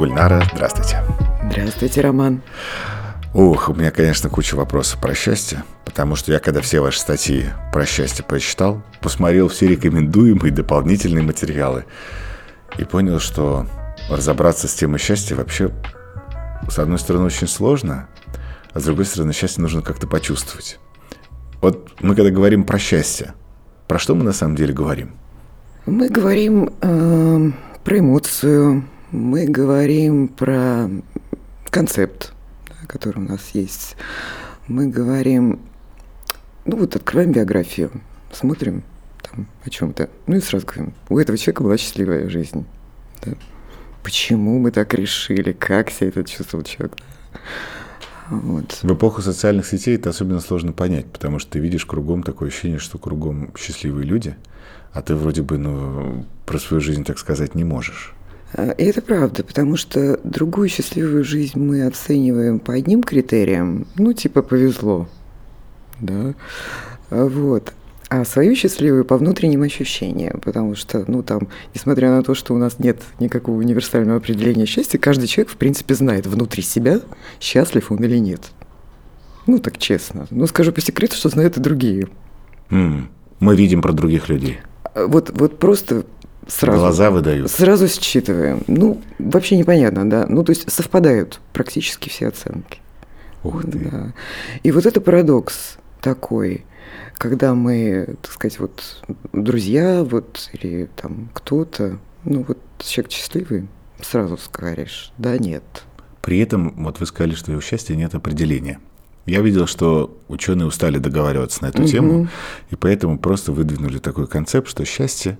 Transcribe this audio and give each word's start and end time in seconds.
Гульнара, 0.00 0.42
здравствуйте. 0.54 1.02
Здравствуйте, 1.50 2.00
Роман. 2.00 2.40
Ух, 3.34 3.68
у 3.68 3.74
меня, 3.74 3.90
конечно, 3.90 4.30
куча 4.30 4.54
вопросов 4.54 4.98
про 4.98 5.14
счастье, 5.14 5.62
потому 5.84 6.16
что 6.16 6.32
я, 6.32 6.38
когда 6.38 6.62
все 6.62 6.80
ваши 6.80 6.98
статьи 6.98 7.44
про 7.70 7.84
счастье 7.84 8.24
прочитал, 8.24 8.82
посмотрел 9.02 9.48
все 9.48 9.66
рекомендуемые 9.66 10.54
дополнительные 10.54 11.22
материалы 11.22 11.84
и 12.78 12.84
понял, 12.84 13.20
что 13.20 13.66
разобраться 14.08 14.68
с 14.68 14.74
темой 14.74 14.98
счастья 14.98 15.36
вообще, 15.36 15.70
с 16.70 16.78
одной 16.78 16.98
стороны, 16.98 17.26
очень 17.26 17.46
сложно, 17.46 18.08
а 18.72 18.80
с 18.80 18.84
другой 18.84 19.04
стороны, 19.04 19.34
счастье 19.34 19.60
нужно 19.60 19.82
как-то 19.82 20.06
почувствовать. 20.06 20.78
Вот 21.60 21.92
мы 22.00 22.14
когда 22.14 22.30
говорим 22.30 22.64
про 22.64 22.78
счастье, 22.78 23.34
про 23.86 23.98
что 23.98 24.14
мы 24.14 24.24
на 24.24 24.32
самом 24.32 24.56
деле 24.56 24.72
говорим? 24.72 25.10
Мы 25.84 26.08
говорим 26.08 26.70
э, 26.80 27.50
про 27.84 27.98
эмоцию, 27.98 28.84
мы 29.12 29.46
говорим 29.46 30.28
про 30.28 30.88
концепт, 31.70 32.32
который 32.86 33.18
у 33.18 33.28
нас 33.28 33.50
есть. 33.52 33.96
Мы 34.68 34.88
говорим, 34.88 35.60
ну 36.64 36.76
вот 36.76 36.96
открываем 36.96 37.32
биографию, 37.32 37.90
смотрим 38.32 38.84
там 39.22 39.46
о 39.64 39.70
чем-то, 39.70 40.08
ну 40.26 40.36
и 40.36 40.40
сразу 40.40 40.66
говорим, 40.66 40.94
у 41.08 41.18
этого 41.18 41.36
человека 41.36 41.62
была 41.62 41.76
счастливая 41.76 42.28
жизнь. 42.28 42.64
Да? 43.24 43.32
Почему 44.02 44.58
мы 44.58 44.70
так 44.70 44.94
решили, 44.94 45.52
как 45.52 45.90
себя 45.90 46.08
этот 46.08 46.28
чувствовал 46.28 46.64
человек? 46.64 46.96
Вот. 48.30 48.78
В 48.82 48.94
эпоху 48.94 49.22
социальных 49.22 49.66
сетей 49.66 49.96
это 49.96 50.10
особенно 50.10 50.40
сложно 50.40 50.72
понять, 50.72 51.06
потому 51.06 51.40
что 51.40 51.52
ты 51.52 51.58
видишь 51.58 51.84
кругом 51.84 52.22
такое 52.22 52.48
ощущение, 52.48 52.78
что 52.78 52.96
кругом 52.98 53.52
счастливые 53.58 54.06
люди, 54.06 54.36
а 54.92 55.02
ты 55.02 55.16
вроде 55.16 55.42
бы 55.42 55.58
ну, 55.58 56.24
про 56.46 56.58
свою 56.60 56.80
жизнь 56.80 57.04
так 57.04 57.18
сказать 57.18 57.56
не 57.56 57.64
можешь. 57.64 58.14
А, 58.52 58.70
и 58.70 58.84
это 58.84 59.02
правда, 59.02 59.44
потому 59.44 59.76
что 59.76 60.18
другую 60.24 60.68
счастливую 60.68 61.24
жизнь 61.24 61.58
мы 61.58 61.86
оцениваем 61.86 62.58
по 62.58 62.74
одним 62.74 63.02
критериям, 63.02 63.86
ну, 63.96 64.12
типа 64.12 64.42
повезло, 64.42 65.08
да, 66.00 66.34
а 67.10 67.26
вот. 67.26 67.72
А 68.08 68.24
свою 68.24 68.56
счастливую 68.56 69.04
по 69.04 69.16
внутренним 69.16 69.62
ощущениям, 69.62 70.40
потому 70.40 70.74
что, 70.74 71.04
ну, 71.06 71.22
там, 71.22 71.46
несмотря 71.76 72.10
на 72.10 72.24
то, 72.24 72.34
что 72.34 72.54
у 72.54 72.58
нас 72.58 72.80
нет 72.80 73.00
никакого 73.20 73.58
универсального 73.58 74.16
определения 74.18 74.66
счастья, 74.66 74.98
каждый 74.98 75.28
человек, 75.28 75.52
в 75.52 75.56
принципе, 75.56 75.94
знает 75.94 76.26
внутри 76.26 76.64
себя, 76.64 77.00
счастлив 77.38 77.92
он 77.92 78.02
или 78.02 78.18
нет. 78.18 78.50
Ну, 79.46 79.60
так 79.60 79.78
честно. 79.78 80.26
Ну, 80.30 80.48
скажу 80.48 80.72
по 80.72 80.80
секрету, 80.80 81.14
что 81.14 81.28
знают 81.28 81.56
и 81.56 81.60
другие. 81.60 82.08
Mm. 82.70 83.04
Мы 83.38 83.54
видим 83.54 83.80
про 83.80 83.92
других 83.92 84.28
людей. 84.28 84.58
А, 84.82 85.06
вот, 85.06 85.30
вот 85.32 85.60
просто 85.60 86.04
сразу. 86.50 86.78
Глаза 86.78 87.10
выдают. 87.10 87.50
Сразу 87.50 87.88
считываем. 87.88 88.62
Ну, 88.66 89.00
вообще 89.18 89.56
непонятно, 89.56 90.08
да. 90.08 90.26
Ну, 90.28 90.44
то 90.44 90.50
есть 90.50 90.70
совпадают 90.70 91.40
практически 91.52 92.08
все 92.08 92.28
оценки. 92.28 92.80
Ух 93.42 93.62
ты. 93.62 93.78
Да. 93.90 94.12
И 94.62 94.70
вот 94.70 94.86
это 94.86 95.00
парадокс 95.00 95.78
такой, 96.00 96.64
когда 97.14 97.54
мы, 97.54 98.16
так 98.22 98.32
сказать, 98.32 98.58
вот 98.58 99.02
друзья, 99.32 100.04
вот, 100.04 100.50
или 100.52 100.88
там 100.96 101.30
кто-то, 101.32 101.98
ну, 102.24 102.44
вот 102.46 102.58
человек 102.78 103.12
счастливый, 103.12 103.68
сразу 104.00 104.36
скажешь, 104.36 105.12
да, 105.18 105.38
нет. 105.38 105.62
При 106.22 106.38
этом, 106.38 106.74
вот 106.84 107.00
вы 107.00 107.06
сказали, 107.06 107.34
что 107.34 107.52
у 107.52 107.60
счастья 107.60 107.94
нет 107.94 108.14
определения. 108.14 108.78
Я 109.26 109.40
видел, 109.42 109.66
что 109.66 110.18
ученые 110.28 110.66
устали 110.66 110.98
договариваться 110.98 111.62
на 111.62 111.68
эту 111.68 111.82
угу. 111.82 111.88
тему, 111.88 112.28
и 112.70 112.76
поэтому 112.76 113.18
просто 113.18 113.52
выдвинули 113.52 113.98
такой 113.98 114.26
концепт, 114.26 114.68
что 114.68 114.84
счастье 114.84 115.38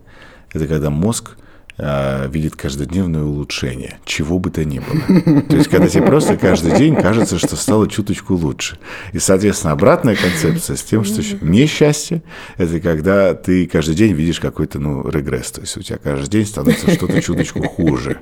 это 0.52 0.66
когда 0.66 0.90
мозг 0.90 1.36
э, 1.78 2.28
видит 2.28 2.56
каждодневное 2.56 3.22
улучшение, 3.22 3.98
чего 4.04 4.38
бы 4.38 4.50
то 4.50 4.64
ни 4.64 4.80
было. 4.80 5.42
То 5.42 5.56
есть, 5.56 5.68
когда 5.68 5.88
тебе 5.88 6.02
просто 6.02 6.36
каждый 6.36 6.76
день 6.76 6.96
кажется, 6.96 7.38
что 7.38 7.56
стало 7.56 7.88
чуточку 7.88 8.34
лучше. 8.34 8.78
И, 9.12 9.18
соответственно, 9.18 9.72
обратная 9.72 10.16
концепция 10.16 10.76
с 10.76 10.82
тем, 10.82 11.04
что 11.04 11.22
несчастье– 11.40 12.22
это 12.56 12.80
когда 12.80 13.34
ты 13.34 13.66
каждый 13.66 13.94
день 13.94 14.12
видишь 14.12 14.40
какой-то 14.40 14.78
ну, 14.78 15.08
регресс. 15.08 15.50
То 15.52 15.60
есть, 15.60 15.76
у 15.76 15.82
тебя 15.82 15.98
каждый 15.98 16.30
день 16.30 16.46
становится 16.46 16.90
что-то 16.90 17.20
чуточку 17.22 17.62
хуже. 17.62 18.18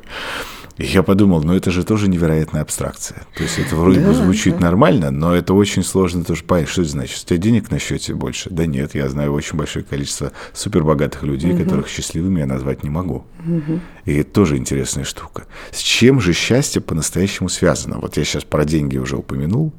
И 0.78 0.86
я 0.86 1.02
подумал, 1.02 1.42
ну 1.42 1.54
это 1.54 1.72
же 1.72 1.84
тоже 1.84 2.08
невероятная 2.08 2.62
абстракция. 2.62 3.26
То 3.36 3.42
есть 3.42 3.58
это 3.58 3.74
вроде 3.74 3.98
да, 3.98 4.06
бы 4.06 4.14
звучит 4.14 4.54
да. 4.54 4.66
нормально, 4.66 5.10
но 5.10 5.34
это 5.34 5.52
очень 5.52 5.82
сложно 5.82 6.22
тоже 6.22 6.44
понять, 6.44 6.68
что 6.68 6.82
это 6.82 6.90
значит. 6.92 7.24
У 7.24 7.26
тебя 7.26 7.38
денег 7.38 7.70
на 7.72 7.80
счете 7.80 8.14
больше? 8.14 8.48
Да 8.50 8.64
нет, 8.64 8.94
я 8.94 9.08
знаю 9.08 9.32
очень 9.32 9.58
большое 9.58 9.84
количество 9.84 10.30
супербогатых 10.52 11.24
людей, 11.24 11.52
угу. 11.52 11.64
которых 11.64 11.88
счастливыми 11.88 12.40
я 12.40 12.46
назвать 12.46 12.84
не 12.84 12.90
могу. 12.90 13.24
Угу. 13.44 13.80
И 14.04 14.14
это 14.18 14.30
тоже 14.30 14.56
интересная 14.56 15.02
штука. 15.02 15.46
С 15.72 15.80
чем 15.80 16.20
же 16.20 16.32
счастье 16.32 16.80
по-настоящему 16.80 17.48
связано? 17.48 17.98
Вот 17.98 18.16
я 18.16 18.24
сейчас 18.24 18.44
про 18.44 18.64
деньги 18.64 18.98
уже 18.98 19.16
упомянул. 19.16 19.72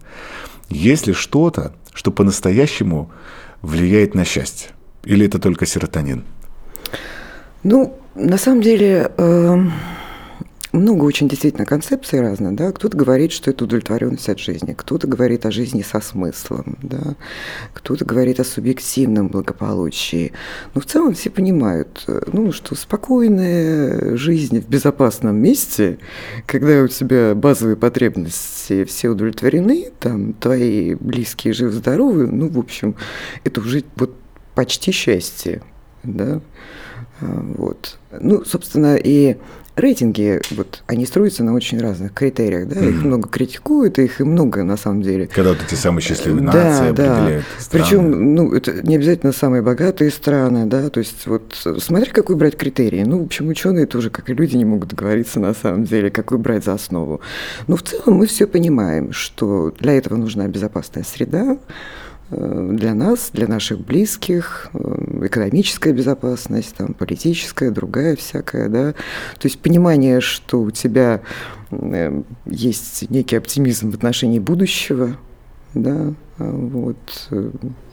Есть 0.68 1.08
ли 1.08 1.14
что-то, 1.14 1.74
что 1.94 2.12
по-настоящему 2.12 3.10
влияет 3.62 4.16
на 4.16 4.26
счастье? 4.26 4.72
Или 5.06 5.28
это 5.28 5.40
только 5.40 5.66
серотонин? 5.66 6.26
Ну, 7.64 7.98
на 8.16 8.38
самом 8.38 8.62
деле... 8.62 9.12
Э 9.18 9.58
много 10.72 11.03
очень 11.03 11.28
действительно 11.28 11.66
концепций 11.66 12.22
разных, 12.22 12.56
да, 12.56 12.72
кто-то 12.72 12.96
говорит, 12.96 13.31
что 13.31 13.50
это 13.50 13.63
удовлетворенность 13.63 14.30
от 14.30 14.40
жизни, 14.40 14.74
кто-то 14.78 15.07
говорит 15.07 15.46
о 15.46 15.52
жизни 15.52 15.81
со 15.81 16.00
смыслом, 16.00 16.78
да, 16.84 17.16
кто-то 17.74 18.06
говорит 18.06 18.40
о 18.40 18.44
субъективном 18.44 19.30
благополучии. 19.30 20.31
Но 20.75 20.81
в 20.81 20.85
целом 20.85 21.13
все 21.13 21.30
понимают, 21.30 22.06
ну, 22.31 22.52
что 22.52 22.75
спокойная 22.75 24.16
жизнь 24.16 24.62
в 24.62 24.69
безопасном 24.69 25.38
месте, 25.38 25.97
когда 26.46 26.84
у 26.84 26.88
тебя 26.88 27.34
базовые 27.34 27.75
потребности 27.75 28.84
все 28.84 29.09
удовлетворены, 29.09 29.91
там, 30.00 30.34
твои 30.34 30.94
близкие 30.96 31.53
живы-здоровы, 31.53 32.28
ну, 32.28 32.47
в 32.47 32.59
общем, 32.59 32.96
это 33.44 33.62
уже 33.62 33.84
вот 33.96 34.13
почти 34.53 34.91
счастье, 34.91 35.63
да, 36.03 36.41
а, 37.22 37.25
вот. 37.57 37.97
Ну, 38.12 38.44
собственно, 38.46 38.96
и 38.96 39.38
рейтинги, 39.80 40.42
вот, 40.52 40.84
они 40.88 41.06
строятся 41.06 41.44
на 41.44 41.54
очень 41.54 41.80
разных 41.80 42.14
критериях, 42.14 42.68
да, 42.68 42.76
mm-hmm. 42.80 42.90
их 42.90 43.04
много 43.04 43.30
критикуют, 43.30 44.00
их 44.00 44.22
и 44.22 44.24
много 44.24 44.64
на 44.64 44.78
самом 44.78 45.02
деле. 45.02 45.28
Когда 45.28 45.52
вот 45.52 45.60
эти 45.66 45.76
самые 45.76 46.04
счастливые 46.04 46.44
нации 46.44 46.92
да, 46.92 47.18
определяют 47.18 47.46
да. 47.58 47.64
Страны. 47.64 47.84
Причем, 47.84 48.36
ну, 48.36 48.54
это 48.54 48.82
не 48.88 48.96
обязательно 48.96 49.32
самые 49.32 49.62
богатые 49.62 50.12
страны, 50.12 50.66
да, 50.66 50.90
то 50.90 51.00
есть 51.00 51.26
вот 51.28 51.56
смотри, 51.80 52.12
какой 52.12 52.36
брать 52.36 52.58
критерий. 52.58 53.04
Ну, 53.04 53.22
в 53.22 53.26
общем, 53.26 53.48
ученые 53.48 53.86
тоже, 53.86 54.10
как 54.10 54.30
и 54.30 54.34
люди, 54.34 54.56
не 54.56 54.66
могут 54.66 54.90
договориться 54.90 55.40
на 55.40 55.54
самом 55.54 55.86
деле, 55.86 56.10
какой 56.10 56.38
брать 56.38 56.66
за 56.66 56.74
основу. 56.74 57.22
Но 57.68 57.76
в 57.76 57.84
целом 57.84 58.16
мы 58.16 58.28
все 58.28 58.48
понимаем, 58.48 59.12
что 59.14 59.74
для 59.80 59.94
этого 59.94 60.18
нужна 60.18 60.48
безопасная 60.48 61.04
среда, 61.04 61.58
для 62.30 62.94
нас, 62.94 63.32
для 63.34 63.48
наших 63.48 63.80
близких, 63.80 64.70
э, 64.74 65.26
экономическая 65.26 65.94
безопасность, 65.94 66.76
там, 66.76 66.94
политическая, 66.94 67.72
другая 67.72 68.16
всякая, 68.16 68.70
да. 68.70 68.92
То 68.94 69.48
есть 69.48 69.60
понимание, 69.60 70.22
что 70.22 70.62
у 70.62 70.72
тебя 70.72 71.22
э, 71.72 72.22
есть 72.46 73.10
некий 73.10 73.36
оптимизм 73.36 73.92
в 73.92 73.96
отношении 73.96 74.40
будущего, 74.40 75.18
да, 75.74 76.14
вот, 76.38 77.30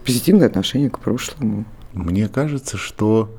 позитивное 0.05 0.47
отношение 0.47 0.91
к 0.91 0.99
прошлому. 0.99 1.65
Мне 1.93 2.29
кажется, 2.29 2.77
что 2.77 3.35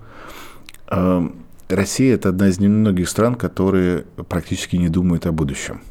э, 0.90 1.30
Россия 1.70 2.16
это 2.16 2.30
одна 2.30 2.50
из 2.50 2.60
немногих 2.60 3.10
стран, 3.10 3.36
которые 3.36 4.06
практически 4.30 4.76
не 4.78 4.90
думают 4.90 5.26
о 5.26 5.32
будущем. 5.32 5.82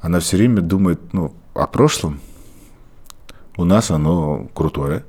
Она 0.00 0.20
все 0.20 0.36
время 0.36 0.60
думает 0.60 1.12
ну, 1.12 1.34
о 1.54 1.66
прошлом, 1.66 2.20
у 3.60 3.64
нас 3.64 3.90
оно 3.90 4.48
крутое. 4.54 5.04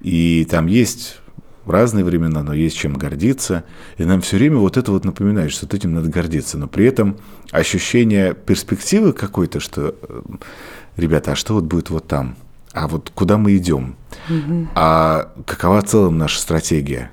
И 0.00 0.46
там 0.50 0.66
есть 0.66 1.20
в 1.64 1.70
разные 1.70 2.04
времена, 2.04 2.42
но 2.42 2.54
есть 2.54 2.76
чем 2.76 2.94
гордиться. 2.94 3.64
И 3.98 4.04
нам 4.04 4.20
все 4.20 4.36
время 4.36 4.56
вот 4.56 4.76
это 4.76 4.90
вот 4.90 5.04
напоминает, 5.04 5.52
что 5.52 5.66
этим 5.74 5.94
надо 5.94 6.08
гордиться. 6.08 6.58
Но 6.58 6.66
при 6.66 6.86
этом 6.86 7.16
ощущение 7.52 8.34
перспективы 8.34 9.12
какой-то, 9.12 9.60
что, 9.60 9.94
э, 10.02 10.22
ребята, 10.96 11.32
а 11.32 11.36
что 11.36 11.54
вот 11.54 11.64
будет 11.64 11.90
вот 11.90 12.08
там? 12.08 12.36
А 12.72 12.88
вот 12.88 13.12
куда 13.14 13.38
мы 13.38 13.56
идем? 13.56 13.96
Угу. 14.28 14.68
А 14.74 15.32
какова 15.46 15.82
в 15.82 15.84
целом 15.84 16.18
наша 16.18 16.40
стратегия? 16.40 17.12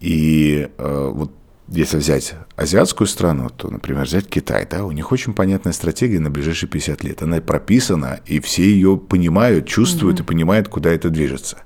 И 0.00 0.68
э, 0.78 1.10
вот 1.12 1.30
если 1.68 1.96
взять 1.96 2.34
азиатскую 2.56 3.06
страну, 3.08 3.48
то, 3.48 3.70
например, 3.70 4.04
взять 4.04 4.28
Китай, 4.28 4.66
да, 4.70 4.84
у 4.84 4.92
них 4.92 5.12
очень 5.12 5.32
понятная 5.32 5.72
стратегия 5.72 6.20
на 6.20 6.30
ближайшие 6.30 6.68
50 6.68 7.04
лет. 7.04 7.22
Она 7.22 7.40
прописана, 7.40 8.20
и 8.26 8.40
все 8.40 8.64
ее 8.64 8.96
понимают, 8.96 9.66
чувствуют 9.66 10.18
mm-hmm. 10.18 10.24
и 10.24 10.26
понимают, 10.26 10.68
куда 10.68 10.90
это 10.90 11.08
движется. 11.08 11.58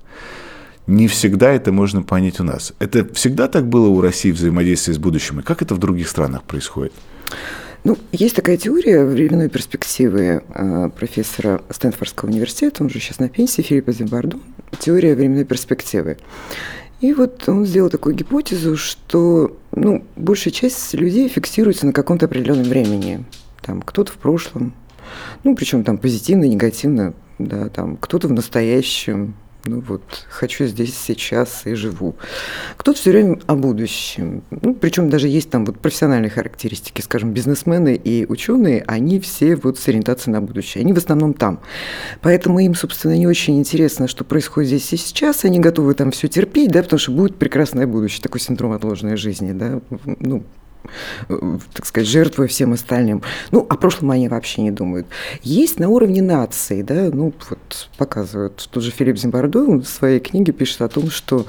Не 0.87 1.07
всегда 1.07 1.51
это 1.51 1.71
можно 1.71 2.01
понять 2.01 2.39
у 2.39 2.43
нас. 2.43 2.73
Это 2.79 3.13
всегда 3.13 3.47
так 3.47 3.67
было 3.67 3.89
у 3.89 4.01
России 4.01 4.31
взаимодействие 4.31 4.95
с 4.95 4.97
будущим, 4.97 5.41
и 5.41 5.43
как 5.43 5.61
это 5.61 5.75
в 5.75 5.79
других 5.79 6.07
странах 6.07 6.43
происходит? 6.43 6.93
Ну, 7.83 7.97
есть 8.11 8.35
такая 8.35 8.57
теория 8.57 9.05
временной 9.05 9.49
перспективы 9.49 10.43
э, 10.47 10.89
профессора 10.97 11.61
Стэнфордского 11.69 12.29
университета, 12.29 12.83
он 12.83 12.89
же 12.89 12.99
сейчас 12.99 13.19
на 13.19 13.29
пенсии, 13.29 13.61
Филиппа 13.61 13.91
Зимбарду, 13.91 14.39
теория 14.79 15.15
временной 15.15 15.45
перспективы. 15.45 16.17
И 16.99 17.13
вот 17.13 17.47
он 17.47 17.65
сделал 17.65 17.89
такую 17.89 18.15
гипотезу, 18.15 18.75
что 18.75 19.55
ну, 19.79 20.03
большая 20.15 20.53
часть 20.53 20.93
людей 20.93 21.27
фиксируется 21.27 21.85
на 21.85 21.93
каком-то 21.93 22.25
определенном 22.25 22.65
времени. 22.65 23.23
Там 23.61 23.81
кто-то 23.81 24.11
в 24.11 24.17
прошлом, 24.17 24.73
ну, 25.43 25.55
причем 25.55 25.83
там 25.83 25.97
позитивно, 25.97 26.45
негативно, 26.45 27.13
да, 27.37 27.69
там 27.69 27.97
кто-то 27.97 28.27
в 28.27 28.31
настоящем, 28.31 29.35
ну 29.65 29.81
вот, 29.81 30.01
хочу 30.29 30.65
здесь 30.65 30.97
сейчас 30.97 31.65
и 31.65 31.73
живу. 31.73 32.15
Кто-то 32.77 32.97
все 32.97 33.11
время 33.11 33.39
о 33.45 33.55
будущем. 33.55 34.43
Ну, 34.51 34.73
причем 34.73 35.09
даже 35.09 35.27
есть 35.27 35.49
там 35.49 35.65
вот 35.65 35.79
профессиональные 35.79 36.29
характеристики, 36.29 37.01
скажем, 37.01 37.33
бизнесмены 37.33 37.95
и 37.95 38.25
ученые, 38.25 38.83
они 38.87 39.19
все 39.19 39.55
вот 39.57 39.77
с 39.77 39.87
ориентацией 39.87 40.33
на 40.33 40.41
будущее. 40.41 40.81
Они 40.81 40.93
в 40.93 40.97
основном 40.97 41.33
там. 41.33 41.59
Поэтому 42.21 42.59
им, 42.59 42.73
собственно, 42.73 43.17
не 43.17 43.27
очень 43.27 43.59
интересно, 43.59 44.07
что 44.07 44.23
происходит 44.23 44.69
здесь 44.69 44.93
и 44.93 44.97
сейчас. 44.97 45.43
Они 45.43 45.59
готовы 45.59 45.93
там 45.93 46.11
все 46.11 46.27
терпеть, 46.27 46.71
да, 46.71 46.81
потому 46.81 46.99
что 46.99 47.11
будет 47.11 47.35
прекрасное 47.35 47.85
будущее, 47.85 48.21
такой 48.21 48.39
синдром 48.39 48.71
отложенной 48.71 49.17
жизни, 49.17 49.51
да. 49.51 49.81
Ну, 50.19 50.43
так 51.73 51.85
сказать, 51.85 52.07
жертвуя 52.07 52.47
всем 52.47 52.73
остальным. 52.73 53.21
Ну, 53.51 53.65
о 53.67 53.75
прошлом 53.77 54.11
они 54.11 54.27
вообще 54.27 54.61
не 54.61 54.71
думают. 54.71 55.07
Есть 55.43 55.79
на 55.79 55.89
уровне 55.89 56.21
нации, 56.21 56.81
да, 56.81 57.09
ну, 57.13 57.33
вот 57.49 57.89
показывают, 57.97 58.67
тот 58.71 58.83
же 58.83 58.91
Филипп 58.91 59.17
Зимбардо 59.17 59.59
в 59.59 59.85
своей 59.85 60.19
книге 60.19 60.51
пишет 60.51 60.81
о 60.81 60.89
том, 60.89 61.09
что, 61.09 61.45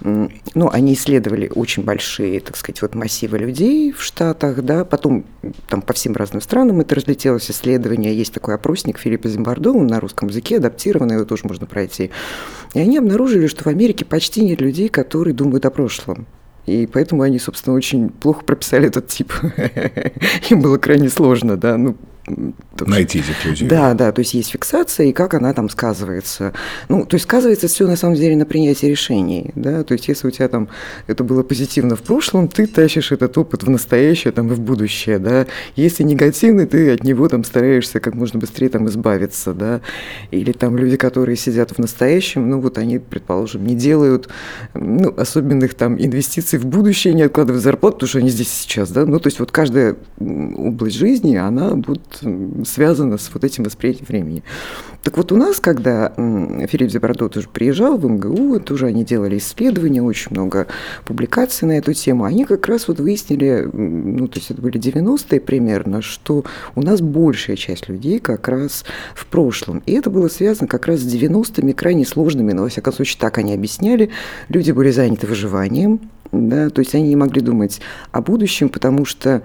ну, 0.00 0.68
они 0.70 0.94
исследовали 0.94 1.50
очень 1.54 1.84
большие, 1.84 2.40
так 2.40 2.56
сказать, 2.56 2.82
вот 2.82 2.94
массивы 2.94 3.38
людей 3.38 3.92
в 3.92 4.02
Штатах, 4.02 4.62
да, 4.62 4.84
потом 4.84 5.24
там 5.68 5.82
по 5.82 5.92
всем 5.92 6.14
разным 6.14 6.42
странам 6.42 6.80
это 6.80 6.94
разлетелось 6.94 7.50
исследование, 7.50 8.16
есть 8.16 8.34
такой 8.34 8.54
опросник 8.54 8.98
Филиппа 8.98 9.28
Зимбардо, 9.28 9.72
на 9.72 10.00
русском 10.00 10.28
языке 10.28 10.58
адаптированный, 10.58 11.14
его 11.14 11.24
тоже 11.24 11.42
можно 11.46 11.66
пройти. 11.66 12.10
И 12.74 12.80
они 12.80 12.98
обнаружили, 12.98 13.46
что 13.46 13.64
в 13.64 13.66
Америке 13.68 14.04
почти 14.04 14.44
нет 14.44 14.60
людей, 14.60 14.88
которые 14.88 15.34
думают 15.34 15.66
о 15.66 15.70
прошлом. 15.70 16.26
И 16.66 16.86
поэтому 16.86 17.22
они, 17.22 17.38
собственно, 17.38 17.74
очень 17.76 18.08
плохо 18.10 18.44
прописали 18.44 18.86
этот 18.86 19.08
тип. 19.08 19.32
Им 20.50 20.60
было 20.60 20.78
крайне 20.78 21.08
сложно, 21.08 21.56
да, 21.56 21.76
ну, 21.76 21.96
Найти 22.26 23.18
этих 23.18 23.44
людей. 23.44 23.68
Да, 23.68 23.94
да, 23.94 24.12
то 24.12 24.20
есть 24.20 24.34
есть 24.34 24.50
фиксация, 24.50 25.06
и 25.06 25.12
как 25.12 25.34
она 25.34 25.52
там 25.54 25.68
сказывается. 25.68 26.52
Ну, 26.88 27.04
то 27.04 27.16
есть 27.16 27.24
сказывается 27.24 27.66
все 27.66 27.86
на 27.86 27.96
самом 27.96 28.14
деле 28.14 28.36
на 28.36 28.46
принятии 28.46 28.86
решений, 28.86 29.50
да, 29.56 29.82
то 29.82 29.92
есть 29.94 30.06
если 30.06 30.28
у 30.28 30.30
тебя 30.30 30.48
там 30.48 30.68
это 31.08 31.24
было 31.24 31.42
позитивно 31.42 31.96
в 31.96 32.02
прошлом, 32.02 32.46
ты 32.46 32.68
тащишь 32.68 33.10
этот 33.10 33.36
опыт 33.38 33.64
в 33.64 33.70
настоящее 33.70 34.32
там 34.32 34.52
и 34.52 34.54
в 34.54 34.60
будущее, 34.60 35.18
да. 35.18 35.46
Если 35.74 36.04
негативный, 36.04 36.66
ты 36.66 36.92
от 36.92 37.02
него 37.02 37.28
там 37.28 37.42
стараешься 37.42 37.98
как 37.98 38.14
можно 38.14 38.38
быстрее 38.38 38.68
там 38.68 38.88
избавиться, 38.88 39.52
да. 39.52 39.80
Или 40.30 40.52
там 40.52 40.76
люди, 40.76 40.96
которые 40.96 41.36
сидят 41.36 41.72
в 41.72 41.78
настоящем, 41.78 42.48
ну 42.48 42.60
вот 42.60 42.78
они, 42.78 43.00
предположим, 43.00 43.66
не 43.66 43.74
делают 43.74 44.28
ну, 44.74 45.12
особенных 45.16 45.74
там 45.74 46.00
инвестиций 46.00 46.60
в 46.60 46.66
будущее, 46.66 47.14
не 47.14 47.22
откладывают 47.22 47.64
зарплату, 47.64 47.96
потому 47.96 48.08
что 48.08 48.18
они 48.18 48.30
здесь 48.30 48.48
сейчас, 48.48 48.90
да. 48.92 49.06
Ну, 49.06 49.18
то 49.18 49.26
есть 49.26 49.40
вот 49.40 49.50
каждая 49.50 49.96
область 50.20 50.96
жизни, 50.96 51.34
она 51.34 51.74
будет 51.74 52.11
связано 52.64 53.18
с 53.18 53.30
вот 53.32 53.44
этим 53.44 53.64
восприятием 53.64 54.06
времени. 54.08 54.42
Так 55.02 55.16
вот 55.16 55.32
у 55.32 55.36
нас, 55.36 55.58
когда 55.58 56.12
Филипп 56.16 56.90
Зебардо 56.90 57.28
тоже 57.28 57.48
приезжал 57.48 57.98
в 57.98 58.08
МГУ, 58.08 58.60
тоже 58.60 58.86
они 58.86 59.04
делали 59.04 59.38
исследования, 59.38 60.02
очень 60.02 60.30
много 60.30 60.68
публикаций 61.04 61.66
на 61.66 61.72
эту 61.72 61.92
тему, 61.92 62.24
они 62.24 62.44
как 62.44 62.68
раз 62.68 62.86
вот 62.86 63.00
выяснили, 63.00 63.68
ну, 63.72 64.28
то 64.28 64.38
есть 64.38 64.50
это 64.50 64.62
были 64.62 64.78
90-е 64.78 65.40
примерно, 65.40 66.02
что 66.02 66.44
у 66.76 66.82
нас 66.82 67.00
большая 67.00 67.56
часть 67.56 67.88
людей 67.88 68.20
как 68.20 68.46
раз 68.48 68.84
в 69.14 69.26
прошлом. 69.26 69.82
И 69.86 69.92
это 69.92 70.10
было 70.10 70.28
связано 70.28 70.68
как 70.68 70.86
раз 70.86 71.00
с 71.00 71.14
90-ми, 71.14 71.72
крайне 71.72 72.04
сложными, 72.04 72.52
но, 72.52 72.62
во 72.62 72.68
всяком 72.68 72.92
случае, 72.92 73.18
так 73.20 73.38
они 73.38 73.54
объясняли. 73.54 74.10
Люди 74.48 74.70
были 74.70 74.90
заняты 74.90 75.26
выживанием, 75.26 76.00
да, 76.30 76.70
то 76.70 76.80
есть 76.80 76.94
они 76.94 77.08
не 77.08 77.16
могли 77.16 77.42
думать 77.42 77.80
о 78.10 78.22
будущем, 78.22 78.68
потому 78.68 79.04
что, 79.04 79.42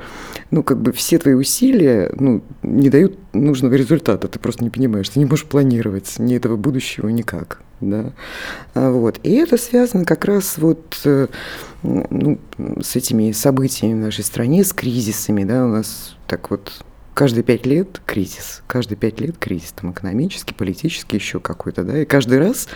ну, 0.51 0.63
как 0.63 0.79
бы 0.79 0.91
все 0.93 1.17
твои 1.17 1.33
усилия, 1.33 2.11
ну, 2.17 2.41
не 2.67 2.89
дают 2.89 3.17
нужного 3.33 3.73
результата, 3.73 4.27
ты 4.27 4.39
просто 4.39 4.63
не 4.63 4.69
понимаешь, 4.69 5.09
ты 5.09 5.19
не 5.19 5.25
можешь 5.25 5.45
планировать 5.45 6.19
ни 6.19 6.35
этого 6.35 6.57
будущего 6.57 7.09
никак, 7.09 7.61
да, 7.81 8.11
а 8.73 8.91
вот, 8.91 9.19
и 9.23 9.33
это 9.35 9.57
связано 9.57 10.05
как 10.05 10.25
раз 10.25 10.57
вот 10.57 10.99
э, 11.05 11.27
ну, 11.83 12.39
с 12.81 12.95
этими 12.95 13.31
событиями 13.31 13.93
в 13.93 14.03
нашей 14.03 14.23
стране, 14.23 14.63
с 14.63 14.73
кризисами, 14.73 15.43
да, 15.43 15.65
у 15.65 15.69
нас 15.69 16.15
так 16.27 16.49
вот 16.49 16.71
каждые 17.13 17.43
пять 17.43 17.65
лет 17.65 18.01
кризис, 18.05 18.61
каждые 18.67 18.97
пять 18.97 19.19
лет 19.19 19.37
кризис, 19.39 19.71
там 19.71 19.91
экономический, 19.91 20.53
политический, 20.53 21.17
еще 21.17 21.39
какой-то, 21.39 21.83
да, 21.83 22.01
и 22.01 22.05
каждый 22.05 22.39
раз, 22.39 22.67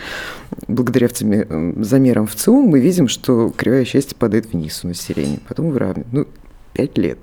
благодаря 0.66 1.08
замерам 1.08 2.26
в 2.26 2.34
ЦИУМ, 2.34 2.66
мы 2.66 2.80
видим, 2.80 3.06
что 3.08 3.50
кривая 3.50 3.84
счастья 3.84 4.16
падает 4.16 4.52
вниз 4.52 4.80
у 4.82 4.88
населения, 4.88 5.38
потом 5.46 5.70
выравнивает, 5.70 6.12
ну, 6.12 6.26
пять 6.72 6.98
лет. 6.98 7.18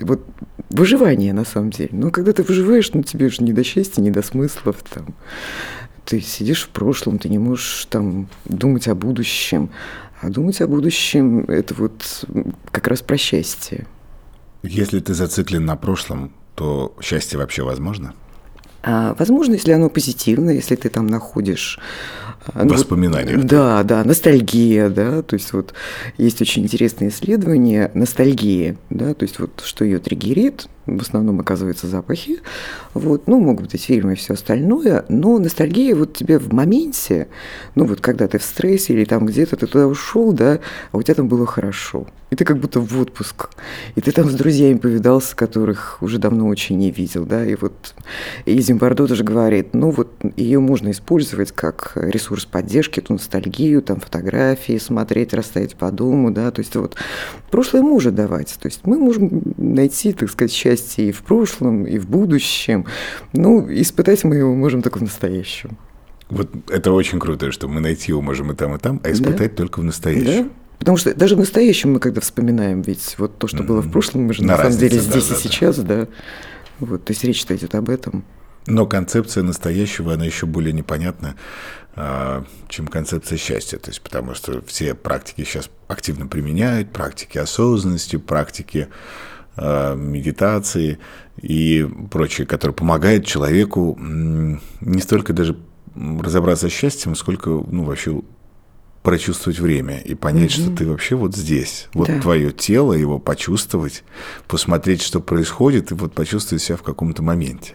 Вот 0.00 0.24
выживание, 0.70 1.32
на 1.32 1.44
самом 1.44 1.70
деле. 1.70 1.90
Но 1.92 2.10
когда 2.10 2.32
ты 2.32 2.42
выживаешь, 2.42 2.92
ну, 2.92 3.02
тебе 3.02 3.28
же 3.28 3.42
не 3.42 3.52
до 3.52 3.64
счастья, 3.64 4.00
не 4.00 4.10
до 4.10 4.22
смыслов, 4.22 4.76
там, 4.88 5.14
ты 6.04 6.20
сидишь 6.20 6.64
в 6.64 6.68
прошлом, 6.70 7.18
ты 7.18 7.28
не 7.28 7.38
можешь 7.38 7.86
там 7.90 8.28
думать 8.44 8.88
о 8.88 8.94
будущем, 8.94 9.70
а 10.20 10.30
думать 10.30 10.60
о 10.60 10.66
будущем– 10.66 11.40
это 11.48 11.74
вот 11.74 12.24
как 12.70 12.86
раз 12.86 13.02
про 13.02 13.16
счастье. 13.16 13.86
Если 14.62 15.00
ты 15.00 15.14
зациклен 15.14 15.64
на 15.64 15.76
прошлом, 15.76 16.32
то 16.54 16.96
счастье 17.00 17.38
вообще 17.38 17.62
возможно? 17.62 18.14
А, 18.90 19.14
возможно, 19.18 19.52
если 19.52 19.72
оно 19.72 19.90
позитивно, 19.90 20.48
если 20.48 20.74
ты 20.74 20.88
там 20.88 21.08
находишь 21.08 21.78
а, 22.54 22.64
ну, 22.64 22.72
воспоминания. 22.72 23.36
Вот, 23.36 23.44
да, 23.44 23.82
да, 23.82 24.02
ностальгия, 24.02 24.88
да, 24.88 25.20
то 25.20 25.34
есть 25.34 25.52
вот 25.52 25.74
есть 26.16 26.40
очень 26.40 26.62
интересные 26.62 27.10
исследования 27.10 27.90
ностальгии, 27.92 28.78
да, 28.88 29.12
то 29.12 29.24
есть 29.24 29.40
вот 29.40 29.62
что 29.62 29.84
ее 29.84 29.98
триггерит, 29.98 30.68
в 30.96 31.02
основном 31.02 31.40
оказываются 31.40 31.86
запахи, 31.86 32.40
вот, 32.94 33.26
ну, 33.26 33.40
могут 33.40 33.70
быть 33.70 33.82
фильмы 33.82 34.14
и 34.14 34.16
все 34.16 34.34
остальное, 34.34 35.04
но 35.08 35.38
ностальгия 35.38 35.94
вот 35.94 36.14
тебе 36.14 36.38
в 36.38 36.52
моменте, 36.52 37.28
ну, 37.74 37.84
вот 37.84 38.00
когда 38.00 38.26
ты 38.26 38.38
в 38.38 38.42
стрессе 38.42 38.94
или 38.94 39.04
там 39.04 39.26
где-то 39.26 39.56
ты 39.56 39.66
туда 39.66 39.86
ушел, 39.86 40.32
да, 40.32 40.60
а 40.92 40.96
у 40.96 41.02
тебя 41.02 41.14
там 41.14 41.28
было 41.28 41.46
хорошо, 41.46 42.06
и 42.30 42.36
ты 42.36 42.44
как 42.44 42.58
будто 42.58 42.80
в 42.80 43.00
отпуск, 43.00 43.50
и 43.94 44.00
ты 44.00 44.12
там 44.12 44.30
с 44.30 44.34
друзьями 44.34 44.78
повидался, 44.78 45.36
которых 45.36 45.98
уже 46.00 46.18
давно 46.18 46.48
очень 46.48 46.78
не 46.78 46.90
видел, 46.90 47.24
да, 47.26 47.44
и 47.44 47.54
вот 47.54 47.94
и 48.46 48.58
Зимбардо 48.60 49.06
тоже 49.06 49.24
говорит, 49.24 49.74
ну, 49.74 49.90
вот 49.90 50.10
ее 50.36 50.60
можно 50.60 50.90
использовать 50.90 51.52
как 51.52 51.92
ресурс 51.96 52.44
поддержки, 52.44 53.00
эту 53.00 53.14
ностальгию, 53.14 53.82
там, 53.82 54.00
фотографии 54.00 54.78
смотреть, 54.78 55.34
расставить 55.34 55.76
по 55.76 55.90
дому, 55.90 56.30
да, 56.30 56.50
то 56.50 56.60
есть 56.60 56.74
вот 56.76 56.96
прошлое 57.50 57.82
может 57.82 58.14
давать, 58.14 58.56
то 58.60 58.68
есть 58.68 58.80
мы 58.84 58.98
можем 58.98 59.42
найти, 59.56 60.12
так 60.12 60.30
сказать, 60.30 60.52
счастье 60.52 60.77
счастье 60.78 61.08
и 61.08 61.12
в 61.12 61.22
прошлом, 61.22 61.84
и 61.84 61.98
в 61.98 62.08
будущем. 62.08 62.86
Ну, 63.32 63.66
испытать 63.70 64.24
мы 64.24 64.36
его 64.36 64.54
можем 64.54 64.82
только 64.82 64.98
в 64.98 65.02
настоящем. 65.02 65.76
Вот 66.30 66.50
это 66.68 66.92
очень 66.92 67.18
круто, 67.18 67.52
что 67.52 67.68
мы 67.68 67.80
найти 67.80 68.12
его 68.12 68.20
можем 68.20 68.52
и 68.52 68.54
там, 68.54 68.74
и 68.74 68.78
там, 68.78 69.00
а 69.02 69.10
испытать 69.10 69.52
да? 69.52 69.56
только 69.56 69.80
в 69.80 69.84
настоящем. 69.84 70.44
Да? 70.44 70.50
Потому 70.78 70.96
что 70.96 71.14
даже 71.14 71.36
в 71.36 71.38
настоящем 71.38 71.94
мы 71.94 72.00
когда 72.00 72.20
вспоминаем, 72.20 72.82
ведь 72.82 73.16
вот 73.18 73.38
то, 73.38 73.46
что 73.48 73.62
было 73.62 73.80
в 73.80 73.90
прошлом, 73.90 74.24
мы 74.24 74.34
же 74.34 74.42
на, 74.42 74.56
на 74.56 74.58
самом 74.58 74.78
деле 74.78 74.98
здесь 74.98 75.26
да, 75.26 75.34
и 75.34 75.36
да, 75.36 75.42
сейчас, 75.42 75.78
да. 75.78 76.08
Вот, 76.80 77.04
то 77.04 77.12
есть 77.12 77.24
речь-то 77.24 77.56
идет 77.56 77.74
об 77.74 77.88
этом. 77.88 78.24
Но 78.66 78.86
концепция 78.86 79.42
настоящего, 79.42 80.12
она 80.12 80.26
еще 80.26 80.46
более 80.46 80.74
непонятна, 80.74 81.34
а, 81.96 82.44
чем 82.68 82.86
концепция 82.86 83.38
счастья. 83.38 83.78
То 83.78 83.90
есть, 83.90 84.02
потому 84.02 84.34
что 84.34 84.62
все 84.66 84.94
практики 84.94 85.42
сейчас 85.44 85.70
активно 85.88 86.26
применяют, 86.26 86.92
практики 86.92 87.38
осознанности, 87.38 88.16
практики 88.16 88.88
медитации 89.60 90.98
и 91.40 91.88
прочее, 92.10 92.46
которые 92.46 92.74
помогают 92.74 93.26
человеку 93.26 93.96
не 93.98 95.00
столько 95.00 95.32
даже 95.32 95.56
разобраться 95.94 96.68
с 96.68 96.72
счастьем, 96.72 97.14
сколько 97.14 97.50
ну, 97.50 97.84
вообще 97.84 98.20
прочувствовать 99.02 99.58
время 99.58 100.00
и 100.00 100.14
понять, 100.14 100.50
mm-hmm. 100.50 100.62
что 100.64 100.76
ты 100.76 100.86
вообще 100.86 101.14
вот 101.14 101.34
здесь. 101.34 101.88
Вот 101.94 102.08
да. 102.08 102.20
твое 102.20 102.52
тело, 102.52 102.92
его 102.92 103.18
почувствовать, 103.18 104.04
посмотреть, 104.46 105.02
что 105.02 105.20
происходит, 105.20 105.92
и 105.92 105.94
вот 105.94 106.12
почувствовать 106.12 106.62
себя 106.62 106.76
в 106.76 106.82
каком-то 106.82 107.22
моменте. 107.22 107.74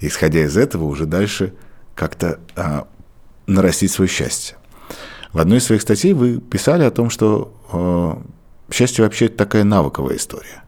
Исходя 0.00 0.44
из 0.44 0.56
этого, 0.56 0.84
уже 0.84 1.06
дальше 1.06 1.52
как-то 1.94 2.40
а, 2.56 2.88
нарастить 3.46 3.92
свое 3.92 4.08
счастье. 4.08 4.56
В 5.32 5.38
одной 5.38 5.58
из 5.58 5.64
своих 5.64 5.82
статей 5.82 6.14
вы 6.14 6.40
писали 6.40 6.82
о 6.82 6.90
том, 6.90 7.10
что 7.10 7.54
а, 7.70 8.22
счастье 8.72 9.04
вообще 9.04 9.28
такая 9.28 9.64
навыковая 9.64 10.16
история. 10.16 10.61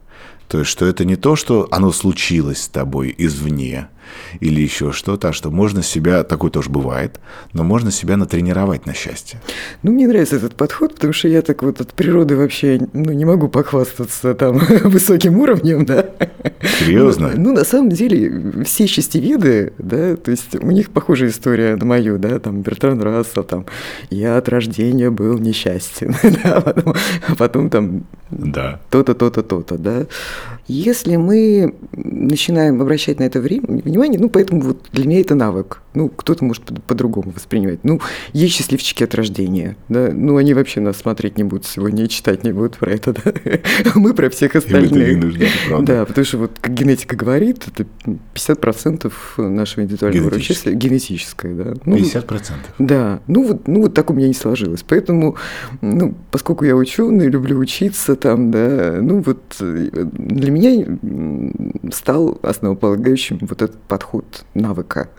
То 0.47 0.59
есть, 0.59 0.71
что 0.71 0.85
это 0.85 1.05
не 1.05 1.15
то, 1.15 1.35
что 1.35 1.67
оно 1.71 1.91
случилось 1.91 2.63
с 2.63 2.67
тобой 2.67 3.13
извне, 3.17 3.89
или 4.39 4.61
еще 4.61 4.91
что-то, 4.91 5.29
а 5.29 5.33
что 5.33 5.51
можно 5.51 5.81
себя, 5.81 6.23
такое 6.23 6.51
тоже 6.51 6.69
бывает, 6.69 7.19
но 7.53 7.63
можно 7.63 7.91
себя 7.91 8.17
натренировать 8.17 8.85
на 8.85 8.93
счастье. 8.93 9.39
Ну, 9.83 9.91
мне 9.91 10.07
нравится 10.07 10.35
этот 10.35 10.55
подход, 10.55 10.95
потому 10.95 11.13
что 11.13 11.27
я 11.27 11.41
так 11.41 11.63
вот 11.63 11.81
от 11.81 11.93
природы 11.93 12.35
вообще 12.35 12.79
ну, 12.93 13.11
не 13.11 13.25
могу 13.25 13.47
похвастаться 13.47 14.33
там 14.33 14.57
высоким 14.83 15.39
уровнем, 15.39 15.85
да. 15.85 16.05
Серьезно? 16.79 17.31
Ну, 17.35 17.45
ну, 17.45 17.53
на 17.53 17.63
самом 17.63 17.89
деле, 17.89 18.63
все 18.65 18.87
счастьеведы, 18.87 19.73
да, 19.77 20.15
то 20.15 20.31
есть 20.31 20.55
у 20.55 20.71
них 20.71 20.89
похожая 20.89 21.29
история 21.29 21.75
на 21.75 21.85
мою, 21.85 22.17
да, 22.17 22.39
там 22.39 22.61
Бертран 22.61 23.01
Рассел, 23.01 23.43
там, 23.43 23.65
я 24.09 24.37
от 24.37 24.49
рождения 24.49 25.09
был 25.09 25.37
несчастен, 25.37 26.15
да, 26.43 26.61
потом, 26.61 26.95
а 27.27 27.35
потом 27.35 27.69
там 27.69 28.03
да. 28.31 28.79
то-то, 28.89 29.13
то-то, 29.13 29.43
то-то, 29.43 29.77
да. 29.77 30.05
Если 30.67 31.15
мы 31.15 31.75
начинаем 31.93 32.81
обращать 32.81 33.19
на 33.19 33.23
это 33.23 33.39
время, 33.39 33.81
внимание, 33.95 34.19
ну, 34.19 34.29
поэтому 34.29 34.61
вот 34.61 34.89
для 34.91 35.07
меня 35.07 35.21
это 35.21 35.35
навык. 35.35 35.81
Ну, 35.93 36.09
кто-то 36.09 36.43
может 36.43 36.63
по-другому 36.85 37.31
воспринимать. 37.31 37.79
Ну, 37.83 38.01
есть 38.33 38.55
счастливчики 38.55 39.03
от 39.03 39.15
рождения, 39.15 39.77
да, 39.87 40.09
ну, 40.11 40.37
они 40.37 40.53
вообще 40.53 40.81
нас 40.81 40.97
смотреть 40.97 41.37
не 41.37 41.43
будут 41.43 41.65
сегодня 41.65 42.03
и 42.03 42.09
читать 42.09 42.43
не 42.43 42.51
будут 42.51 42.77
про 42.77 42.91
это, 42.91 43.13
да. 43.13 43.31
Мы 43.95 44.13
про 44.13 44.29
всех 44.29 44.55
остальных. 44.55 44.91
не 44.91 45.15
нужно, 45.15 45.45
да, 45.81 46.05
потому 46.05 46.25
что 46.25 46.37
вот 46.39 46.51
как 46.59 46.73
генетика 46.73 47.15
говорит, 47.15 47.63
это 47.67 47.87
50% 48.33 49.11
нашего 49.37 49.83
индивидуального 49.83 50.39
счастья 50.39 50.71
генетическое, 50.71 51.53
да. 51.53 51.73
Ну, 51.85 51.95
50%? 51.95 52.51
Да, 52.79 53.21
ну 53.27 53.47
вот, 53.47 53.67
ну 53.67 53.83
вот 53.83 53.93
так 53.93 54.09
у 54.09 54.13
меня 54.13 54.27
не 54.27 54.33
сложилось. 54.33 54.83
Поэтому, 54.87 55.37
ну, 55.81 56.15
поскольку 56.31 56.65
я 56.65 56.75
ученый, 56.75 57.27
люблю 57.27 57.57
учиться 57.57 58.15
там, 58.15 58.51
да, 58.51 58.97
ну 59.01 59.21
вот 59.21 59.55
для 59.59 60.51
меня 60.51 60.85
стал 61.91 62.37
основополагающим 62.41 63.39
вот 63.41 63.61
этот 63.61 63.77
подход 63.87 64.45
навыка 64.53 65.09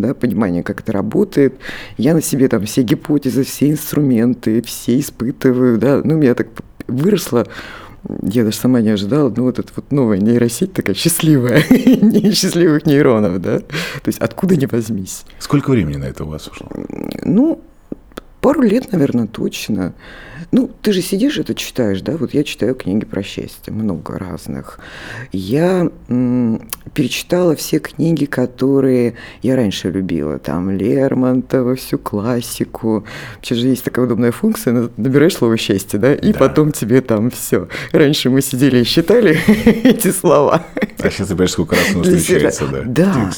да, 0.00 0.14
понимание, 0.14 0.62
как 0.62 0.80
это 0.80 0.92
работает. 0.92 1.54
Я 1.96 2.14
на 2.14 2.22
себе 2.22 2.48
там 2.48 2.64
все 2.64 2.82
гипотезы, 2.82 3.44
все 3.44 3.70
инструменты, 3.70 4.62
все 4.62 4.98
испытываю, 4.98 5.78
да, 5.78 6.00
ну, 6.02 6.16
меня 6.16 6.34
так 6.34 6.48
выросло, 6.86 7.46
я 8.22 8.44
даже 8.44 8.56
сама 8.56 8.80
не 8.80 8.90
ожидала, 8.90 9.32
ну, 9.34 9.44
вот 9.44 9.58
эта 9.58 9.70
вот 9.76 9.92
новая 9.92 10.18
нейросеть 10.18 10.72
такая 10.72 10.94
счастливая, 10.94 11.60
счастливых 12.32 12.86
нейронов, 12.86 13.40
да, 13.40 13.60
то 13.60 14.06
есть 14.06 14.18
откуда 14.18 14.56
не 14.56 14.66
возьмись. 14.66 15.24
Сколько 15.38 15.70
времени 15.70 15.96
на 15.96 16.04
это 16.04 16.24
у 16.24 16.28
вас 16.28 16.48
ушло? 16.48 16.68
Ну, 17.22 17.62
Пару 18.40 18.62
лет, 18.62 18.92
наверное, 18.92 19.26
точно. 19.26 19.92
Ну, 20.52 20.70
ты 20.82 20.92
же 20.92 21.02
сидишь 21.02 21.38
это 21.38 21.54
читаешь, 21.54 22.00
да? 22.00 22.16
Вот 22.16 22.34
я 22.34 22.42
читаю 22.42 22.74
книги 22.74 23.04
про 23.04 23.22
счастье, 23.22 23.72
много 23.72 24.18
разных. 24.18 24.80
Я 25.30 25.90
м, 26.08 26.68
перечитала 26.94 27.54
все 27.54 27.78
книги, 27.78 28.24
которые 28.24 29.14
я 29.42 29.56
раньше 29.56 29.90
любила. 29.90 30.38
Там 30.38 30.70
Лермонтова, 30.70 31.76
всю 31.76 31.98
классику. 31.98 33.04
Вообще 33.36 33.54
же 33.54 33.68
есть 33.68 33.84
такая 33.84 34.06
удобная 34.06 34.32
функция, 34.32 34.90
набираешь 34.96 35.36
слово 35.36 35.56
счастье, 35.56 35.98
да? 35.98 36.14
И 36.14 36.32
да. 36.32 36.38
потом 36.38 36.72
тебе 36.72 37.00
там 37.02 37.30
все. 37.30 37.68
Раньше 37.92 38.30
мы 38.30 38.40
сидели 38.40 38.78
и 38.78 38.84
считали 38.84 39.38
эти 39.84 40.10
слова. 40.10 40.64
А 40.98 41.10
сейчас 41.10 41.28
ты 41.28 41.34
понимаешь, 41.34 41.52
сколько 41.52 41.76
раз 41.76 41.90
оно 41.94 42.02
встречается, 42.02 42.66
да? 42.66 42.82
Да. 42.86 43.30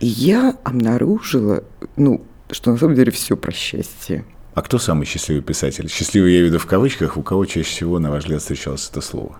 И 0.00 0.06
я 0.06 0.56
обнаружила, 0.64 1.62
ну, 1.96 2.22
что 2.50 2.72
на 2.72 2.76
самом 2.78 2.94
деле 2.94 3.10
все 3.12 3.36
про 3.36 3.52
счастье. 3.52 4.24
А 4.58 4.62
кто 4.62 4.80
самый 4.80 5.06
счастливый 5.06 5.40
писатель? 5.40 5.88
Счастливый 5.88 6.34
я 6.34 6.42
веду 6.42 6.58
в 6.58 6.66
кавычках, 6.66 7.16
у 7.16 7.22
кого 7.22 7.46
чаще 7.46 7.62
всего, 7.62 8.00
на 8.00 8.10
ваш 8.10 8.24
взгляд, 8.24 8.40
встречалось 8.40 8.88
это 8.90 9.00
слово? 9.00 9.38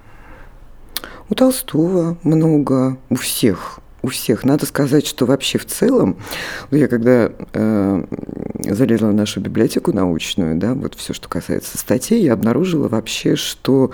У 1.29 1.35
Толстого 1.35 2.17
много, 2.23 2.97
у 3.11 3.17
всех 3.17 3.81
у 4.01 4.09
всех. 4.09 4.45
Надо 4.45 4.65
сказать, 4.65 5.07
что 5.07 5.27
вообще 5.27 5.59
в 5.59 5.67
целом, 5.67 6.19
я 6.71 6.87
когда 6.87 7.33
э, 7.53 8.05
залезла 8.71 9.09
в 9.09 9.15
нашу 9.15 9.41
библиотеку 9.41 9.93
научную, 9.93 10.57
да, 10.57 10.75
вот 10.75 10.95
все, 10.95 11.13
что 11.13 11.29
касается 11.29 11.79
статей, 11.79 12.23
я 12.23 12.35
обнаружила 12.35 12.89
вообще, 12.89 13.35
что 13.35 13.91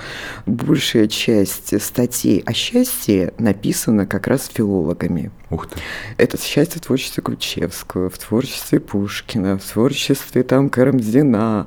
большая 0.47 1.09
часть 1.09 1.81
статей 1.83 2.43
о 2.45 2.53
счастье 2.53 3.33
написана 3.39 4.07
как 4.07 4.27
раз 4.27 4.51
филологами. 4.53 5.31
Ух 5.51 5.67
ты. 5.67 5.79
Это 6.17 6.41
счастье 6.41 6.81
в 6.81 6.85
творчестве 6.85 7.23
Ключевского, 7.23 8.09
в 8.09 8.17
творчестве 8.17 8.81
Пушкина, 8.81 9.59
в 9.59 9.65
творчестве 9.65 10.43
там 10.43 10.71
Карамзина, 10.71 11.67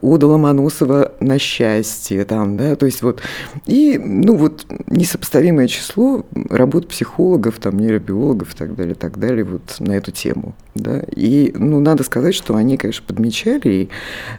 Ода 0.00 0.26
Ломоносова 0.28 1.12
на 1.18 1.38
счастье, 1.38 2.24
там, 2.24 2.56
да, 2.56 2.76
то 2.76 2.86
есть 2.86 3.02
вот, 3.02 3.20
и, 3.66 3.98
ну 3.98 4.36
вот, 4.36 4.64
несопоставимое 4.86 5.66
число 5.66 6.24
работ 6.48 6.88
психологов, 6.88 7.58
там, 7.58 7.78
нейробиологов 7.78 8.54
и 8.54 8.56
так 8.56 8.76
далее, 8.76 8.94
так 8.94 9.18
далее, 9.18 9.44
вот 9.44 9.76
на 9.80 9.92
эту 9.92 10.12
тему. 10.12 10.54
Да? 10.80 11.02
И 11.14 11.52
ну, 11.54 11.80
надо 11.80 12.02
сказать, 12.04 12.34
что 12.34 12.56
они, 12.56 12.76
конечно, 12.76 13.04
подмечали, 13.06 13.68
и 13.68 13.88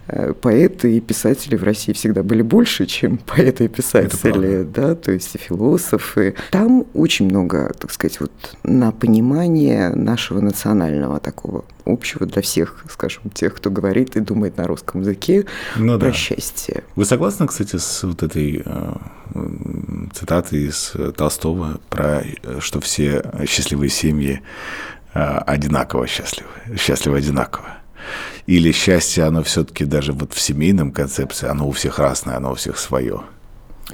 э, 0.08 0.34
поэты 0.34 0.98
и 0.98 1.00
писатели 1.00 1.56
в 1.56 1.64
России 1.64 1.94
всегда 1.94 2.24
были 2.24 2.42
больше, 2.42 2.86
чем 2.86 3.18
поэты 3.26 3.66
и 3.66 3.68
писатели, 3.68 4.64
да, 4.64 4.96
то 4.96 5.12
есть 5.12 5.36
и 5.36 5.38
философы. 5.38 6.36
Там 6.52 6.86
очень 6.94 7.26
много, 7.28 7.74
так 7.78 7.92
сказать, 7.92 8.20
вот 8.20 8.32
на 8.64 8.92
понимание 8.92 9.90
нашего 9.90 10.42
национального 10.42 11.20
такого 11.20 11.66
общего 11.86 12.26
для 12.26 12.42
всех, 12.42 12.84
скажем, 12.90 13.30
тех, 13.34 13.56
кто 13.56 13.70
говорит 13.70 14.16
и 14.16 14.20
думает 14.20 14.58
на 14.58 14.68
русском 14.68 15.02
языке 15.02 15.46
ну, 15.78 15.98
про 16.00 16.08
да. 16.08 16.14
счастье. 16.14 16.84
Вы 16.96 17.06
согласны, 17.06 17.48
кстати, 17.48 17.78
с 17.78 18.04
вот 18.04 18.24
этой 18.24 18.64
э, 18.66 18.94
цитатой 20.14 20.68
из 20.68 20.94
Толстого 21.16 21.80
про 21.90 22.22
э, 22.22 22.60
что 22.60 22.80
все 22.80 23.24
счастливые 23.48 23.90
семьи 23.90 24.42
э, 24.42 25.01
одинаково 25.14 26.08
счастливы, 26.08 26.50
счастливы 26.78 27.18
одинаково? 27.18 27.78
Или 28.48 28.72
счастье, 28.72 29.24
оно 29.24 29.44
все-таки 29.44 29.86
даже 29.86 30.14
вот 30.14 30.34
в 30.34 30.40
семейном 30.40 30.92
концепции, 30.92 31.48
оно 31.48 31.68
у 31.68 31.72
всех 31.72 32.00
разное, 32.00 32.38
оно 32.38 32.52
у 32.52 32.56
всех 32.56 32.78
свое? 32.78 33.22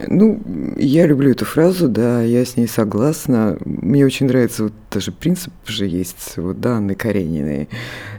Ну, 0.08 0.40
я 0.78 1.08
люблю 1.08 1.32
эту 1.32 1.46
фразу, 1.46 1.90
да, 1.90 2.22
я 2.22 2.46
с 2.46 2.56
ней 2.56 2.68
согласна. 2.68 3.58
Мне 3.66 4.06
очень 4.06 4.28
нравится 4.28 4.64
вот 4.64 4.74
даже 4.92 5.12
принцип 5.12 5.52
же 5.66 5.88
есть, 5.88 6.38
вот, 6.38 6.60
да, 6.60 6.78
Анны 6.78 6.94
Карениной, 6.94 7.68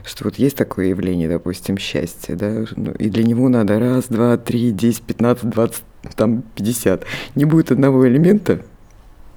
что 0.03 0.25
вот 0.25 0.35
есть 0.35 0.57
такое 0.57 0.87
явление, 0.87 1.29
допустим, 1.29 1.77
счастье, 1.77 2.35
да, 2.35 2.65
ну, 2.75 2.91
и 2.91 3.09
для 3.09 3.23
него 3.23 3.47
надо 3.47 3.79
раз, 3.79 4.05
два, 4.09 4.37
три, 4.37 4.71
десять, 4.71 5.03
пятнадцать, 5.03 5.49
двадцать, 5.49 5.83
там, 6.15 6.43
пятьдесят. 6.55 7.05
Не 7.35 7.45
будет 7.45 7.71
одного 7.71 8.07
элемента, 8.07 8.61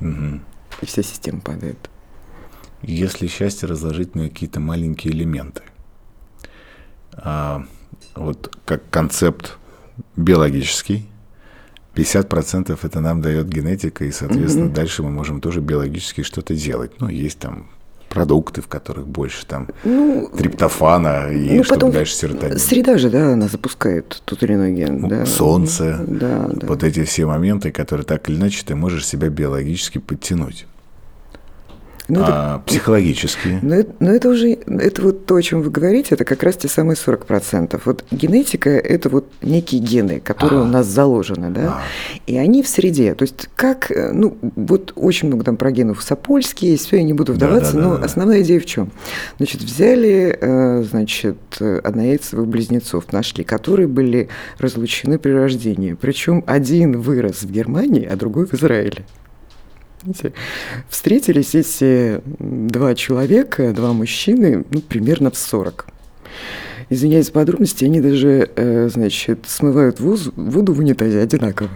угу. 0.01 0.41
и 0.81 0.87
вся 0.87 1.03
система 1.03 1.41
падает. 1.41 1.79
Если 2.83 3.27
счастье 3.27 3.69
разложить 3.69 4.15
на 4.15 4.29
какие-то 4.29 4.61
маленькие 4.61 5.13
элементы, 5.13 5.63
а, 7.15 7.65
вот 8.15 8.55
как 8.65 8.89
концепт 8.91 9.57
биологический, 10.17 11.07
50% 11.95 12.79
это 12.83 13.01
нам 13.01 13.21
дает 13.21 13.49
генетика, 13.49 14.05
и, 14.05 14.11
соответственно, 14.11 14.67
угу. 14.67 14.75
дальше 14.75 15.03
мы 15.03 15.11
можем 15.11 15.41
тоже 15.41 15.61
биологически 15.61 16.23
что-то 16.23 16.55
делать. 16.55 16.93
Ну, 17.01 17.09
есть 17.09 17.39
там 17.39 17.69
продукты, 18.09 18.61
в 18.61 18.69
которых 18.69 19.07
больше 19.07 19.47
там 19.47 19.69
ну, 19.85 20.31
триптофана 20.37 21.33
и 21.33 21.57
ну, 21.57 21.65
чтобы 21.65 21.91
дальше 21.91 22.15
серотонин. 22.15 22.59
Среда 22.59 22.99
же, 22.99 23.09
да, 23.09 23.33
она 23.33 23.49
запускает 23.49 24.21
тот 24.25 24.43
или 24.43 24.53
иной 24.55 24.73
ген. 24.73 25.01
Ну, 25.01 25.09
да. 25.09 25.27
Солнце, 25.27 25.99
да, 26.07 26.49
да. 26.53 26.67
вот 26.67 26.83
эти 26.83 27.05
все 27.05 27.25
моменты, 27.25 27.73
которые 27.73 28.05
так 28.05 28.29
или 28.29 28.37
иначе 28.37 28.65
ты 28.67 28.75
можешь 28.75 29.07
себя 29.07 29.29
биологически 29.29 29.99
подтянуть. 29.99 30.67
Ну, 32.09 32.21
а, 32.23 32.57
это, 32.57 32.63
психологические. 32.67 33.61
Но, 33.63 33.77
ну, 33.77 33.87
но 34.01 34.11
это 34.11 34.29
уже, 34.29 34.53
это 34.53 35.03
вот 35.03 35.27
то, 35.27 35.37
о 35.37 35.43
чем 35.43 35.63
вы 35.63 35.71
говорите, 35.71 36.15
это 36.15 36.25
как 36.25 36.43
раз 36.43 36.57
те 36.57 36.69
самые 36.69 36.97
40%. 36.97 37.81
Вот 37.85 38.05
генетика– 38.11 38.71
это 38.71 39.09
вот 39.09 39.31
некие 39.43 39.81
гены, 39.81 40.21
которые 40.21 40.61
а. 40.61 40.65
у 40.65 40.67
нас 40.67 40.87
заложены, 40.87 41.51
да, 41.51 41.61
а. 41.63 41.83
и 42.27 42.37
они 42.37 42.63
в 42.63 42.69
среде. 42.69 43.15
То 43.15 43.23
есть 43.23 43.49
как, 43.55 43.91
ну, 43.91 44.37
вот 44.57 44.93
очень 44.97 45.29
много 45.29 45.45
там 45.45 45.57
про 45.57 45.71
генов 45.71 46.03
Сапольские, 46.03 46.77
все, 46.77 46.97
я 46.97 47.03
не 47.03 47.13
буду 47.13 47.33
вдаваться, 47.33 47.75
да, 47.75 47.81
да, 47.81 47.89
но 47.89 47.97
да, 47.99 48.05
основная 48.05 48.43
идея 48.43 48.61
в 48.61 48.67
чем? 48.67 48.91
Значит, 49.39 49.63
взяли, 49.63 50.37
э, 50.41 50.83
значит, 50.83 51.39
однояйцевых 51.61 52.47
близнецов, 52.47 53.13
нашли, 53.13 53.45
которые 53.45 53.89
были 53.89 54.29
разлучены 54.59 55.19
при 55.19 55.31
рождении. 55.31 55.95
Причем 55.95 56.43
один 56.47 57.01
вырос 57.01 57.43
в 57.43 57.51
Германии, 57.51 58.05
а 58.05 58.17
другой 58.17 58.47
в 58.47 58.55
Израиле. 58.55 59.05
Встретились 60.89 61.55
эти 61.55 62.21
два 62.39 62.95
человека, 62.95 63.73
два 63.73 63.93
мужчины, 63.93 64.65
ну, 64.71 64.81
примерно 64.81 65.31
в 65.31 65.37
40. 65.37 65.87
Извиняюсь 66.91 67.27
за 67.27 67.33
подробности, 67.33 67.85
они 67.85 68.01
даже, 68.01 68.51
э, 68.55 68.89
значит, 68.89 69.47
смывают 69.47 70.01
воз, 70.01 70.31
воду 70.37 70.75
в 70.75 70.81
унитазе 70.81 71.21
одинаково. 71.21 71.71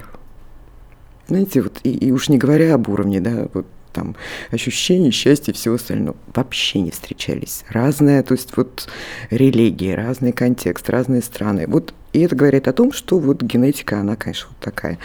Знаете, 1.29 1.63
вот, 1.63 1.81
и, 1.83 1.91
и 1.91 2.11
уж 2.13 2.29
не 2.29 2.39
говоря 2.39 2.75
об 2.75 2.89
уровне, 2.89 3.21
да, 3.21 3.49
вот 3.53 3.67
там 3.97 4.15
ощущений, 4.51 5.11
счастья 5.11 5.53
и 5.53 5.55
всего 5.55 5.77
остального. 5.77 6.17
Вообще 6.35 6.81
не 6.81 6.91
встречались. 6.91 7.65
Разная, 7.71 8.23
то 8.23 8.35
есть 8.35 8.57
вот 8.57 8.89
религии, 9.31 9.93
разный 9.93 10.33
контекст, 10.33 10.89
разные 10.91 11.23
страны. 11.23 11.65
Вот 11.67 11.95
и 12.13 12.21
это 12.21 12.37
говорит 12.37 12.69
о 12.69 12.73
том, 12.73 12.93
что 12.93 13.19
вот 13.19 13.43
генетика, 13.43 14.01
она, 14.01 14.17
конечно, 14.17 14.49
вот 14.51 14.59
такая. 14.59 14.99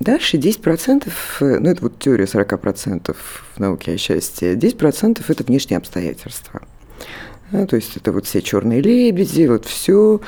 Дальше 0.00 0.36
10%, 0.36 1.10
ну 1.40 1.70
это 1.70 1.82
вот 1.82 1.98
теория 1.98 2.24
40% 2.24 3.14
в 3.54 3.58
науке 3.58 3.92
о 3.92 3.98
счастье, 3.98 4.54
10% 4.54 5.24
это 5.26 5.44
внешние 5.44 5.78
обстоятельства. 5.78 6.62
Да, 7.52 7.66
то 7.66 7.76
есть 7.76 7.96
это 7.96 8.12
вот 8.12 8.26
все 8.26 8.42
черные 8.42 8.80
лебеди, 8.80 9.46
вот 9.46 9.66
все. 9.66 10.20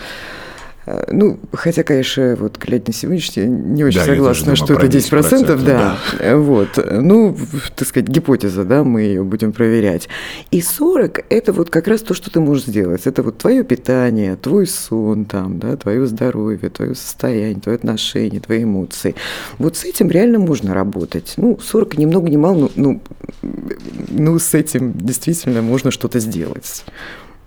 А, 0.89 1.07
ну, 1.13 1.39
хотя, 1.53 1.83
конечно, 1.83 2.35
вот 2.41 2.57
глядя 2.57 2.85
на 2.87 2.93
сегодняшний, 2.95 3.45
не 3.45 3.85
очень 3.85 3.99
да, 4.01 4.07
согласна, 4.07 4.57
что 4.57 4.73
это 4.73 4.87
10%, 4.87 5.21
10% 5.21 5.63
да. 5.63 5.99
да. 6.19 6.37
Вот. 6.39 6.69
Ну, 6.91 7.37
так 7.77 7.87
сказать, 7.87 8.09
гипотеза, 8.09 8.65
да, 8.65 8.85
мы 8.85 9.03
ее 9.03 9.23
будем 9.23 9.53
проверять. 9.53 10.09
И 10.51 10.63
40– 10.63 11.27
это 11.29 11.53
вот 11.53 11.69
как 11.69 11.89
раз 11.89 12.01
то, 12.01 12.15
что 12.15 12.31
ты 12.31 12.41
можешь 12.41 12.65
сделать. 12.65 13.07
Это 13.07 13.23
вот 13.23 13.37
твое 13.37 13.65
питание, 13.65 14.37
твой 14.37 14.67
сон, 14.67 15.27
там, 15.27 15.59
да, 15.59 15.77
твое 15.77 16.07
здоровье, 16.07 16.71
твое 16.71 16.95
состояние, 16.95 17.61
твои 17.61 17.75
отношения, 17.75 18.41
твои 18.41 18.63
эмоции. 18.63 19.15
Вот 19.59 19.77
с 19.77 19.85
этим 19.85 20.11
реально 20.11 20.39
можно 20.39 20.73
работать. 20.73 21.35
Ну, 21.37 21.59
40 21.61 21.99
ни 21.99 22.07
много 22.07 22.31
ни 22.31 22.39
мало, 22.39 22.71
ну, 22.77 23.03
ну, 23.43 23.63
ну 24.09 24.39
с 24.39 24.55
этим 24.55 24.95
действительно 24.95 25.61
можно 25.61 25.91
что-то 25.91 26.19
сделать 26.19 26.85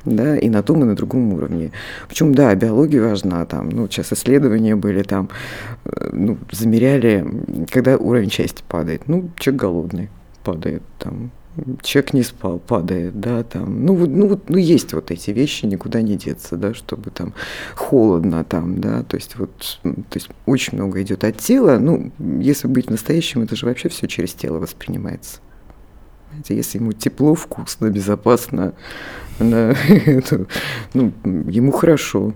да, 0.05 0.38
и 0.38 0.50
на 0.50 0.63
том, 0.63 0.81
и 0.81 0.86
на 0.86 0.96
другом 0.96 1.34
уровне. 1.34 1.72
Причем, 2.08 2.34
да, 2.34 2.53
биология 2.55 3.01
важна, 3.01 3.46
там, 3.46 3.70
ну, 3.70 3.88
сейчас 3.88 4.13
исследования 4.13 4.75
были, 4.75 5.03
там, 5.03 5.29
э, 5.86 6.10
ну, 6.12 6.38
замеряли, 6.51 7.25
когда 7.70 7.98
уровень 7.98 8.31
счастья 8.31 8.63
падает. 8.67 9.08
Ну, 9.08 9.29
человек 9.38 9.62
голодный 9.62 10.10
падает, 10.43 10.84
там, 10.98 11.31
человек 11.81 12.13
не 12.13 12.24
спал, 12.24 12.60
падает, 12.60 13.20
да, 13.20 13.43
там, 13.43 13.86
ну, 13.86 13.96
ну, 14.08 14.39
ну, 14.48 14.58
есть 14.58 14.93
вот 14.93 15.12
эти 15.12 15.31
вещи, 15.31 15.65
никуда 15.65 16.01
не 16.01 16.15
деться, 16.15 16.55
да, 16.55 16.74
чтобы 16.74 17.12
там 17.12 17.34
холодно 17.75 18.43
там, 18.43 18.79
да, 18.79 19.03
то 19.03 19.17
есть 19.17 19.38
вот, 19.38 19.79
то 19.84 20.15
есть 20.15 20.29
очень 20.46 20.77
много 20.77 21.01
идет 21.01 21.24
от 21.24 21.38
тела, 21.38 21.77
ну, 21.79 22.12
если 22.39 22.67
быть 22.67 22.89
настоящим, 22.89 23.41
это 23.41 23.55
же 23.55 23.65
вообще 23.65 23.89
все 23.89 24.08
через 24.08 24.34
тело 24.34 24.60
воспринимается. 24.60 25.39
Если 26.47 26.77
ему 26.77 26.93
тепло, 26.93 27.35
вкусно, 27.35 27.89
безопасно, 27.89 28.73
да, 29.39 29.75
это, 29.89 30.45
ну, 30.93 31.13
ему 31.23 31.71
хорошо. 31.71 32.33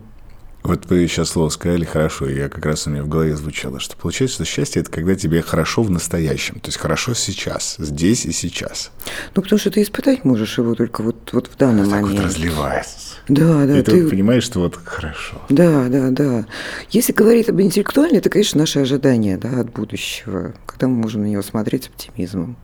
Вот 0.66 0.88
вы 0.90 1.08
сейчас 1.08 1.30
слово 1.30 1.50
сказали 1.50 1.86
«хорошо», 1.86 2.26
и 2.26 2.38
я 2.38 2.50
как 2.50 2.66
раз 2.66 2.88
у 2.88 2.90
меня 2.90 3.04
в 3.04 3.08
голове 3.08 3.36
звучало, 3.36 3.80
что 3.80 3.96
получается, 3.96 4.38
что 4.38 4.46
счастье– 4.46 4.82
это 4.82 4.90
когда 4.90 5.14
тебе 5.14 5.44
хорошо 5.44 5.84
в 5.84 5.92
настоящем, 5.92 6.56
то 6.56 6.70
есть 6.70 6.80
хорошо 6.80 7.14
сейчас, 7.14 7.76
здесь 7.78 8.26
и 8.26 8.32
сейчас. 8.32 8.90
Ну, 9.36 9.44
потому 9.44 9.60
что 9.60 9.70
ты 9.70 9.84
испытать 9.84 10.26
можешь 10.26 10.58
его 10.58 10.74
только 10.74 11.04
вот, 11.04 11.34
вот 11.34 11.52
в 11.54 11.56
данный 11.56 11.84
так 11.84 12.02
момент. 12.02 12.20
вот 12.20 12.26
разливается. 12.26 12.98
Да, 13.28 13.66
да. 13.68 13.78
И 13.78 13.84
ты, 13.84 13.92
ты 13.92 14.10
понимаешь, 14.10 14.44
что 14.44 14.62
вот 14.62 14.80
хорошо. 14.84 15.40
Да, 15.50 15.88
да, 15.88 16.10
да. 16.10 16.48
Если 16.90 17.14
говорить 17.14 17.48
об 17.48 17.62
интеллектуальном, 17.62 18.18
это, 18.18 18.32
конечно, 18.32 18.60
наши 18.60 18.80
ожидания 18.80 19.38
да, 19.38 19.60
от 19.60 19.72
будущего, 19.72 20.56
когда 20.66 20.88
мы 20.88 20.96
можем 20.96 21.22
на 21.22 21.28
него 21.28 21.44
смотреть 21.44 21.84
с 21.84 21.88
оптимизмом. 21.90 22.58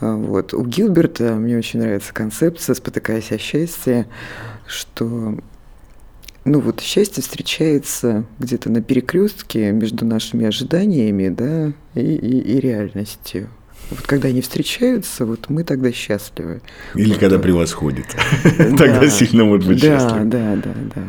А, 0.00 0.14
вот. 0.14 0.54
У 0.54 0.64
Гилберта 0.64 1.34
мне 1.34 1.56
очень 1.56 1.80
нравится 1.80 2.12
концепция 2.12 2.74
«спотыкаясь 2.74 3.32
о 3.32 3.38
счастье», 3.38 4.06
что 4.66 5.38
ну 6.44 6.60
вот 6.60 6.80
счастье 6.80 7.22
встречается 7.22 8.24
где-то 8.38 8.70
на 8.70 8.80
перекрестке 8.80 9.70
между 9.72 10.06
нашими 10.06 10.46
ожиданиями 10.46 11.28
да, 11.28 11.72
и, 11.94 12.00
и, 12.00 12.56
и 12.56 12.60
реальностью. 12.60 13.48
Вот 13.90 14.02
когда 14.02 14.28
они 14.28 14.40
встречаются, 14.40 15.24
вот 15.24 15.48
мы 15.48 15.64
тогда 15.64 15.92
счастливы. 15.92 16.60
Или 16.94 17.10
вот. 17.10 17.18
когда 17.18 17.38
превосходит. 17.38 18.06
Тогда 18.76 19.08
сильно 19.08 19.44
может 19.44 19.66
быть 19.66 19.80
счастливы. 19.80 20.24
Да, 20.26 20.56
да, 20.56 20.62
да, 20.62 20.74
да. 20.94 21.02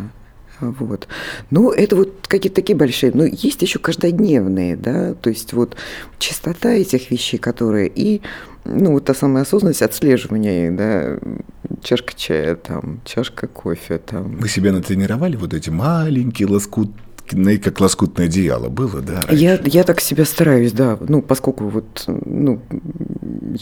Вот. 0.60 1.08
Ну, 1.50 1.72
это 1.72 1.96
вот 1.96 2.28
какие-то 2.28 2.58
такие 2.58 2.76
большие. 2.76 3.12
Но 3.14 3.26
есть 3.26 3.62
еще 3.62 3.80
каждодневные, 3.80 4.76
да, 4.76 5.14
то 5.14 5.30
есть 5.30 5.54
вот 5.54 5.76
чистота 6.18 6.72
этих 6.72 7.12
вещей, 7.12 7.38
которые 7.38 7.92
и 7.94 8.22
ну, 8.66 8.92
вот 8.92 9.06
та 9.06 9.14
самая 9.14 9.44
осознанность 9.44 9.82
отслеживания, 9.82 10.72
да, 10.72 11.18
чашка 11.82 12.14
чая, 12.16 12.56
там, 12.56 13.02
чашка 13.06 13.48
кофе, 13.48 13.98
там. 13.98 14.38
Вы 14.38 14.50
себя 14.50 14.72
натренировали 14.72 15.36
вот 15.36 15.54
эти 15.54 15.70
маленькие 15.70 16.48
лоскут 17.34 17.64
как 17.64 17.80
лоскутное 17.80 18.26
одеяло 18.26 18.70
было, 18.70 19.02
да? 19.02 19.24
Я, 19.30 19.60
я 19.66 19.84
так 19.84 20.02
себя 20.02 20.26
стараюсь, 20.26 20.72
да. 20.72 20.98
Ну, 21.02 21.22
поскольку 21.22 21.68
вот, 21.68 22.04
ну, 22.08 22.62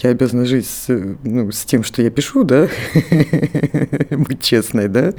я 0.04 0.10
обязана 0.10 0.46
жить 0.46 0.68
с, 0.68 0.88
ну, 1.24 1.52
с 1.52 1.66
тем, 1.66 1.84
что 1.84 2.02
я 2.02 2.10
пишу, 2.10 2.44
да, 2.44 2.68
быть 4.10 4.42
честной, 4.42 4.88
да. 4.88 5.14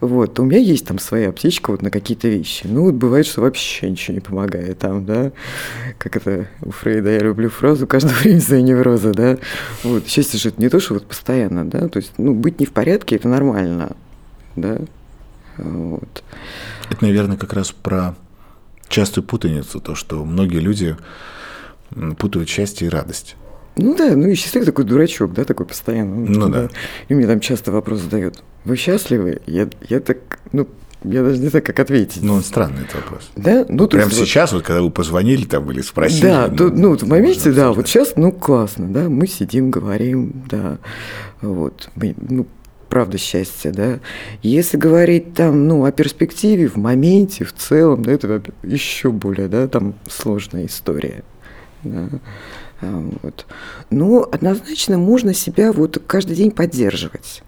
Вот, 0.00 0.38
у 0.40 0.44
меня 0.44 0.58
есть 0.58 0.86
там 0.86 0.98
своя 0.98 1.28
аптечка 1.30 1.70
вот 1.70 1.82
на 1.82 1.90
какие-то 1.90 2.28
вещи. 2.28 2.66
Ну, 2.66 2.84
вот 2.84 2.94
бывает, 2.94 3.26
что 3.26 3.40
вообще 3.40 3.90
ничего 3.90 4.14
не 4.14 4.20
помогает 4.20 4.78
там, 4.78 5.04
да. 5.04 5.32
Как 5.98 6.16
это 6.16 6.48
у 6.62 6.70
Фрейда, 6.70 7.10
я 7.10 7.18
люблю 7.20 7.50
фразу, 7.50 7.86
каждое 7.86 8.14
время 8.14 8.40
свои 8.40 8.62
неврозы, 8.62 9.12
да. 9.12 9.38
Вот, 9.82 10.06
счастье 10.06 10.38
же 10.38 10.48
это 10.50 10.60
не 10.60 10.68
то, 10.68 10.80
что 10.80 10.94
вот 10.94 11.06
постоянно, 11.06 11.68
да. 11.68 11.88
То 11.88 11.98
есть, 11.98 12.12
ну, 12.18 12.34
быть 12.34 12.60
не 12.60 12.66
в 12.66 12.72
порядке, 12.72 13.16
это 13.16 13.28
нормально, 13.28 13.96
да. 14.56 14.78
Вот. 15.58 16.24
Это, 16.90 17.04
наверное, 17.04 17.36
как 17.36 17.52
раз 17.52 17.72
про 17.72 18.14
частую 18.88 19.24
путаницу, 19.24 19.80
то, 19.80 19.94
что 19.94 20.24
многие 20.24 20.58
люди 20.58 20.96
путают 22.18 22.48
счастье 22.48 22.86
и 22.86 22.90
радость. 22.90 23.36
Ну 23.76 23.96
да, 23.96 24.14
ну 24.16 24.28
и 24.28 24.34
счастливый 24.34 24.66
такой 24.66 24.84
дурачок, 24.84 25.32
да, 25.32 25.44
такой 25.44 25.66
постоянно. 25.66 26.14
Ну 26.14 26.48
да. 26.48 26.62
да. 26.62 26.68
И 27.08 27.14
мне 27.14 27.26
там 27.26 27.40
часто 27.40 27.72
вопрос 27.72 28.00
задают, 28.00 28.42
вы 28.64 28.76
счастливы? 28.76 29.40
Я, 29.46 29.68
я 29.88 30.00
так, 30.00 30.40
ну, 30.52 30.68
я 31.04 31.22
даже 31.22 31.38
не 31.38 31.48
знаю, 31.48 31.64
как 31.64 31.80
ответить. 31.80 32.22
Ну, 32.22 32.34
он 32.34 32.42
странный 32.42 32.82
этот 32.82 32.96
вопрос. 32.96 33.30
Да? 33.34 33.64
Ну, 33.68 33.88
Прямо 33.88 34.10
есть, 34.10 34.26
сейчас, 34.26 34.52
вот, 34.52 34.62
когда 34.62 34.82
вы 34.82 34.90
позвонили 34.90 35.44
там 35.44 35.70
или 35.70 35.80
спросили. 35.80 36.22
Да, 36.22 36.48
ну, 36.48 36.56
то, 36.56 36.68
ну 36.68 36.96
в 36.96 37.02
моменте, 37.04 37.50
да, 37.52 37.72
вот 37.72 37.88
сейчас, 37.88 38.14
ну, 38.16 38.30
классно, 38.30 38.88
да, 38.88 39.08
мы 39.08 39.26
сидим, 39.26 39.70
говорим, 39.70 40.44
да, 40.48 40.78
вот, 41.40 41.88
мы, 41.96 42.14
ну, 42.28 42.46
правда 42.92 43.16
счастье, 43.16 43.70
да. 43.70 44.00
Если 44.42 44.76
говорить 44.76 45.32
там, 45.32 45.66
ну, 45.66 45.86
о 45.86 45.92
перспективе, 45.92 46.68
в 46.68 46.76
моменте, 46.76 47.42
в 47.42 47.54
целом, 47.54 48.02
да, 48.02 48.12
это 48.12 48.42
еще 48.62 49.10
более, 49.10 49.48
да, 49.48 49.66
там 49.66 49.94
сложная 50.10 50.66
история. 50.66 51.24
Да. 51.84 52.10
А, 52.82 53.10
вот. 53.22 53.46
Но 53.88 54.28
однозначно 54.30 54.98
можно 54.98 55.32
себя 55.32 55.72
вот 55.72 56.02
каждый 56.06 56.36
день 56.36 56.50
поддерживать. 56.50 57.42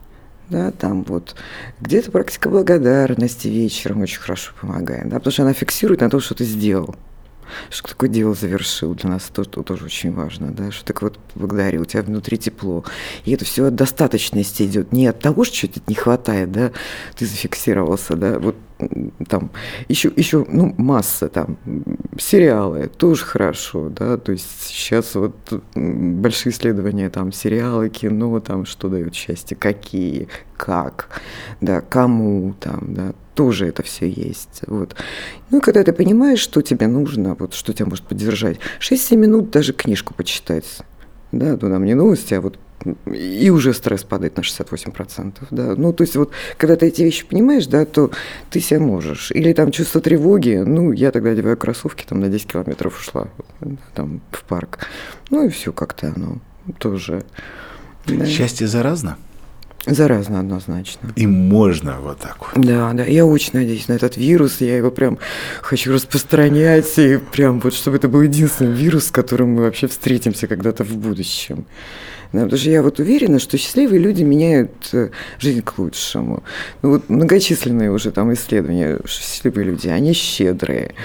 Да, 0.49 0.71
там 0.71 1.05
вот 1.05 1.35
где-то 1.79 2.11
практика 2.11 2.49
благодарности 2.49 3.49
вечером 3.49 4.01
очень 4.01 4.21
хорошо 4.21 4.53
помогает, 4.59 5.11
да, 5.11 5.19
потому 5.19 5.31
что 5.31 5.43
она 5.43 5.53
фиксирует 5.53 6.01
на 6.01 6.09
то, 6.09 6.21
что 6.21 6.35
ты 6.35 6.45
сделал 6.45 6.97
что 7.71 7.89
такое 7.89 8.09
дело 8.09 8.35
завершил, 8.35 8.95
для 8.95 9.11
нас? 9.11 9.31
Это 9.31 9.45
тоже 9.45 9.85
очень 9.87 10.13
важно, 10.13 10.51
да, 10.51 10.71
что 10.71 10.85
так 10.85 11.03
вот 11.03 11.19
благодарю, 11.35 11.83
у 11.83 11.85
тебя 11.85 12.03
внутри 12.03 12.39
тепло. 12.39 12.85
И 13.25 13.33
это 13.33 13.45
все 13.45 13.67
от 13.67 13.75
достаточности 13.75 14.65
идет, 14.65 14.93
не 14.93 15.07
от 15.07 15.21
того, 15.21 15.45
что 15.45 15.57
чего-то 15.57 15.81
не 15.87 15.95
хватает, 15.95 16.53
да, 16.53 16.73
ты 17.17 17.27
зафиксировался, 17.27 18.17
да, 18.17 18.39
вот 18.39 18.57
там 19.29 19.51
еще, 19.89 20.13
еще 20.17 20.45
ну, 20.49 20.75
масса 20.77 21.29
там 21.29 21.57
сериалы 22.19 22.89
тоже 22.89 23.25
хорошо, 23.25 23.89
да, 23.89 24.17
то 24.17 24.33
есть 24.33 24.49
сейчас 24.63 25.15
вот 25.15 25.35
большие 25.75 26.53
исследования 26.53 27.09
там 27.09 27.33
сериалы, 27.33 27.89
кино, 27.89 28.41
там 28.41 28.67
что 28.67 28.89
дают 28.89 29.15
счастье, 29.15 29.57
какие, 29.57 30.29
как, 30.57 31.21
да, 31.61 31.81
кому 31.81 32.55
там, 32.59 32.95
да, 32.95 33.15
тоже 33.35 33.67
это 33.67 33.83
все 33.83 34.09
есть. 34.09 34.63
Вот. 34.67 34.95
Ну, 35.51 35.59
и 35.59 35.61
когда 35.61 35.83
ты 35.83 35.93
понимаешь, 35.93 36.41
что 36.41 36.63
тебе 36.63 36.87
нужно, 36.87 37.35
вот, 37.35 37.55
что 37.55 37.73
тебя 37.73 37.87
может 37.87 38.05
поддержать, 38.05 38.59
6-7 38.81 39.17
минут 39.17 39.51
даже 39.51 39.73
книжку 39.73 40.15
почитать. 40.15 40.79
Да, 41.33 41.53
ну, 41.53 41.59
там 41.59 41.85
не 41.85 41.95
новости, 41.95 42.35
а 42.35 42.41
вот 42.41 42.59
и 43.07 43.51
уже 43.51 43.73
стресс 43.73 44.05
падает 44.05 44.37
на 44.37 44.43
68%. 44.43 45.33
Да. 45.51 45.75
Ну, 45.77 45.93
то 45.93 46.03
есть 46.03 46.17
вот, 46.17 46.33
когда 46.59 46.77
ты 46.77 46.87
эти 46.87 47.03
вещи 47.03 47.27
понимаешь, 47.27 47.67
да, 47.67 47.85
то 47.85 48.11
ты 48.51 48.61
себя 48.61 48.81
можешь. 48.81 49.31
Или 49.31 49.53
там 49.53 49.71
чувство 49.71 50.01
тревоги, 50.01 50.63
ну, 50.65 50.93
я 50.93 51.11
тогда 51.11 51.31
одеваю 51.31 51.57
кроссовки, 51.57 52.05
там 52.05 52.21
на 52.21 52.29
10 52.29 52.47
километров 52.47 53.01
ушла 53.01 53.29
там, 53.95 54.21
в 54.31 54.45
парк. 54.45 54.81
Ну, 55.31 55.47
и 55.47 55.49
все 55.49 55.73
как-то 55.73 56.13
оно 56.15 56.41
тоже. 56.79 57.25
Да. 58.07 58.27
Счастье 58.27 58.67
заразно? 58.67 59.17
Заразно 59.87 60.41
однозначно. 60.41 61.13
И 61.17 61.27
можно 61.27 61.99
вот 62.01 62.19
так 62.19 62.37
вот. 62.41 62.65
Да, 62.65 62.93
да. 62.93 63.05
Я 63.05 63.27
очень 63.27 63.51
надеюсь 63.53 63.89
на 63.89 63.95
этот 63.95 64.17
вирус. 64.17 64.61
Я 64.61 64.77
его 64.79 64.91
прям 64.91 65.19
хочу 65.61 65.93
распространять. 65.93 66.99
И 66.99 67.19
прям 67.33 67.61
вот, 67.61 67.75
чтобы 67.75 67.97
это 67.99 68.09
был 68.09 68.23
единственный 68.23 68.73
вирус, 68.73 69.07
с 69.07 69.11
которым 69.11 69.51
мы 69.51 69.63
вообще 69.63 69.87
встретимся 69.87 70.47
когда-то 70.47 70.85
в 70.85 70.97
будущем. 70.97 71.67
Да, 72.35 72.41
потому 72.41 72.59
что 72.59 72.69
я 72.69 72.83
вот 72.83 72.99
уверена, 72.99 73.39
что 73.39 73.57
счастливые 73.57 74.01
люди 74.01 74.25
меняют 74.25 74.73
э, 74.93 75.11
жизнь 75.39 75.63
к 75.63 75.79
лучшему. 75.79 76.43
Ну, 76.83 76.91
вот 76.91 77.09
многочисленные 77.09 77.93
уже 77.93 78.11
там 78.11 78.33
исследования, 78.33 78.99
что 79.05 79.23
счастливые 79.23 79.67
люди, 79.67 79.87
они 79.87 80.15
щедрые, 80.15 80.97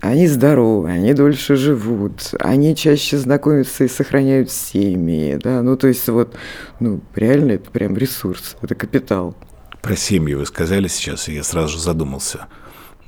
они 0.00 0.28
здоровы, 0.28 0.90
они 0.90 1.12
дольше 1.12 1.56
живут, 1.56 2.30
они 2.38 2.76
чаще 2.76 3.18
знакомятся 3.18 3.82
и 3.82 3.88
сохраняют 3.88 4.52
семьи, 4.52 5.40
да, 5.42 5.60
ну, 5.60 5.76
то 5.76 5.88
есть 5.88 6.06
вот, 6.06 6.36
ну, 6.78 7.00
реально 7.16 7.52
это 7.52 7.68
прям 7.68 7.96
ресурс, 7.96 8.54
это 8.62 8.76
капитал. 8.76 9.36
Про 9.82 9.96
семьи 9.96 10.34
вы 10.34 10.46
сказали 10.46 10.86
сейчас, 10.86 11.28
и 11.28 11.34
я 11.34 11.42
сразу 11.42 11.70
же 11.70 11.80
задумался. 11.80 12.46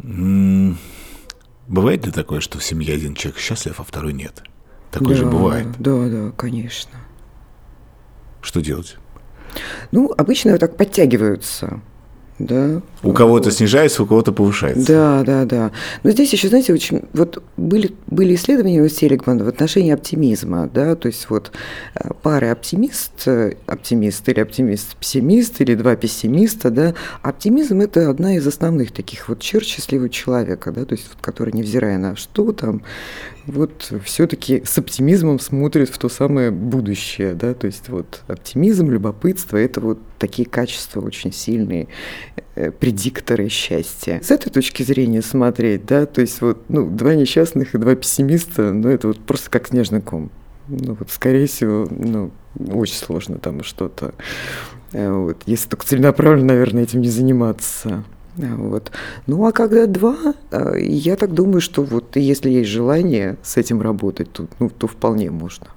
Бывает 0.03 2.07
ли 2.07 2.11
такое, 2.11 2.41
что 2.41 2.59
в 2.59 2.65
семье 2.65 2.95
один 2.95 3.15
человек 3.15 3.39
счастлив, 3.39 3.79
а 3.79 3.85
второй 3.85 4.15
нет? 4.15 4.43
Такое 4.91 5.11
да, 5.11 5.15
же 5.15 5.27
бывает. 5.27 5.67
Да, 5.79 6.09
да, 6.09 6.33
конечно. 6.37 6.99
Что 8.41 8.61
делать? 8.61 8.97
Ну, 9.91 10.13
обычно 10.17 10.59
так 10.59 10.77
подтягиваются 10.77 11.81
да. 12.39 12.83
У 13.03 13.13
кого-то 13.13 13.51
снижается, 13.51 14.03
у 14.03 14.07
кого-то 14.07 14.33
повышается. 14.33 14.87
Да, 14.87 15.25
да, 15.25 15.45
да. 15.45 15.73
Но 16.03 16.11
здесь 16.11 16.33
еще, 16.33 16.49
знаете, 16.49 16.73
очень 16.73 17.03
вот 17.13 17.43
были, 17.57 17.95
были 18.07 18.35
исследования 18.35 18.83
у 18.83 18.89
Селигмана 18.89 19.45
в 19.45 19.49
отношении 19.49 19.93
оптимизма, 19.93 20.71
да, 20.73 20.95
то 20.95 21.09
есть 21.09 21.29
вот 21.31 21.53
э, 21.95 22.11
пары 22.23 22.49
оптимист, 22.49 23.27
э, 23.27 23.55
оптимист 23.67 24.29
или 24.29 24.41
оптимист-пессимист, 24.41 25.61
или 25.61 25.75
два 25.75 25.97
пессимиста, 25.97 26.71
да, 26.71 26.95
оптимизм– 27.23 27.81
это 27.81 28.09
одна 28.09 28.37
из 28.37 28.47
основных 28.47 28.93
таких 28.93 29.29
вот 29.29 29.41
черт 29.41 29.67
счастливого 29.67 30.09
человека, 30.09 30.71
да, 30.71 30.85
то 30.85 30.95
есть 30.95 31.09
вот, 31.09 31.19
который, 31.21 31.53
невзирая 31.53 31.99
на 31.99 32.15
что 32.15 32.53
там, 32.53 32.83
вот 33.49 33.93
все-таки 34.05 34.63
с 34.65 34.79
оптимизмом 34.79 35.39
смотрит 35.39 35.89
в 35.89 35.99
то 35.99 36.09
самое 36.09 36.51
будущее, 36.51 37.35
да, 37.35 37.55
то 37.55 37.67
есть 37.67 37.89
вот 37.89 38.23
оптимизм, 38.29 38.91
любопытство– 38.91 39.57
это 39.59 39.81
вот 39.81 39.99
такие 40.19 40.49
качества 40.49 41.01
очень 41.01 41.33
сильные, 41.33 41.89
э, 42.55 42.71
предикторы 42.71 43.49
счастья. 43.49 44.21
С 44.23 44.31
этой 44.31 44.51
точки 44.51 44.83
зрения 44.83 45.23
смотреть, 45.23 45.87
да, 45.87 46.07
то 46.07 46.21
есть 46.21 46.41
вот, 46.41 46.63
ну, 46.69 46.89
два 46.89 47.15
несчастных 47.15 47.75
и 47.75 47.79
два 47.79 47.95
пессимиста, 47.95 48.73
ну, 48.73 48.89
это 48.89 49.09
вот 49.09 49.19
просто 49.21 49.51
как 49.51 49.69
снежный 49.69 50.01
ком. 50.01 50.31
Ну, 50.69 50.97
вот, 50.99 51.11
скорее 51.11 51.47
всего, 51.47 51.89
ну, 51.91 52.31
очень 52.59 52.97
сложно 52.97 53.39
там 53.39 53.63
что-то. 53.63 54.15
Э, 54.93 55.11
вот. 55.11 55.43
Если 55.47 55.69
только 55.69 55.87
целенаправленно, 55.87 56.49
наверное, 56.49 56.83
этим 56.83 57.01
не 57.01 57.09
заниматься. 57.09 58.05
Вот. 58.39 58.91
Ну 59.27 59.47
а 59.47 59.53
когда 59.53 59.87
два, 59.87 60.17
э, 60.51 60.79
я 60.81 61.17
так 61.17 61.35
думаю, 61.35 61.61
что 61.61 61.83
вот 61.83 62.17
если 62.17 62.51
есть 62.51 62.71
желание 62.71 63.37
с 63.43 63.57
этим 63.57 63.83
работать, 63.83 64.33
то, 64.33 64.47
ну, 64.59 64.71
то 64.71 64.87
вполне 64.87 65.31
можно. 65.31 65.69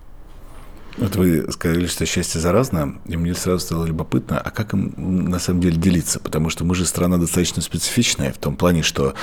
Вот 0.97 1.15
вы 1.15 1.51
сказали, 1.51 1.85
что 1.85 2.05
счастье 2.05 2.41
заразно, 2.41 2.99
и 3.05 3.15
мне 3.17 3.33
сразу 3.33 3.59
стало 3.59 3.85
любопытно, 3.85 4.39
а 4.39 4.51
как 4.51 4.73
им 4.73 4.93
на 5.29 5.39
самом 5.39 5.61
деле 5.61 5.77
делиться? 5.77 6.19
Потому 6.19 6.49
что 6.49 6.65
мы 6.65 6.75
же 6.75 6.85
страна 6.85 7.17
достаточно 7.17 7.61
специфичная 7.61 8.33
в 8.33 8.37
том 8.37 8.55
плане, 8.55 8.83
что 8.83 9.13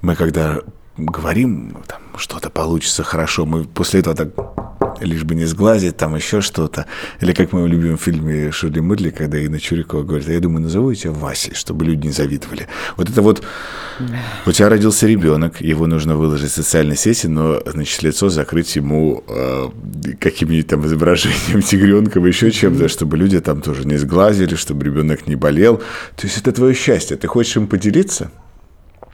мы 0.00 0.16
когда 0.16 0.60
говорим, 0.96 1.76
там, 1.86 2.00
что-то 2.16 2.50
получится 2.50 3.02
хорошо, 3.02 3.46
мы 3.46 3.64
после 3.64 4.00
этого 4.00 4.16
так 4.16 4.30
лишь 5.00 5.24
бы 5.24 5.34
не 5.34 5.44
сглазить, 5.46 5.96
там 5.96 6.14
еще 6.16 6.40
что-то. 6.40 6.86
Или 7.20 7.32
как 7.32 7.50
в 7.50 7.52
моем 7.52 7.66
любимом 7.68 7.98
фильме 7.98 8.50
Ширли 8.50 8.80
Мырли, 8.80 9.10
когда 9.10 9.38
Инна 9.38 9.58
Чурикова 9.58 10.02
говорит, 10.02 10.28
а 10.28 10.32
я 10.32 10.40
думаю, 10.40 10.62
назову 10.62 10.92
тебя 10.94 11.12
Васей, 11.12 11.54
чтобы 11.54 11.84
люди 11.84 12.06
не 12.06 12.12
завидовали. 12.12 12.68
Вот 12.96 13.08
это 13.08 13.22
вот, 13.22 13.42
у 14.46 14.52
тебя 14.52 14.68
родился 14.68 15.06
ребенок, 15.06 15.60
его 15.60 15.86
нужно 15.86 16.16
выложить 16.16 16.50
в 16.50 16.54
социальные 16.54 16.96
сети, 16.96 17.26
но, 17.26 17.62
значит, 17.66 18.02
лицо 18.02 18.28
закрыть 18.28 18.76
ему 18.76 19.24
э, 19.26 19.68
каким-нибудь 20.18 20.66
там 20.66 20.86
изображением 20.86 21.62
тигренка, 21.66 22.20
еще 22.20 22.50
чем-то, 22.50 22.88
чтобы 22.88 23.16
люди 23.16 23.40
там 23.40 23.62
тоже 23.62 23.86
не 23.86 23.96
сглазили, 23.96 24.54
чтобы 24.54 24.84
ребенок 24.84 25.26
не 25.26 25.36
болел. 25.36 25.78
То 26.16 26.26
есть 26.26 26.38
это 26.38 26.52
твое 26.52 26.74
счастье. 26.74 27.16
Ты 27.16 27.26
хочешь 27.26 27.56
им 27.56 27.66
поделиться? 27.66 28.30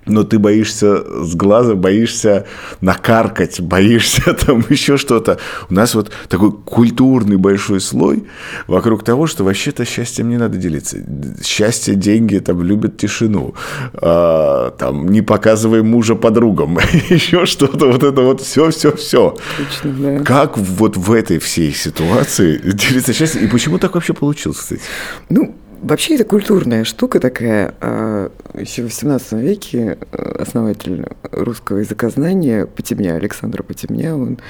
Но 0.06 0.22
ты 0.22 0.38
боишься 0.38 1.04
с 1.24 1.34
глаза, 1.34 1.74
боишься 1.74 2.46
накаркать, 2.80 3.60
боишься 3.60 4.34
там 4.34 4.64
еще 4.68 4.96
что-то. 4.96 5.38
У 5.68 5.74
нас 5.74 5.94
вот 5.94 6.10
такой 6.28 6.52
культурный 6.52 7.36
большой 7.36 7.80
слой 7.80 8.24
вокруг 8.66 9.04
того, 9.04 9.26
что 9.26 9.44
вообще-то 9.44 9.84
счастьем 9.84 10.28
не 10.28 10.36
надо 10.36 10.56
делиться. 10.56 10.98
Счастье, 11.44 11.94
деньги, 11.94 12.38
там, 12.38 12.62
любят 12.62 12.96
тишину. 12.96 13.54
А, 13.94 14.70
там, 14.72 15.08
не 15.08 15.22
показывай 15.22 15.82
мужа 15.82 16.14
подругам. 16.14 16.78
еще 17.10 17.46
что-то, 17.46 17.90
вот 17.90 18.02
это 18.02 18.22
вот 18.22 18.40
все, 18.40 18.70
все, 18.70 18.94
все. 18.96 19.36
Точно, 19.56 19.92
да. 19.92 20.24
Как 20.24 20.56
вот 20.56 20.96
в 20.96 21.12
этой 21.12 21.38
всей 21.38 21.72
ситуации 21.72 22.58
делиться 22.58 23.12
счастьем? 23.12 23.44
И 23.44 23.48
почему 23.48 23.78
так 23.78 23.94
вообще 23.94 24.12
получилось, 24.12 24.58
кстати? 24.58 24.82
Ну, 25.28 25.54
Вообще 25.86 26.16
это 26.16 26.24
культурная 26.24 26.82
штука 26.82 27.20
такая. 27.20 27.72
А, 27.80 28.32
Еще 28.54 28.82
в 28.82 28.86
XVIII 28.86 29.40
веке 29.40 29.96
э, 30.10 30.36
основатель 30.42 31.06
русского 31.30 31.78
языкознания 31.78 32.66
Потемня, 32.66 33.14
Александр 33.14 33.62
Потемня, 33.62 34.16
он 34.16 34.40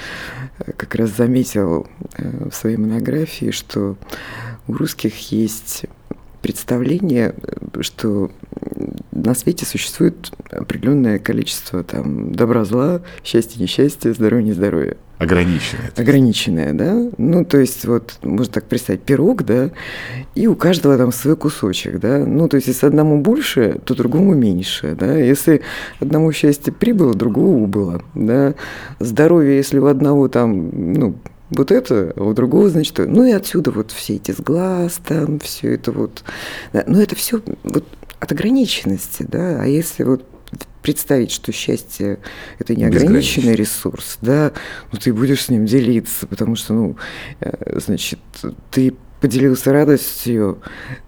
э, 0.61 0.73
как 0.73 0.95
раз 0.95 1.15
заметил 1.15 1.89
э, 2.17 2.49
в 2.49 2.55
своей 2.55 2.79
монографии, 2.79 3.51
что 3.51 3.99
у 4.67 4.73
русских 4.73 5.31
есть 5.31 5.85
представление, 6.41 7.35
что 7.81 8.31
на 9.13 9.35
свете 9.35 9.67
существует 9.67 10.33
определенное 10.51 11.19
количество 11.19 11.85
там 11.85 12.33
добра, 12.33 12.65
зла, 12.65 13.03
счастья, 13.23 13.61
несчастья, 13.61 14.15
здоровья, 14.15 14.43
нездоровья. 14.43 14.97
Ограниченное. 15.19 15.93
Ограниченное, 15.97 16.73
да. 16.75 17.11
Ну, 17.17 17.45
то 17.45 17.59
есть, 17.59 17.87
вот, 17.87 18.19
можно 18.23 18.53
так 18.53 18.65
представить, 18.65 19.03
пирог, 19.03 19.45
да, 19.45 19.71
и 20.35 20.47
у 20.47 20.55
каждого 20.55 20.99
там 20.99 21.11
свой 21.11 21.37
кусочек, 21.37 21.99
да. 21.99 22.19
Ну, 22.19 22.49
то 22.49 22.57
есть, 22.57 22.69
если 22.69 22.87
одному 22.87 23.21
больше, 23.23 23.81
то 23.85 23.95
другому 23.95 24.35
меньше, 24.35 24.95
да. 24.99 25.17
Если 25.17 25.63
одному 26.01 26.33
счастье 26.33 26.73
прибыло, 26.73 27.15
другого 27.15 27.57
убыло, 27.57 28.03
да. 28.15 28.55
Здоровье, 29.01 29.57
если 29.57 29.79
у 29.79 29.87
одного 29.87 30.29
там, 30.29 30.93
ну, 30.93 31.17
вот 31.51 31.71
это, 31.71 32.13
а 32.17 32.23
у 32.23 32.35
другого, 32.35 32.69
значит, 32.69 32.99
ну 32.99 33.25
и 33.25 33.31
отсюда 33.31 33.71
вот 33.71 33.93
все 33.93 34.17
эти 34.17 34.33
сглаз, 34.33 35.01
там, 35.07 35.39
все 35.39 35.75
это 35.75 35.93
вот, 35.93 36.25
да, 36.73 36.83
ну 36.87 37.01
это 37.01 37.15
все 37.15 37.41
вот 37.63 37.85
от 38.19 38.33
ограниченности, 38.33 39.23
да, 39.23 39.63
а 39.63 39.67
если 39.67 40.03
вот 40.03 40.25
представить, 40.87 41.33
что 41.33 41.51
счастье– 41.51 42.21
это 42.61 42.77
неограниченный 42.77 43.57
ресурс, 43.57 44.19
да, 44.23 44.53
ну 44.93 44.99
ты 45.01 45.13
будешь 45.13 45.43
с 45.43 45.49
ним 45.49 45.67
делиться, 45.67 46.29
потому 46.29 46.55
что, 46.55 46.75
ну, 46.75 46.97
э, 47.41 47.81
значит, 47.81 48.21
ты 48.71 48.95
поделился 49.21 49.73
радостью, 49.73 50.63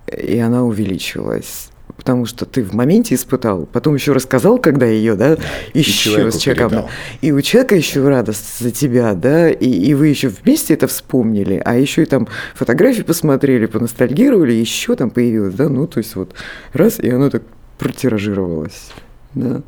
и 0.08 0.36
она 0.38 0.64
увеличилась 0.64 1.70
потому 1.96 2.26
что 2.26 2.44
ты 2.44 2.62
в 2.62 2.74
моменте 2.74 3.14
испытал, 3.14 3.66
потом 3.66 3.94
еще 3.94 4.12
рассказал, 4.12 4.58
когда 4.58 4.86
ее, 4.86 5.14
да, 5.14 5.36
да 5.36 5.42
еще 5.74 6.30
с 6.30 6.36
человеком. 6.36 6.70
Передал. 6.70 6.90
И 7.22 7.32
у 7.32 7.40
человека 7.40 7.74
еще 7.76 8.06
радость 8.06 8.60
за 8.60 8.70
тебя, 8.70 9.14
да, 9.14 9.50
и, 9.50 9.68
и 9.68 9.94
вы 9.94 10.08
еще 10.08 10.28
вместе 10.28 10.74
это 10.74 10.86
вспомнили, 10.86 11.60
а 11.64 11.76
еще 11.76 12.02
и 12.02 12.06
там 12.06 12.28
фотографии 12.54 13.02
посмотрели, 13.02 13.66
поностальгировали, 13.66 14.52
еще 14.52 14.96
там 14.96 15.10
появилось, 15.10 15.54
да, 15.54 15.68
ну, 15.68 15.86
то 15.86 15.98
есть 15.98 16.14
вот 16.14 16.34
раз, 16.72 17.00
и 17.00 17.08
оно 17.08 17.30
так 17.30 17.42
протиражировалось, 17.78 18.90
да. 19.38 19.62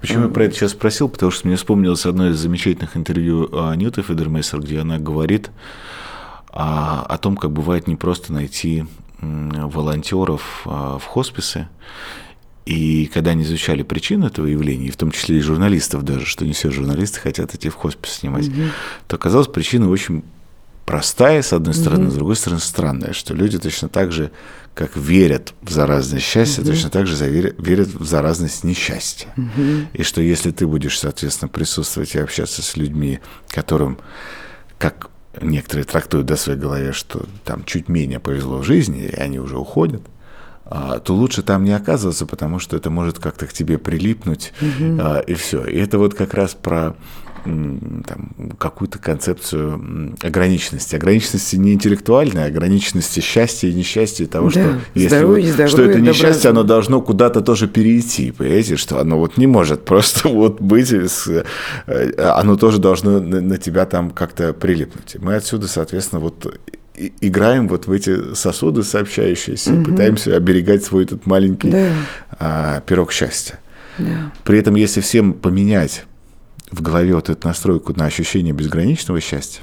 Почему 0.00 0.24
я 0.24 0.28
про 0.28 0.44
это 0.44 0.54
сейчас 0.54 0.72
спросил? 0.72 1.08
Потому 1.08 1.32
что 1.32 1.46
мне 1.48 1.56
вспомнилось 1.56 2.06
одно 2.06 2.28
из 2.28 2.38
замечательных 2.38 2.96
интервью 2.96 3.48
Ньюты 3.74 4.02
Федермейсер, 4.02 4.60
где 4.60 4.80
она 4.80 4.98
говорит 4.98 5.50
о, 6.50 7.02
о 7.02 7.18
том, 7.18 7.36
как 7.36 7.50
бывает 7.50 7.88
непросто 7.88 8.32
найти 8.32 8.84
волонтеров 9.20 10.62
а, 10.64 10.98
в 10.98 11.04
хосписы. 11.04 11.68
И 12.66 13.06
когда 13.06 13.30
они 13.30 13.44
изучали 13.44 13.82
причины 13.82 14.26
этого 14.26 14.46
явления, 14.46 14.88
и 14.88 14.90
в 14.90 14.96
том 14.96 15.10
числе 15.10 15.38
и 15.38 15.40
журналистов 15.40 16.04
даже, 16.04 16.26
что 16.26 16.44
не 16.44 16.52
все 16.52 16.70
журналисты 16.70 17.18
хотят 17.18 17.54
идти 17.54 17.70
в 17.70 17.74
хоспис 17.74 18.12
снимать, 18.12 18.48
угу. 18.48 18.62
то 19.06 19.16
оказалось 19.16 19.48
причина 19.48 19.88
очень 19.88 20.22
простая, 20.88 21.42
с 21.42 21.52
одной 21.52 21.74
стороны, 21.74 22.04
угу. 22.04 22.12
с 22.12 22.14
другой 22.14 22.36
стороны, 22.36 22.60
странная, 22.60 23.12
что 23.12 23.34
люди 23.34 23.58
точно 23.58 23.90
так 23.90 24.10
же, 24.10 24.30
как 24.72 24.96
верят 24.96 25.52
в 25.60 25.70
заразность 25.70 26.24
счастья, 26.24 26.62
угу. 26.62 26.70
точно 26.70 26.88
так 26.88 27.06
же 27.06 27.14
верят 27.58 27.88
в 27.88 28.06
заразность 28.06 28.64
несчастья. 28.64 29.28
Угу. 29.36 29.88
И 29.92 30.02
что 30.02 30.22
если 30.22 30.50
ты 30.50 30.66
будешь, 30.66 30.98
соответственно, 30.98 31.50
присутствовать 31.50 32.14
и 32.14 32.18
общаться 32.18 32.62
с 32.62 32.74
людьми, 32.74 33.20
которым, 33.48 33.98
как 34.78 35.10
некоторые 35.42 35.84
трактуют 35.84 36.26
до 36.26 36.36
своей 36.36 36.58
голове, 36.58 36.92
что 36.92 37.26
там 37.44 37.64
чуть 37.64 37.88
менее 37.88 38.18
повезло 38.18 38.58
в 38.58 38.64
жизни, 38.64 39.02
и 39.02 39.14
они 39.14 39.38
уже 39.38 39.58
уходят, 39.58 40.02
а, 40.64 41.00
то 41.00 41.14
лучше 41.14 41.42
там 41.42 41.64
не 41.64 41.72
оказываться, 41.72 42.24
потому 42.24 42.58
что 42.60 42.78
это 42.78 42.88
может 42.88 43.18
как-то 43.18 43.46
к 43.46 43.52
тебе 43.52 43.76
прилипнуть, 43.76 44.54
угу. 44.62 45.02
и 45.26 45.34
все. 45.34 45.66
И 45.66 45.76
это 45.76 45.98
вот 45.98 46.14
как 46.14 46.32
раз 46.32 46.54
про 46.54 46.96
какую-то 48.58 48.98
концепцию 48.98 50.16
ограниченности. 50.22 50.96
Ограниченности 50.96 51.56
не 51.56 51.74
интеллектуальной, 51.74 52.44
а 52.44 52.46
ограниченности 52.46 53.20
счастья 53.20 53.68
и 53.68 53.74
несчастья 53.74 54.26
того, 54.26 54.46
да, 54.46 54.52
что, 54.52 54.80
если 54.94 55.08
здоровье, 55.08 55.52
здоровье, 55.52 55.68
что 55.68 55.82
это 55.82 56.00
несчастье, 56.00 56.50
оно 56.50 56.62
должно 56.62 57.00
куда-то 57.00 57.40
тоже 57.40 57.68
перейти, 57.68 58.30
понимаете, 58.32 58.76
что 58.76 59.00
оно 59.00 59.18
вот 59.18 59.36
не 59.36 59.46
может 59.46 59.84
просто 59.86 60.28
вот 60.28 60.60
быть, 60.60 60.92
э, 60.92 61.44
оно 62.18 62.56
тоже 62.56 62.78
должно 62.78 63.20
на, 63.20 63.40
на 63.40 63.56
тебя 63.58 63.86
там 63.86 64.10
как-то 64.10 64.52
прилипнуть. 64.52 65.16
Мы 65.20 65.34
отсюда, 65.34 65.68
соответственно, 65.68 66.20
вот 66.20 66.58
играем 67.20 67.68
вот 67.68 67.86
в 67.86 67.92
эти 67.92 68.34
сосуды 68.34 68.82
сообщающиеся, 68.82 69.72
угу. 69.72 69.90
пытаемся 69.90 70.36
оберегать 70.36 70.84
свой 70.84 71.04
этот 71.04 71.26
маленький 71.26 71.70
да. 71.70 71.88
а, 72.38 72.80
пирог 72.80 73.12
счастья. 73.12 73.58
Да. 73.98 74.32
При 74.44 74.58
этом, 74.58 74.74
если 74.74 75.00
всем 75.00 75.32
поменять 75.32 76.04
в 76.70 76.82
голове 76.82 77.14
вот 77.14 77.28
эту 77.28 77.46
настройку 77.46 77.92
на 77.96 78.06
ощущение 78.06 78.52
безграничного 78.52 79.20
счастья, 79.20 79.62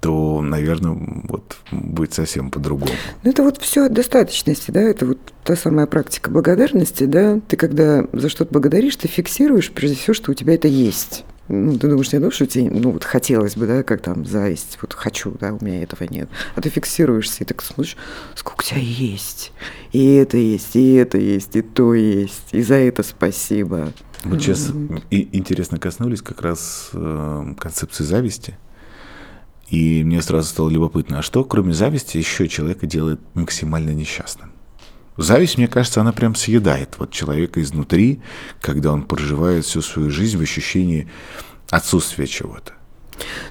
то, 0.00 0.40
наверное, 0.40 0.96
вот 1.28 1.56
будет 1.70 2.14
совсем 2.14 2.50
по-другому. 2.50 2.92
Ну, 3.22 3.30
это 3.30 3.42
вот 3.42 3.58
все 3.58 3.86
от 3.86 3.92
достаточности, 3.92 4.70
да, 4.70 4.80
это 4.80 5.06
вот 5.06 5.18
та 5.44 5.56
самая 5.56 5.86
практика 5.86 6.30
благодарности, 6.30 7.04
да, 7.04 7.40
ты 7.48 7.56
когда 7.56 8.06
за 8.12 8.28
что-то 8.28 8.52
благодаришь, 8.52 8.96
ты 8.96 9.08
фиксируешь, 9.08 9.70
прежде 9.70 9.96
всего, 9.96 10.14
что 10.14 10.30
у 10.30 10.34
тебя 10.34 10.54
это 10.54 10.68
есть. 10.68 11.24
Ну, 11.48 11.76
ты 11.76 11.88
думаешь, 11.88 12.12
не 12.12 12.20
то, 12.20 12.30
что 12.30 12.46
тебе, 12.46 12.70
ну, 12.70 12.92
вот 12.92 13.02
хотелось 13.02 13.56
бы, 13.56 13.66
да, 13.66 13.82
как 13.82 14.02
там 14.02 14.24
зависть, 14.24 14.78
вот 14.80 14.92
хочу, 14.92 15.32
да, 15.40 15.52
у 15.52 15.62
меня 15.62 15.82
этого 15.82 16.04
нет. 16.08 16.28
А 16.54 16.60
ты 16.60 16.70
фиксируешься 16.70 17.42
и 17.42 17.44
так 17.44 17.60
смотришь, 17.60 17.96
сколько 18.36 18.60
у 18.60 18.62
тебя 18.62 18.80
есть. 18.80 19.52
И 19.90 20.14
это 20.14 20.36
есть, 20.36 20.76
и 20.76 20.94
это 20.94 21.18
есть, 21.18 21.56
и 21.56 21.62
то 21.62 21.92
есть, 21.92 22.50
и 22.52 22.62
за 22.62 22.76
это 22.76 23.02
спасибо. 23.02 23.92
Вот 24.24 24.40
сейчас 24.40 24.70
и 25.10 25.28
интересно 25.32 25.78
коснулись 25.78 26.20
как 26.20 26.42
раз 26.42 26.90
э, 26.92 27.54
концепции 27.58 28.04
зависти. 28.04 28.58
И 29.68 30.02
мне 30.04 30.20
сразу 30.20 30.48
стало 30.48 30.68
любопытно, 30.68 31.20
а 31.20 31.22
что, 31.22 31.44
кроме 31.44 31.72
зависти, 31.72 32.16
еще 32.16 32.48
человека 32.48 32.86
делает 32.86 33.20
максимально 33.34 33.90
несчастным? 33.90 34.52
Зависть, 35.16 35.58
мне 35.58 35.68
кажется, 35.68 36.00
она 36.00 36.12
прям 36.12 36.34
съедает 36.34 36.96
вот 36.98 37.10
человека 37.12 37.62
изнутри, 37.62 38.20
когда 38.60 38.92
он 38.92 39.04
проживает 39.04 39.64
всю 39.64 39.82
свою 39.82 40.10
жизнь 40.10 40.36
в 40.38 40.40
ощущении 40.40 41.08
отсутствия 41.70 42.26
чего-то. 42.26 42.72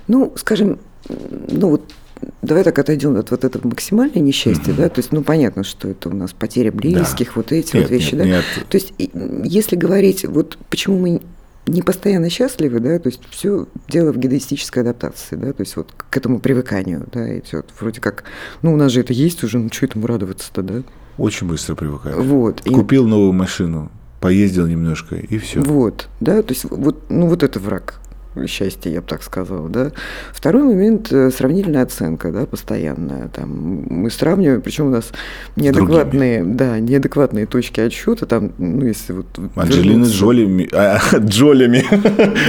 Ну, 0.08 0.34
скажем, 0.36 0.80
ну 1.08 1.70
вот 1.70 1.94
давай 2.42 2.64
так 2.64 2.78
отойдем 2.80 3.16
от 3.18 3.32
вот 3.32 3.44
этого 3.44 3.68
максимальное 3.68 4.22
несчастье, 4.22 4.74
угу. 4.74 4.82
да, 4.82 4.90
то 4.90 5.00
есть, 5.00 5.12
ну, 5.12 5.24
понятно, 5.24 5.64
что 5.64 5.88
это 5.88 6.10
у 6.10 6.14
нас 6.14 6.34
потеря 6.34 6.72
близких, 6.72 7.28
да. 7.28 7.34
вот 7.36 7.52
эти 7.52 7.76
нет, 7.76 7.84
вот 7.84 7.92
вещи, 7.92 8.16
нет, 8.16 8.18
да. 8.18 8.26
Нет. 8.26 8.46
То 8.70 8.78
есть, 8.78 8.94
если 8.98 9.76
говорить, 9.76 10.26
вот 10.26 10.58
почему 10.70 11.00
мы 11.00 11.22
не 11.68 11.82
постоянно 11.82 12.30
счастливы, 12.30 12.80
да, 12.80 13.00
то 13.00 13.10
есть 13.10 13.22
все 13.30 13.68
дело 13.88 14.12
в 14.12 14.18
гедоистической 14.18 14.84
адаптации, 14.84 15.36
да, 15.36 15.54
то 15.54 15.62
есть 15.62 15.76
вот 15.76 15.94
к 16.10 16.18
этому 16.18 16.40
привыканию, 16.40 17.08
да, 17.12 17.32
и 17.32 17.42
все 17.42 17.64
вроде 17.80 18.02
как, 18.02 18.24
ну 18.62 18.74
у 18.74 18.76
нас 18.76 18.92
же 18.92 19.02
это 19.02 19.14
есть 19.14 19.44
уже, 19.44 19.60
ну 19.60 19.70
что 19.72 19.86
этому 19.86 20.08
радоваться-то, 20.08 20.64
да? 20.64 20.84
Очень 21.18 21.48
быстро 21.48 21.76
привыкаешь. 21.76 22.16
Вот. 22.16 22.62
Купил 22.62 23.06
и... 23.06 23.10
новую 23.10 23.34
машину, 23.34 23.92
поездил 24.20 24.68
немножко 24.68 25.16
и 25.16 25.38
все. 25.38 25.62
Вот, 25.62 26.08
да, 26.20 26.42
то 26.42 26.54
есть 26.54 26.66
вот, 26.70 27.10
ну 27.10 27.28
вот 27.28 27.44
это 27.44 27.60
враг 27.60 28.00
счастья, 28.48 28.90
я 28.90 29.02
бы 29.02 29.08
так 29.08 29.24
сказала, 29.24 29.70
да. 29.70 29.92
Второй 30.32 30.64
момент 30.64 31.12
э,– 31.12 31.32
сравнительная 31.36 31.84
оценка, 31.84 32.32
да, 32.32 32.46
постоянная. 32.46 33.30
Там 33.30 33.84
мы 33.90 34.10
сравниваем, 34.10 34.62
причем 34.62 34.88
у 34.88 34.90
нас 34.90 35.12
неадекватные, 35.56 36.44
да, 36.44 36.80
неадекватные 36.80 37.46
точки 37.46 37.82
отсчета, 37.82 38.26
там, 38.26 38.52
ну, 38.58 38.86
если 38.86 39.14
вот… 39.14 39.28
Анджелины 39.56 40.06
с 40.06 40.12
Джолями, 40.12 40.70
а, 40.74 41.00
Джолями, 41.18 41.84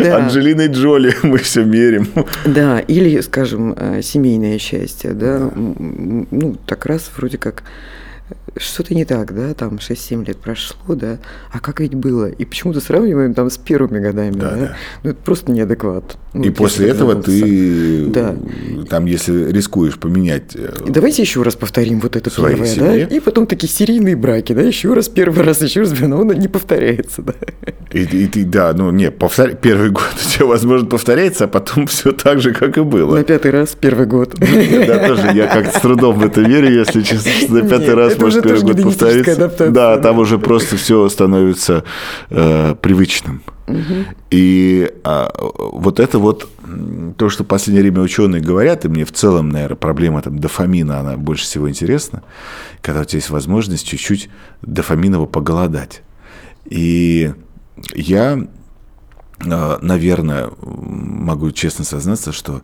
да. 0.02 0.16
Анджелиной 0.18 0.68
Джоли 0.68 1.14
мы 1.22 1.38
все 1.38 1.64
мерим. 1.64 2.08
Да, 2.44 2.78
или, 2.80 3.20
скажем, 3.20 3.74
э, 3.76 4.02
семейное 4.02 4.58
счастье, 4.58 5.12
да, 5.12 5.38
да. 5.38 5.50
ну, 5.54 6.56
так 6.66 6.86
раз 6.86 7.10
вроде 7.16 7.38
как 7.38 7.62
что-то 8.56 8.94
не 8.94 9.04
так, 9.04 9.34
да, 9.34 9.54
там 9.54 9.76
6-7 9.76 10.26
лет 10.26 10.38
прошло, 10.38 10.94
да, 10.94 11.18
а 11.52 11.60
как 11.60 11.80
ведь 11.80 11.94
было? 11.94 12.26
И 12.26 12.44
почему-то 12.44 12.80
сравниваем 12.80 13.34
там 13.34 13.50
с 13.50 13.56
первыми 13.56 14.00
годами, 14.00 14.32
да, 14.32 14.50
да? 14.50 14.56
да. 14.56 14.76
ну 15.02 15.10
это 15.10 15.18
просто 15.22 15.52
неадекват. 15.52 16.16
Ну, 16.32 16.44
и 16.44 16.50
после 16.50 16.88
этого 16.88 17.20
ты, 17.20 18.06
да. 18.06 18.36
там, 18.88 19.06
если 19.06 19.50
рискуешь 19.50 19.98
поменять... 19.98 20.54
Э, 20.54 20.72
и 20.86 20.90
давайте 20.90 21.22
еще 21.22 21.42
раз 21.42 21.56
повторим 21.56 22.00
вот 22.00 22.16
это 22.16 22.30
первое, 22.30 22.66
семье. 22.66 23.06
да, 23.06 23.16
и 23.16 23.20
потом 23.20 23.46
такие 23.46 23.68
серийные 23.68 24.16
браки, 24.16 24.52
да, 24.52 24.62
еще 24.62 24.94
раз, 24.94 25.08
первый 25.08 25.44
раз, 25.44 25.60
еще 25.60 25.80
раз, 25.80 25.92
но 26.00 26.20
он 26.20 26.28
не 26.28 26.48
повторяется, 26.48 27.22
да. 27.22 27.34
И, 27.92 28.02
и 28.02 28.26
ты, 28.28 28.44
да, 28.44 28.72
ну, 28.72 28.90
не, 28.92 29.10
повтор... 29.10 29.54
первый 29.54 29.90
год 29.90 30.04
у 30.26 30.30
тебя, 30.30 30.46
возможно, 30.46 30.86
повторяется, 30.86 31.44
а 31.44 31.48
потом 31.48 31.86
все 31.86 32.12
так 32.12 32.40
же, 32.40 32.52
как 32.52 32.78
и 32.78 32.82
было. 32.82 33.16
На 33.16 33.24
пятый 33.24 33.50
раз 33.50 33.76
первый 33.78 34.06
год. 34.06 34.34
Да, 34.38 35.08
тоже 35.08 35.30
я 35.34 35.46
как-то 35.46 35.78
с 35.78 35.82
трудом 35.82 36.18
в 36.18 36.24
это 36.24 36.40
верю, 36.40 36.70
если 36.72 37.02
честно, 37.02 37.62
на 37.62 37.68
пятый 37.68 37.94
раз 37.94 38.14
может 38.20 38.44
уже 38.44 38.54
первый 38.54 38.74
год 38.74 38.82
повторится. 38.84 39.70
Да, 39.70 39.98
там 39.98 40.18
уже 40.18 40.38
просто 40.38 40.76
все 40.76 41.08
становится 41.08 41.84
э, 42.30 42.74
привычным. 42.80 43.42
И 44.30 44.92
а, 45.04 45.32
вот 45.38 46.00
это 46.00 46.18
вот 46.18 46.48
то, 47.16 47.28
что 47.28 47.44
в 47.44 47.46
последнее 47.46 47.82
время 47.82 48.00
ученые 48.00 48.42
говорят, 48.42 48.84
и 48.84 48.88
мне 48.88 49.04
в 49.04 49.12
целом, 49.12 49.48
наверное, 49.48 49.76
проблема 49.76 50.22
там 50.22 50.38
дофамина, 50.38 51.00
она 51.00 51.16
больше 51.16 51.44
всего 51.44 51.68
интересна, 51.68 52.22
когда 52.80 53.02
у 53.02 53.04
тебя 53.04 53.18
есть 53.18 53.30
возможность 53.30 53.86
чуть-чуть 53.86 54.28
дофаминово 54.62 55.26
поголодать. 55.26 56.02
И 56.64 57.32
я, 57.94 58.46
а, 59.44 59.78
наверное, 59.80 60.50
могу 60.60 61.50
честно 61.52 61.84
сознаться, 61.84 62.32
что 62.32 62.62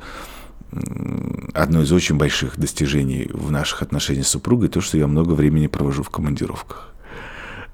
одно 1.55 1.83
из 1.83 1.93
очень 1.93 2.17
больших 2.17 2.59
достижений 2.59 3.31
в 3.33 3.51
наших 3.51 3.83
отношениях 3.83 4.27
с 4.27 4.31
супругой 4.31 4.69
то, 4.69 4.81
что 4.81 4.99
я 4.99 5.07
много 5.07 5.33
времени 5.33 5.67
провожу 5.67 6.03
в 6.03 6.11
командировках. 6.11 6.93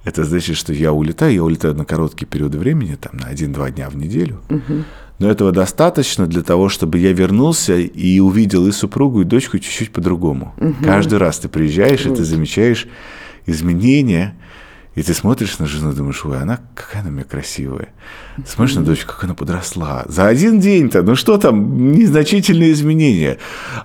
Это 0.05 0.25
значит, 0.25 0.57
что 0.57 0.73
я 0.73 0.93
улетаю, 0.93 1.35
я 1.35 1.45
улетаю 1.45 1.75
на 1.75 1.85
короткие 1.85 2.27
периоды 2.27 2.59
времени, 2.59 2.97
там 2.97 3.17
на 3.17 3.27
один-два 3.27 3.71
дня 3.71 3.89
в 3.89 3.97
неделю. 3.97 4.41
Угу. 4.51 4.85
Но 5.21 5.31
этого 5.31 5.53
достаточно 5.53 6.27
для 6.27 6.43
того, 6.43 6.69
чтобы 6.69 6.99
я 6.99 7.13
вернулся 7.13 7.77
и 7.77 8.19
увидел 8.19 8.67
и 8.67 8.73
супругу, 8.73 9.21
и 9.21 9.25
дочку 9.25 9.59
чуть-чуть 9.59 9.93
по-другому. 9.93 10.55
Угу. 10.59 10.85
Каждый 10.85 11.19
раз 11.19 11.39
ты 11.39 11.49
приезжаешь, 11.49 12.05
вот. 12.05 12.15
и 12.15 12.17
ты 12.17 12.25
замечаешь 12.25 12.89
изменения, 13.47 14.35
и 14.95 15.03
ты 15.03 15.15
смотришь 15.15 15.59
на 15.59 15.67
жену, 15.67 15.93
думаешь, 15.93 16.25
ой, 16.25 16.39
она 16.41 16.61
какая 16.75 17.01
она 17.01 17.11
у 17.11 17.13
меня 17.13 17.25
красивая. 17.25 17.89
Смотришь 18.47 18.77
на 18.77 18.85
дочку, 18.85 19.13
как 19.13 19.25
она 19.25 19.35
подросла. 19.35 20.05
За 20.07 20.27
один 20.27 20.61
день-то, 20.61 21.03
ну 21.03 21.15
что 21.15 21.39
там, 21.39 21.93
незначительные 21.93 22.73
изменения. 22.73 23.39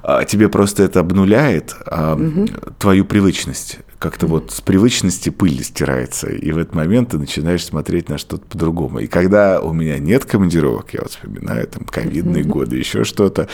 А 0.04 0.26
тебе 0.26 0.50
просто 0.50 0.84
это 0.84 1.00
обнуляет 1.00 1.76
а, 1.86 2.16
угу. 2.16 2.48
твою 2.78 3.06
привычность 3.06 3.80
как-то 4.00 4.28
вот 4.28 4.52
с 4.52 4.62
привычности 4.62 5.30
пыль 5.30 5.64
стирается, 5.64 6.30
и 6.30 6.52
в 6.52 6.60
этот 6.60 6.76
момент 6.76 7.10
ты 7.10 7.18
начинаешь 7.18 7.66
смотреть 7.66 8.10
на 8.10 8.18
что-то 8.20 8.46
по-другому. 8.46 9.00
И 9.00 9.08
когда 9.08 9.60
у 9.60 9.74
меня 9.74 9.98
нет 9.98 10.26
командировок, 10.26 10.94
я 10.94 11.02
вот 11.02 11.12
вспоминаю 11.12 11.68
там 11.68 11.84
ковидные 11.84 12.44
годы, 12.44 12.78
еще 12.78 13.04
что-то, 13.04 13.48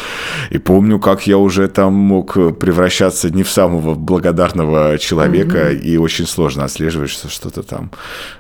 и 0.50 0.58
помню, 0.58 1.00
как 1.00 1.28
я 1.28 1.38
уже 1.38 1.70
там 1.70 1.94
мог 1.94 2.34
превращаться 2.60 3.30
не 3.30 3.44
в 3.44 3.50
самого 3.50 3.96
благодарного 3.96 4.98
человека, 5.00 5.72
и 5.72 5.96
очень 5.96 6.28
сложно 6.28 6.66
отслеживать 6.66 7.10
что 7.10 7.30
что-то 7.30 7.64
там, 7.64 7.92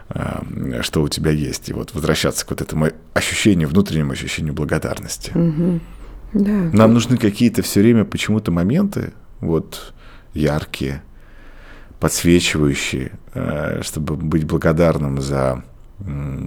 э, 0.09 0.81
что 0.81 1.01
у 1.03 1.07
тебя 1.07 1.31
есть. 1.31 1.69
И 1.69 1.73
вот 1.73 1.93
возвращаться 1.93 2.45
к 2.45 2.49
вот 2.49 2.61
этому 2.61 2.89
ощущению, 3.13 3.69
внутреннему 3.69 4.11
ощущению 4.11 4.53
благодарности. 4.53 5.31
Да. 6.33 6.51
Нам 6.51 6.93
нужны 6.93 7.17
какие-то 7.17 7.61
все 7.61 7.79
время 7.81 8.05
почему-то 8.05 8.51
моменты, 8.51 9.13
вот 9.39 9.93
яркие, 10.33 11.03
подсвечивающие, 12.03 13.13
э, 13.33 13.81
чтобы 13.81 14.17
быть 14.17 14.43
благодарным 14.43 15.21
за 15.21 15.63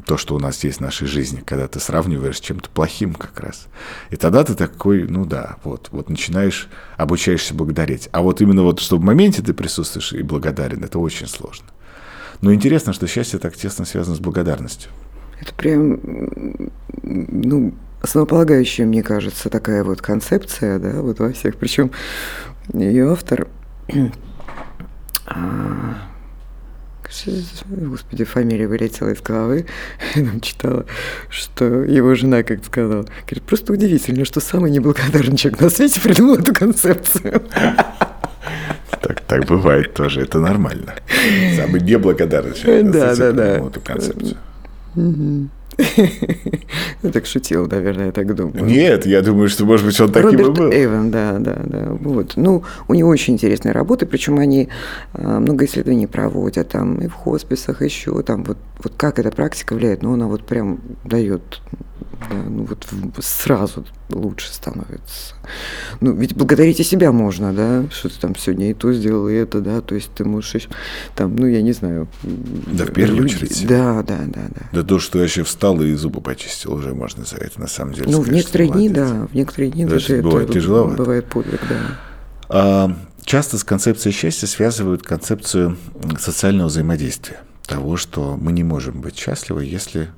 то, 0.05 0.19
что 0.19 0.35
у 0.35 0.39
нас 0.39 0.63
есть 0.65 0.79
в 0.79 0.81
нашей 0.83 1.07
жизни, 1.07 1.43
когда 1.43 1.67
ты 1.67 1.81
сравниваешь 1.81 2.37
с 2.37 2.41
чем-то 2.41 2.69
плохим 2.69 3.15
как 3.15 3.41
раз. 3.41 3.69
И 4.11 4.17
тогда 4.17 4.45
ты 4.45 4.55
такой, 4.55 5.05
ну 5.05 5.25
да, 5.25 5.57
вот, 5.65 5.89
вот 5.93 6.11
начинаешь, 6.11 6.69
обучаешься 6.99 7.55
благодарить. 7.55 8.11
А 8.13 8.21
вот 8.21 8.43
именно 8.43 8.65
вот, 8.65 8.81
чтобы 8.81 9.05
в 9.05 9.07
моменте 9.07 9.41
ты 9.41 9.55
присутствуешь 9.55 10.13
и 10.13 10.21
благодарен, 10.23 10.85
это 10.85 10.99
очень 10.99 11.27
сложно. 11.27 11.69
Но 12.43 12.53
интересно, 12.53 12.93
что 12.93 13.07
счастье 13.07 13.39
так 13.39 13.57
тесно 13.57 13.87
связано 13.87 14.17
с 14.17 14.21
благодарностью. 14.21 14.91
Это 15.41 15.55
прям, 15.55 16.01
ну, 17.03 17.73
основополагающая, 18.03 18.85
мне 18.85 19.03
кажется, 19.03 19.49
такая 19.49 19.85
вот 19.85 20.03
концепция, 20.03 20.79
да, 20.79 21.01
вот 21.01 21.19
во 21.19 21.33
всех. 21.33 21.57
Причем 21.57 21.93
ее 22.75 23.11
автор 23.11 23.49
а, 25.27 25.97
господи, 27.67 28.25
фамилия 28.25 28.67
вылетела 28.69 29.11
из 29.11 29.21
головы. 29.21 29.67
Я 30.15 30.25
там 30.25 30.41
читала, 30.41 30.87
что 31.29 31.65
его 31.65 32.15
жена 32.15 32.43
как-то 32.43 32.67
сказала. 32.67 33.07
Говорит, 33.27 33.43
просто 33.45 33.73
удивительно, 33.73 34.25
что 34.25 34.41
самый 34.41 34.71
неблагодарный 34.71 35.37
человек 35.37 35.61
на 35.61 35.71
свете 35.71 36.01
придумал 36.01 36.37
эту 36.37 36.55
концепцию. 36.55 37.43
Так, 39.03 39.21
так 39.21 39.45
бывает 39.45 39.95
тоже, 39.95 40.23
это 40.23 40.41
нормально. 40.41 40.95
Самый 41.55 41.81
неблагодарный 41.81 42.55
человек 42.55 42.87
на 42.87 42.93
свете 42.93 43.33
да, 43.33 43.33
придумал 43.33 43.65
да. 43.65 43.71
эту 43.71 43.81
концепцию. 43.81 44.37
Ну, 47.03 47.11
так 47.13 47.27
шутил, 47.27 47.67
наверное, 47.67 48.07
я 48.07 48.13
так 48.13 48.35
думаю. 48.35 48.65
Нет, 48.65 49.07
я 49.07 49.23
думаю, 49.23 49.49
что, 49.49 49.65
может 49.65 49.87
быть, 49.87 50.01
он 50.01 50.11
таким 50.11 50.31
Роберт 50.31 50.49
и 50.49 50.61
был. 50.61 50.71
Эйвен, 50.73 51.11
да, 51.11 51.37
да, 51.39 51.57
да. 51.65 51.87
Вот. 52.01 52.33
Ну, 52.37 52.65
у 52.89 52.95
него 52.95 53.11
очень 53.11 53.35
интересные 53.35 53.73
работы, 53.73 54.07
причем 54.07 54.39
они 54.39 54.69
а, 55.13 55.39
много 55.39 55.65
исследований 55.67 56.07
проводят, 56.07 56.69
там, 56.69 56.99
и 56.99 57.09
в 57.09 57.13
хосписах 57.13 57.83
еще, 57.83 58.23
там, 58.23 58.45
вот, 58.45 58.59
вот 58.83 58.93
как 58.97 59.19
эта 59.19 59.31
практика 59.31 59.75
влияет, 59.75 60.03
ну, 60.03 60.15
она 60.15 60.27
вот 60.27 60.45
прям 60.45 60.81
дает 61.05 61.61
Да, 62.31 62.37
ну 62.37 62.65
вот 62.65 62.87
сразу 63.21 63.85
лучше 64.09 64.53
становится. 64.53 65.35
Ну, 66.01 66.13
ведь 66.13 66.35
благодарить 66.35 66.81
и 66.81 66.85
себя 66.85 67.13
можно, 67.13 67.53
да, 67.53 67.85
что 67.91 68.09
ты 68.09 68.19
там 68.19 68.35
сегодня 68.37 68.71
и 68.71 68.75
то 68.75 68.93
сделал, 68.93 69.29
и 69.29 69.35
это, 69.35 69.61
да, 69.61 69.81
то 69.81 69.95
есть 69.95 70.11
ты 70.15 70.25
можешь 70.25 70.69
там, 71.15 71.37
ну, 71.37 71.47
я 71.47 71.63
не 71.63 71.73
знаю. 71.73 72.09
Да, 72.23 72.85
в 72.85 72.93
первую 72.93 73.23
люди, 73.23 73.35
очередь. 73.35 73.67
Да, 73.67 74.03
да, 74.03 74.19
да, 74.27 74.43
да. 74.49 74.63
Да 74.73 74.83
то, 74.83 74.99
что 74.99 75.19
я 75.19 75.25
вообще 75.25 75.43
встал 75.43 75.81
и 75.83 75.93
зубы 75.95 76.21
почистил, 76.21 76.75
уже 76.75 76.95
можно 76.95 77.25
за 77.25 77.37
это, 77.37 77.61
на 77.61 77.69
самом 77.69 77.93
деле. 77.93 78.11
Ну, 78.11 78.21
в 78.21 78.31
некоторые 78.31 78.71
дни, 78.71 78.89
да, 78.89 79.27
в 79.31 79.35
некоторые 79.35 79.71
дни 79.71 79.85
даже 79.85 80.17
это 80.17 80.23
бывает 80.23 80.53
тяжеловато. 80.53 80.97
Бывает 80.97 81.27
подвиг, 81.27 81.61
да. 81.69 81.99
А, 82.49 82.97
часто 83.25 83.59
с 83.59 83.65
концепцией 83.65 84.15
счастья 84.15 84.47
связывают 84.47 85.03
концепцию 85.03 85.77
социального 86.19 86.69
взаимодействия. 86.69 87.41
Того, 87.67 87.97
что 87.97 88.37
мы 88.41 88.53
не 88.53 88.63
можем 88.63 89.01
быть 89.01 89.17
счастливы, 89.17 89.65
если 89.65 90.09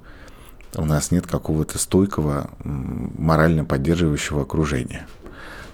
у 0.76 0.84
нас 0.84 1.10
нет 1.10 1.26
какого-то 1.26 1.78
стойкого, 1.78 2.50
морально 2.64 3.64
поддерживающего 3.64 4.42
окружения. 4.42 5.06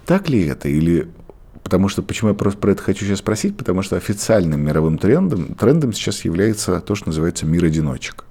Так 0.07 0.29
ли 0.29 0.47
это? 0.47 0.69
Или 0.69 1.09
потому 1.63 1.89
что 1.89 2.03
почему 2.03 2.31
я 2.31 2.35
просто 2.35 2.61
про 2.61 2.73
это 2.73 2.83
хочу 2.83 3.05
сейчас 3.05 3.19
спросить, 3.19 3.57
потому 3.57 3.83
что 3.83 3.97
официальным 3.97 4.61
мировым 4.61 4.99
трендом, 4.99 5.55
трендом 5.55 5.93
сейчас 5.93 6.25
является 6.25 6.81
то, 6.81 6.95
что 6.95 7.09
называется 7.09 7.47
мир 7.47 7.65
одиночек. 7.65 8.25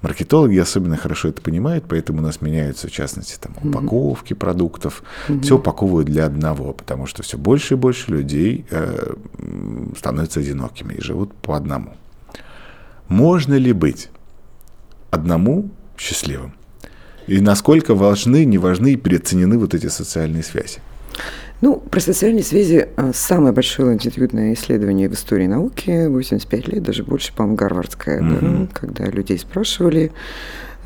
Маркетологи 0.00 0.56
особенно 0.56 0.96
хорошо 0.96 1.28
это 1.28 1.42
понимают, 1.42 1.84
поэтому 1.86 2.20
у 2.20 2.22
нас 2.22 2.40
меняются, 2.40 2.88
в 2.88 2.90
частности, 2.90 3.38
там, 3.38 3.54
упаковки 3.62 4.32
продуктов. 4.32 5.02
Mm-hmm. 5.28 5.42
Все 5.42 5.56
упаковывают 5.56 6.08
для 6.08 6.24
одного, 6.24 6.72
потому 6.72 7.06
что 7.06 7.22
все 7.22 7.36
больше 7.36 7.74
и 7.74 7.76
больше 7.76 8.10
людей 8.10 8.64
э, 8.70 9.12
становятся 9.98 10.40
одинокими 10.40 10.94
и 10.94 11.02
живут 11.02 11.34
по 11.34 11.54
одному. 11.54 11.92
Можно 13.08 13.54
ли 13.54 13.74
быть 13.74 14.08
одному 15.10 15.70
счастливым? 15.96 16.54
И 17.26 17.40
насколько 17.40 17.94
важны, 17.94 18.44
не 18.44 18.58
важны 18.58 18.92
и 18.92 18.96
переоценены 18.96 19.58
вот 19.58 19.74
эти 19.74 19.86
социальные 19.86 20.42
связи? 20.42 20.80
Ну, 21.60 21.76
про 21.76 22.00
социальные 22.00 22.42
связи 22.42 22.88
а, 22.96 23.12
самое 23.12 23.52
большое 23.52 23.90
лонгитюдное 23.90 24.54
исследование 24.54 25.08
в 25.08 25.12
истории 25.12 25.46
науки, 25.46 26.06
85 26.06 26.68
лет, 26.68 26.82
даже 26.82 27.04
больше, 27.04 27.34
по-моему, 27.34 27.56
гарвардское, 27.56 28.20
mm-hmm. 28.20 28.68
да, 28.68 28.68
когда 28.72 29.04
людей 29.04 29.38
спрашивали 29.38 30.10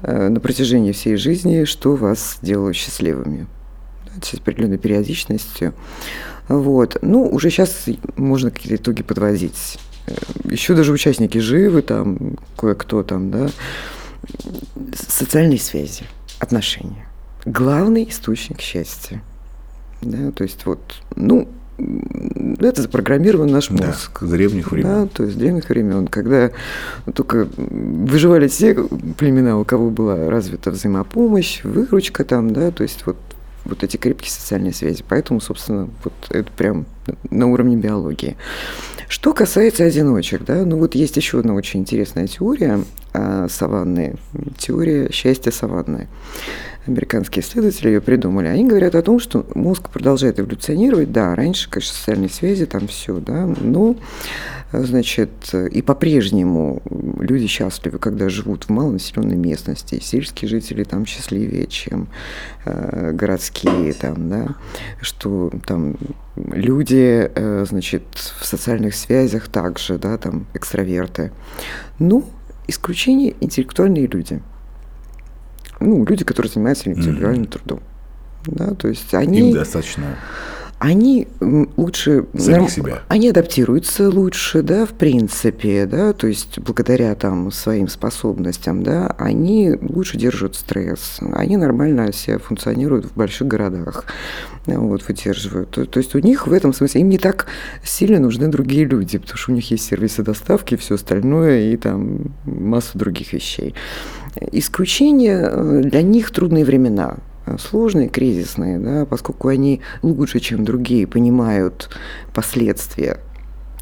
э, 0.02 0.28
на 0.28 0.40
протяжении 0.40 0.90
всей 0.90 1.16
жизни, 1.16 1.64
что 1.64 1.94
вас 1.94 2.38
делало 2.42 2.72
счастливыми. 2.72 3.46
с 4.20 4.34
определенной 4.34 4.78
периодичностью. 4.78 5.74
Вот. 6.48 6.98
Ну, 7.02 7.26
уже 7.28 7.50
сейчас 7.50 7.86
можно 8.16 8.50
какие-то 8.50 8.82
итоги 8.82 9.02
подводить. 9.02 9.78
Э, 10.08 10.14
Еще 10.50 10.74
даже 10.74 10.92
участники 10.92 11.38
живы, 11.38 11.82
там, 11.82 12.36
кое-кто 12.56 13.04
там, 13.04 13.30
да. 13.30 13.48
Социальные 15.08 15.58
связи, 15.58 16.04
отношения. 16.38 17.06
Главный 17.44 18.08
источник 18.08 18.60
счастья– 18.60 19.22
да, 20.04 20.30
то 20.32 20.44
есть 20.44 20.66
вот, 20.66 20.80
ну, 21.16 21.48
это 22.60 22.82
запрограммирован 22.82 23.48
наш 23.48 23.70
мозг. 23.70 24.18
Да, 24.20 24.26
с 24.26 24.30
древних 24.30 24.70
времен. 24.70 24.88
Да, 24.88 25.06
то 25.06 25.24
есть 25.24 25.34
с 25.34 25.38
древних 25.38 25.68
времен, 25.68 26.06
когда 26.06 26.50
только 27.14 27.48
выживали 27.56 28.48
те 28.48 28.74
племена, 28.74 29.58
у 29.58 29.64
кого 29.64 29.90
была 29.90 30.30
развита 30.30 30.70
взаимопомощь, 30.70 31.64
выручка 31.64 32.24
там, 32.24 32.52
да, 32.52 32.70
то 32.70 32.82
есть 32.82 33.06
вот, 33.06 33.16
вот 33.64 33.82
эти 33.82 33.96
крепкие 33.96 34.30
социальные 34.30 34.72
связи. 34.72 35.04
Поэтому, 35.08 35.40
собственно, 35.40 35.88
вот 36.04 36.12
это 36.30 36.50
прям 36.52 36.86
на 37.30 37.50
уровне 37.50 37.76
биологии. 37.76 38.36
Что 39.08 39.34
касается 39.34 39.84
одиночек, 39.84 40.44
да, 40.44 40.64
ну 40.64 40.78
вот 40.78 40.94
есть 40.94 41.16
еще 41.16 41.40
одна 41.40 41.54
очень 41.54 41.80
интересная 41.80 42.26
теория 42.26 42.80
а, 43.12 43.48
саванны, 43.48 44.16
теория 44.58 45.10
счастья 45.12 45.50
саванны 45.50 46.08
американские 46.86 47.42
исследователи 47.42 47.88
ее 47.88 48.00
придумали, 48.00 48.46
они 48.46 48.66
говорят 48.66 48.94
о 48.94 49.02
том, 49.02 49.18
что 49.18 49.46
мозг 49.54 49.88
продолжает 49.88 50.38
эволюционировать, 50.38 51.12
да, 51.12 51.34
раньше, 51.34 51.70
конечно, 51.70 51.94
социальные 51.94 52.28
связи, 52.28 52.66
там 52.66 52.88
все, 52.88 53.18
да, 53.18 53.46
но, 53.46 53.96
значит, 54.72 55.30
и 55.54 55.80
по-прежнему 55.82 56.82
люди 57.18 57.46
счастливы, 57.46 57.98
когда 57.98 58.28
живут 58.28 58.64
в 58.64 58.68
малонаселенной 58.70 59.36
местности, 59.36 60.00
сельские 60.02 60.48
жители 60.48 60.84
там 60.84 61.06
счастливее, 61.06 61.66
чем 61.66 62.08
э, 62.64 63.12
городские, 63.12 63.94
там, 63.94 64.28
да, 64.28 64.46
что 65.00 65.50
там 65.66 65.96
люди, 66.36 67.30
э, 67.34 67.64
значит, 67.68 68.02
в 68.14 68.44
социальных 68.44 68.94
связях 68.94 69.48
также, 69.48 69.98
да, 69.98 70.18
там, 70.18 70.46
экстраверты. 70.52 71.32
Ну, 71.98 72.24
исключение 72.66 73.34
интеллектуальные 73.40 74.06
люди– 74.06 74.42
ну, 75.80 76.04
люди, 76.04 76.24
которые 76.24 76.50
занимаются 76.50 76.88
интеллектуальным 76.90 77.44
mm-hmm. 77.44 77.48
трудом. 77.48 77.80
Да, 78.46 78.74
то 78.74 78.88
есть 78.88 79.12
они... 79.14 79.50
Им 79.50 79.54
достаточно 79.54 80.16
они 80.84 81.28
лучше... 81.40 82.26
Самих 82.36 82.70
себя. 82.70 83.00
Они 83.08 83.30
адаптируются 83.30 84.10
лучше, 84.10 84.62
да, 84.62 84.84
в 84.84 84.90
принципе, 84.90 85.86
да, 85.86 86.12
то 86.12 86.26
есть 86.26 86.58
благодаря 86.58 87.14
там 87.14 87.50
своим 87.50 87.88
способностям, 87.88 88.82
да, 88.82 89.06
они 89.18 89.72
лучше 89.80 90.18
держат 90.18 90.56
стресс, 90.56 91.20
они 91.32 91.56
нормально 91.56 92.12
себя 92.12 92.38
функционируют 92.38 93.06
в 93.06 93.16
больших 93.16 93.48
городах, 93.48 94.04
вот, 94.66 95.08
выдерживают. 95.08 95.70
То, 95.70 95.86
то 95.86 95.98
есть 95.98 96.14
у 96.14 96.18
них 96.18 96.46
в 96.46 96.52
этом 96.52 96.74
смысле, 96.74 97.00
им 97.00 97.08
не 97.08 97.18
так 97.18 97.46
сильно 97.82 98.18
нужны 98.18 98.48
другие 98.48 98.84
люди, 98.84 99.16
потому 99.16 99.38
что 99.38 99.52
у 99.52 99.54
них 99.54 99.70
есть 99.70 99.86
сервисы 99.86 100.22
доставки, 100.22 100.76
все 100.76 100.96
остальное 100.96 101.72
и 101.72 101.78
там 101.78 102.34
массу 102.44 102.98
других 102.98 103.32
вещей. 103.32 103.74
Исключение 104.52 105.48
э, 105.50 105.80
для 105.82 106.02
них 106.02 106.30
трудные 106.30 106.66
времена, 106.66 107.16
сложные, 107.58 108.08
кризисные, 108.08 108.78
да, 108.78 109.06
поскольку 109.06 109.48
они 109.48 109.80
лучше, 110.02 110.40
чем 110.40 110.64
другие, 110.64 111.06
понимают 111.06 111.90
последствия 112.34 113.18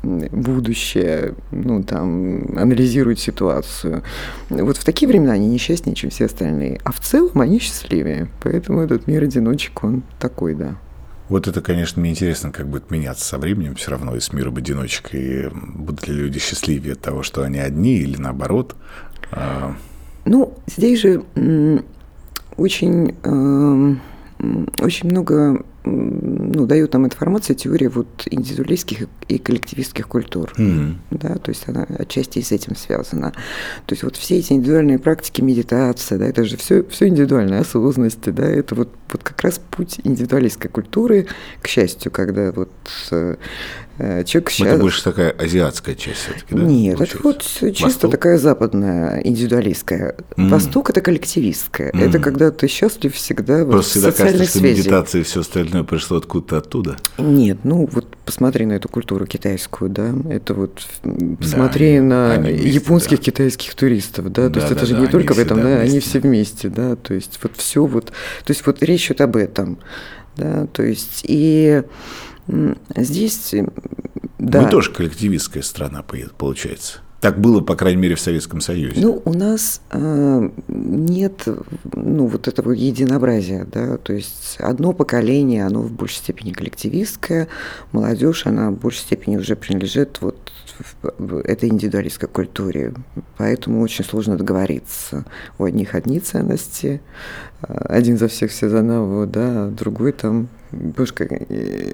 будущее, 0.03 1.35
ну, 1.51 1.83
там, 1.83 2.59
анализируют 2.59 3.21
ситуацию. 3.21 4.03
Вот 4.51 4.77
в 4.77 4.85
такие 4.85 5.09
времена 5.09 5.35
они 5.35 5.49
несчастнее, 5.49 5.95
чем 5.95 6.11
все 6.11 6.27
остальные. 6.27 6.81
А 6.85 6.93
в 6.93 7.01
целом 7.01 7.41
они 7.41 7.61
счастливее. 7.61 8.29
Поэтому 8.43 8.81
этот 8.81 9.07
мир 9.07 9.23
одиночек, 9.23 9.85
он 9.85 10.03
такой, 10.19 10.55
да. 10.55 10.77
Вот 11.29 11.47
это, 11.47 11.61
конечно, 11.61 12.01
мне 12.01 12.11
интересно, 12.11 12.51
как 12.51 12.69
будет 12.69 12.91
меняться 12.91 13.25
со 13.25 13.39
временем 13.39 13.77
все 13.77 13.93
равно 13.93 14.17
из 14.17 14.33
мира 14.33 14.51
одиночек. 14.51 15.15
И 15.15 15.49
будут 15.53 16.09
ли 16.09 16.15
люди 16.15 16.39
счастливее 16.39 16.95
от 16.95 17.01
того, 17.01 17.23
что 17.23 17.43
они 17.43 17.59
одни, 17.59 17.95
или 17.99 18.17
наоборот. 18.21 18.75
А, 19.31 19.77
ну, 20.25 20.59
здесь 20.67 21.01
же 21.01 21.23
очень, 22.57 23.15
эм, 23.25 24.01
очень 24.81 25.11
много 25.11 25.65
ну, 25.85 26.67
дает 26.67 26.93
нам 26.93 27.07
информацию 27.07 27.57
теория 27.57 27.89
вот 27.89 28.07
индивидуалистских 28.31 29.09
и 29.29 29.39
коллективистских 29.39 30.07
культур. 30.07 30.53
Mm-hmm. 30.57 30.95
Да, 31.11 31.35
то 31.37 31.51
есть 31.51 31.65
она 31.69 31.87
отчасти 31.99 32.41
с 32.41 32.53
этим 32.53 32.77
связана. 32.77 33.33
То 33.87 33.93
есть 33.93 34.03
вот 34.03 34.17
все 34.17 34.39
эти 34.39 34.53
индивидуальные 34.53 34.99
практики, 34.99 35.41
медитация, 35.41 36.19
да, 36.19 36.27
это 36.27 36.45
же 36.45 36.57
все, 36.57 36.85
все 36.85 37.09
индивидуальная 37.09 37.61
осознанность, 37.61 38.21
да, 38.33 38.45
это 38.45 38.75
вот, 38.75 38.91
вот 39.11 39.23
как 39.23 39.41
раз 39.43 39.61
путь 39.71 40.01
индивидуалистской 40.05 40.71
культуры, 40.71 41.27
к 41.61 41.69
счастью, 41.69 42.13
когда 42.13 42.53
вот 42.53 42.71
э, 43.11 43.37
человек 44.25 44.51
сейчас... 44.51 44.69
Это 44.69 44.79
больше 44.79 45.05
такая 45.05 45.31
азиатская 45.31 45.95
часть 45.95 46.21
все-таки, 46.21 46.55
да? 46.55 46.63
Нет, 46.63 46.97
получается? 46.97 47.19
это 47.19 47.25
вот 47.25 47.43
чисто 47.43 47.85
Восток? 47.85 48.11
такая 48.11 48.39
западная, 48.39 49.21
индивидуалистская. 49.23 50.17
Mm. 50.37 50.49
Восток– 50.49 50.91
это 50.91 51.01
коллективистская. 51.01 51.91
Mm. 51.93 52.09
Это 52.09 52.19
когда 52.19 52.51
ты 52.51 52.69
счастлив 52.69 53.15
всегда 53.15 53.65
Просто 53.65 53.99
в 53.99 54.03
социальной 54.03 54.39
кажется, 54.39 54.59
связи. 54.59 54.75
что 54.75 54.91
медитация 54.91 55.21
и 55.21 55.25
все 55.25 55.41
остальное 55.41 55.72
пришло 55.85 56.19
откуда-то 56.19 56.59
оттуда. 56.59 56.97
Нет, 57.19 57.59
ну 57.65 57.89
вот 57.91 58.17
посмотри 58.25 58.67
на 58.67 58.75
эту 58.75 58.89
культуру 58.89 59.27
китайскую, 59.27 59.91
да, 59.91 60.13
это 60.31 60.55
вот 60.55 60.87
посмотри 61.39 61.99
да, 61.99 62.05
на 62.05 62.37
вместе, 62.39 62.69
японских 62.69 63.19
да. 63.19 63.25
китайских 63.25 63.75
туристов, 63.75 64.33
да, 64.33 64.49
то 64.49 64.55
да, 64.55 64.61
есть 64.61 64.73
да, 64.73 64.77
это 64.77 64.87
же 64.87 64.95
да, 64.95 65.01
не 65.01 65.07
только 65.07 65.35
в 65.35 65.39
этом, 65.39 65.59
да, 65.59 65.65
вместе. 65.65 65.83
они 65.83 66.01
все 66.01 66.21
вместе, 66.21 66.69
да, 66.69 66.97
то 66.97 67.15
есть 67.15 67.39
вот 67.43 67.57
все 67.57 67.85
вот, 67.85 68.07
то 68.07 68.51
есть 68.51 68.67
вот 68.67 68.83
речь 68.83 69.07
идет 69.07 69.21
об 69.23 69.37
этом, 69.37 69.79
да, 70.37 70.67
то 70.67 70.83
есть 70.83 71.25
и 71.27 71.83
Здесь, 72.97 73.55
да. 74.39 74.63
Мы 74.63 74.71
тоже 74.71 74.91
коллективистская 74.91 75.63
страна, 75.63 76.03
получается. 76.03 77.01
Так 77.23 77.39
было, 77.39 77.61
по 77.61 77.77
крайней 77.77 78.03
мере, 78.03 78.17
в 78.17 78.21
Советском 78.21 78.61
Союзе. 78.61 79.01
Ну, 79.01 79.23
у 79.25 79.33
нас 79.33 79.81
э, 79.93 80.51
нет 80.67 81.47
ну, 81.95 82.27
вот 82.27 82.49
этого 82.49 82.73
единообразия, 82.73 83.65
да, 83.65 83.97
то 83.97 84.13
есть 84.13 84.57
одно 84.59 84.93
поколение, 84.93 85.65
оно 85.65 85.83
в 85.83 85.93
большей 85.93 86.17
степени 86.17 86.51
коллективистское, 86.51 87.47
молодежь, 87.93 88.45
она 88.47 88.73
в 88.73 88.77
большей 88.77 89.03
степени 89.03 89.37
уже 89.37 89.55
принадлежит 89.55 90.21
вот 90.21 90.53
этой 91.45 91.69
индивидуалистской 91.69 92.29
культуре, 92.29 92.93
поэтому 93.37 93.83
очень 93.83 94.05
сложно 94.05 94.37
договориться. 94.37 95.25
У 95.59 95.65
одних 95.65 95.95
одни 95.95 96.19
ценности, 96.19 97.01
один 97.61 98.19
за 98.19 98.27
всех, 98.27 98.51
все 98.51 98.69
за 98.69 98.81
одного, 98.81 99.27
да, 99.27 99.67
а 99.67 99.71
другой 99.71 100.11
там, 100.11 100.49
боже, 100.73 101.15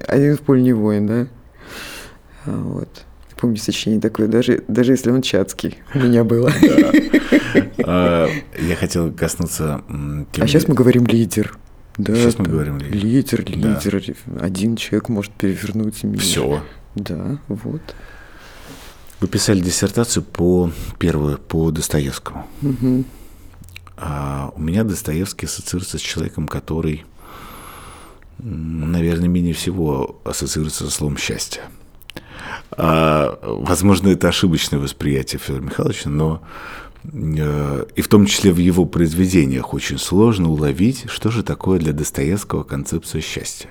один 0.07 0.37
в 0.37 0.41
поле 0.41 0.63
не 0.63 0.73
воин, 0.73 1.05
да, 1.05 1.27
вот. 2.47 3.05
Помню 3.39 3.57
сочинение 3.57 4.01
такое, 4.01 4.27
даже, 4.27 4.63
даже 4.67 4.93
если 4.93 5.11
он 5.11 5.21
чатский, 5.21 5.77
у 5.93 5.99
меня 5.99 6.23
было. 6.23 6.51
А, 7.83 8.27
я 8.59 8.75
хотел 8.75 9.11
коснуться... 9.11 9.81
А 9.87 10.47
сейчас 10.47 10.67
мы 10.67 10.75
говорим 10.75 11.05
лидер. 11.05 11.57
Да, 11.97 12.13
сейчас 12.15 12.37
мы 12.37 12.45
говорим 12.45 12.77
лидер. 12.77 12.95
Лидер, 12.95 13.45
лидер. 13.45 14.15
Один 14.39 14.75
человек 14.75 15.09
может 15.09 15.31
перевернуть 15.33 16.03
мир. 16.03 16.19
Все. 16.19 16.61
Да, 16.95 17.39
вот. 17.47 17.81
Вы 19.21 19.27
писали 19.27 19.59
диссертацию 19.59 20.23
по 20.23 20.71
первую 20.97 21.39
по 21.39 21.71
Достоевскому. 21.71 22.47
Угу. 22.61 23.03
А 23.97 24.51
у 24.55 24.61
меня 24.61 24.83
Достоевский 24.83 25.45
ассоциируется 25.45 25.97
с 25.97 26.01
человеком, 26.01 26.47
который, 26.47 27.05
наверное, 28.37 29.27
менее 29.27 29.53
всего 29.53 30.21
ассоциируется 30.23 30.85
со 30.85 30.91
словом 30.91 31.17
счастье. 31.17 31.63
А, 32.71 33.39
возможно, 33.41 34.09
это 34.09 34.27
ошибочное 34.27 34.79
восприятие 34.79 35.39
Федора 35.39 35.63
Михайловича, 35.63 36.09
но 36.09 36.41
э, 37.03 37.85
и 37.95 38.01
в 38.01 38.07
том 38.07 38.25
числе 38.25 38.51
в 38.51 38.57
его 38.57 38.85
произведениях 38.85 39.73
очень 39.73 39.97
сложно 39.97 40.49
уловить, 40.49 41.05
что 41.09 41.31
же 41.31 41.43
такое 41.43 41.79
для 41.79 41.93
Достоевского 41.93 42.63
концепция 42.63 43.21
счастья. 43.21 43.69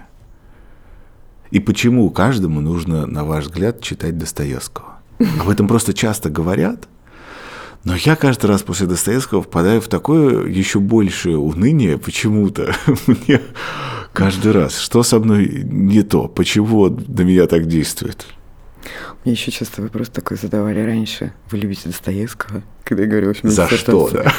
И 1.51 1.61
почему 1.61 2.11
каждому 2.11 2.61
нужно, 2.61 3.07
на 3.07 3.25
ваш 3.25 3.47
взгляд, 3.47 3.81
читать 3.81 4.19
Достоевского. 4.19 4.99
Об 5.41 5.49
этом 5.49 5.67
просто 5.67 5.95
часто 5.95 6.29
говорят, 6.31 6.89
но 7.85 7.95
я 7.97 8.17
каждый 8.17 8.47
раз 8.47 8.63
после 8.63 8.87
Достоевского 8.87 9.43
впадаю 9.43 9.81
в 9.81 9.89
такое 9.89 10.47
еще 10.47 10.81
большее 10.81 11.39
уныние 11.39 11.97
почему-то. 11.99 12.75
Мне 13.07 13.41
каждый 14.19 14.51
раз, 14.51 14.77
что 14.77 15.05
со 15.05 15.21
мной 15.21 15.47
не 15.65 16.03
то, 16.03 16.27
почему 16.27 16.89
до 16.89 17.23
меня 17.23 17.47
так 17.47 17.67
действует. 17.67 18.27
Мне 19.25 19.35
еще 19.35 19.53
часто 19.53 19.81
вопрос 19.81 20.09
такой 20.09 20.37
задавали 20.37 20.81
раньше. 20.81 21.33
Вы 21.51 21.59
любите 21.59 21.83
Достоевского? 21.85 22.63
Когда 22.83 23.05
я 23.05 23.09
говорю, 23.09 23.35
что 23.35 23.49
За 23.49 23.69
что, 23.69 24.11
да? 24.11 24.33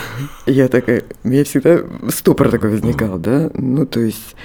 Я 0.45 0.67
такая, 0.67 1.03
меня 1.23 1.45
всегда 1.45 1.80
ступор 2.09 2.49
такой 2.49 2.71
возникал, 2.71 3.19
да? 3.19 3.49
Ну, 3.53 3.86
то 3.86 4.01
есть 4.01 4.36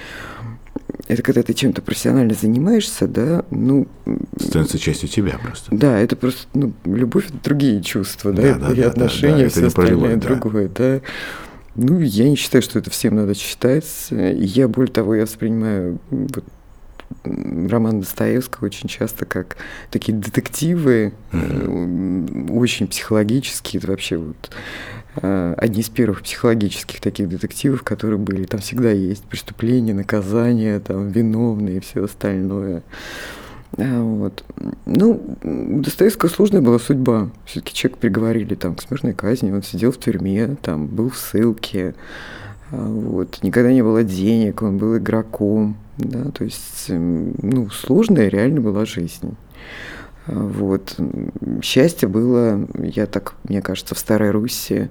это 1.08 1.22
когда 1.22 1.42
ты 1.42 1.52
чем-то 1.52 1.82
профессионально 1.82 2.34
занимаешься, 2.34 3.08
да, 3.08 3.44
ну... 3.50 3.88
Становится 4.38 4.78
частью 4.78 5.08
тебя 5.08 5.38
просто. 5.42 5.74
Да, 5.74 5.98
это 5.98 6.14
просто, 6.14 6.46
ну, 6.54 6.72
любовь– 6.84 7.26
это 7.28 7.38
другие 7.42 7.82
чувства, 7.82 8.32
да, 8.32 8.54
да, 8.54 8.68
да 8.68 8.72
и 8.72 8.76
да, 8.76 8.88
отношения, 8.88 9.36
да, 9.36 9.42
да, 9.44 9.50
все 9.50 9.66
остальное 9.66 10.16
да. 10.16 10.28
другое, 10.28 10.68
да. 10.68 11.00
Ну, 11.76 12.00
я 12.00 12.28
не 12.28 12.36
считаю, 12.36 12.62
что 12.62 12.78
это 12.78 12.90
всем 12.90 13.16
надо 13.16 13.34
читать. 13.34 14.08
Я, 14.10 14.68
более 14.68 14.92
того, 14.92 15.14
я 15.14 15.22
воспринимаю 15.22 15.98
вот, 16.10 16.44
роман 17.24 18.00
Достоевского 18.00 18.66
очень 18.66 18.88
часто 18.88 19.24
как 19.24 19.56
такие 19.90 20.16
детективы, 20.16 21.12
mm-hmm. 21.32 22.52
очень 22.52 22.86
психологические, 22.86 23.80
это 23.80 23.90
вообще 23.90 24.16
вот 24.18 24.50
э, 25.16 25.54
одни 25.56 25.80
из 25.80 25.88
первых 25.88 26.22
психологических 26.22 27.00
таких 27.00 27.28
детективов, 27.28 27.82
которые 27.82 28.18
были. 28.18 28.44
Там 28.44 28.60
всегда 28.60 28.90
есть 28.90 29.24
преступления, 29.24 29.94
наказания, 29.94 30.80
там 30.80 31.08
виновные 31.08 31.78
и 31.78 31.80
все 31.80 32.04
остальное. 32.04 32.82
А, 33.76 34.02
вот. 34.02 34.44
Ну, 34.86 35.20
у 35.42 35.80
Достоевского 35.80 36.28
сложная 36.28 36.60
была 36.60 36.78
судьба. 36.78 37.30
Все-таки 37.44 37.74
человек 37.74 37.98
приговорили 37.98 38.54
там, 38.54 38.74
к 38.74 38.82
смертной 38.82 39.12
казни, 39.12 39.50
он 39.50 39.62
сидел 39.62 39.92
в 39.92 39.98
тюрьме, 39.98 40.56
там, 40.62 40.86
был 40.86 41.10
в 41.10 41.16
ссылке. 41.16 41.94
А, 42.70 42.76
вот. 42.76 43.40
Никогда 43.42 43.72
не 43.72 43.82
было 43.82 44.04
денег, 44.04 44.62
он 44.62 44.78
был 44.78 44.96
игроком. 44.96 45.76
Да, 45.96 46.24
то 46.32 46.44
есть, 46.44 46.86
ну, 46.88 47.70
сложная 47.70 48.28
реально 48.28 48.60
была 48.60 48.84
жизнь. 48.84 49.36
Вот. 50.26 50.96
Счастье 51.62 52.08
было, 52.08 52.66
я 52.78 53.06
так, 53.06 53.34
мне 53.44 53.60
кажется, 53.60 53.94
в 53.94 53.98
Старой 53.98 54.30
Руси, 54.30 54.88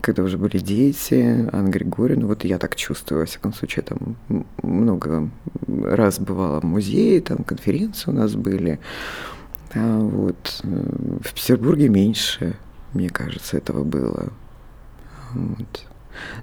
когда 0.00 0.22
уже 0.22 0.38
были 0.38 0.58
дети, 0.58 1.48
Анна 1.52 1.68
Григорьевна, 1.68 2.26
вот 2.26 2.44
я 2.44 2.58
так 2.58 2.76
чувствую, 2.76 3.20
во 3.20 3.26
всяком 3.26 3.52
случае, 3.52 3.82
там 3.82 4.16
много 4.62 5.30
раз 5.66 6.20
бывала 6.20 6.60
в 6.60 6.64
музее, 6.64 7.20
там 7.20 7.38
конференции 7.38 8.10
у 8.10 8.14
нас 8.14 8.34
были. 8.34 8.78
А 9.74 9.98
вот. 9.98 10.60
В 10.62 11.34
Петербурге 11.34 11.88
меньше, 11.88 12.56
мне 12.94 13.08
кажется, 13.08 13.56
этого 13.56 13.82
было. 13.82 14.32
Вот. 15.34 15.86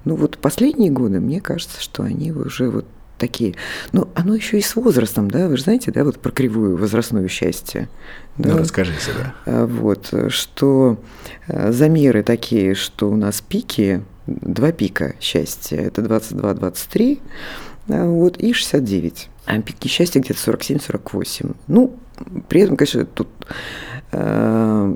Ну 0.03 0.15
вот 0.15 0.37
последние 0.37 0.91
годы, 0.91 1.19
мне 1.19 1.41
кажется, 1.41 1.81
что 1.81 2.03
они 2.03 2.31
уже 2.31 2.69
вот 2.69 2.85
такие. 3.17 3.55
Но 3.91 4.07
оно 4.15 4.35
еще 4.35 4.57
и 4.57 4.61
с 4.61 4.75
возрастом, 4.75 5.29
да, 5.29 5.47
вы 5.47 5.57
же 5.57 5.63
знаете, 5.63 5.91
да, 5.91 6.03
вот 6.03 6.19
про 6.19 6.31
кривую 6.31 6.77
возрастное 6.77 7.27
счастье. 7.27 7.89
Да? 8.37 8.53
Ну, 8.53 8.57
расскажите, 8.59 9.11
да. 9.17 9.35
А, 9.45 9.65
вот, 9.65 10.13
что 10.29 10.99
а, 11.47 11.71
замеры 11.71 12.23
такие, 12.23 12.75
что 12.75 13.09
у 13.09 13.15
нас 13.15 13.41
пики, 13.41 14.03
два 14.27 14.71
пика 14.71 15.15
счастья, 15.19 15.77
это 15.77 16.01
22-23, 16.01 17.19
а, 17.89 18.05
вот, 18.07 18.37
и 18.37 18.53
69. 18.53 19.29
А 19.45 19.61
пики 19.61 19.87
счастья 19.87 20.19
где-то 20.19 20.39
47-48. 20.39 21.55
Ну, 21.67 21.95
при 22.47 22.61
этом, 22.61 22.77
конечно, 22.77 23.05
тут 23.05 23.27
э, 24.11 24.95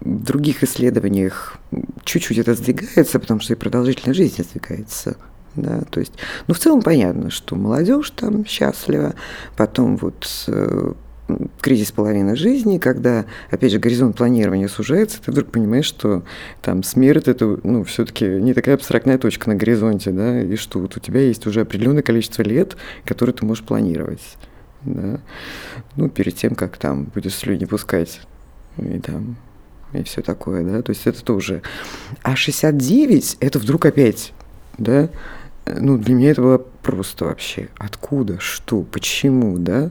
в 0.00 0.24
других 0.24 0.64
исследованиях 0.64 1.58
чуть-чуть 2.04 2.38
это 2.38 2.54
сдвигается, 2.54 3.18
потому 3.18 3.40
что 3.40 3.52
и 3.52 3.56
продолжительность 3.56 4.16
жизни 4.16 4.42
сдвигается 4.42 5.16
да, 5.62 5.82
то 5.90 6.00
есть, 6.00 6.12
ну, 6.46 6.54
в 6.54 6.58
целом 6.58 6.82
понятно, 6.82 7.30
что 7.30 7.56
молодежь 7.56 8.10
там 8.10 8.44
счастлива, 8.46 9.14
потом 9.56 9.96
вот 9.96 10.26
э, 10.46 10.92
кризис 11.60 11.92
половины 11.92 12.36
жизни, 12.36 12.78
когда, 12.78 13.26
опять 13.50 13.72
же, 13.72 13.78
горизонт 13.78 14.16
планирования 14.16 14.68
сужается, 14.68 15.20
ты 15.22 15.30
вдруг 15.30 15.50
понимаешь, 15.50 15.86
что 15.86 16.22
там 16.62 16.82
смерть 16.82 17.28
это, 17.28 17.58
ну, 17.62 17.84
все-таки 17.84 18.24
не 18.24 18.54
такая 18.54 18.76
абстрактная 18.76 19.18
точка 19.18 19.48
на 19.48 19.56
горизонте, 19.56 20.10
да, 20.10 20.40
и 20.40 20.56
что 20.56 20.78
вот 20.78 20.96
у 20.96 21.00
тебя 21.00 21.20
есть 21.20 21.46
уже 21.46 21.60
определенное 21.60 22.02
количество 22.02 22.42
лет, 22.42 22.76
которые 23.04 23.34
ты 23.34 23.44
можешь 23.44 23.64
планировать, 23.64 24.36
да, 24.82 25.20
ну, 25.96 26.08
перед 26.08 26.36
тем, 26.36 26.54
как 26.54 26.76
там 26.78 27.04
будешь 27.04 27.34
слюни 27.34 27.64
пускать, 27.64 28.20
и 28.78 28.98
там, 28.98 29.36
и 29.92 30.02
все 30.02 30.22
такое, 30.22 30.64
да, 30.64 30.82
то 30.82 30.90
есть 30.90 31.06
это 31.06 31.22
тоже. 31.24 31.62
А 32.22 32.36
69 32.36 33.38
это 33.40 33.58
вдруг 33.58 33.86
опять, 33.86 34.32
да, 34.78 35.10
ну, 35.78 35.98
для 35.98 36.14
меня 36.14 36.30
это 36.30 36.42
было 36.42 36.58
просто 36.82 37.26
вообще. 37.26 37.68
Откуда, 37.76 38.38
что, 38.40 38.82
почему, 38.82 39.58
да? 39.58 39.90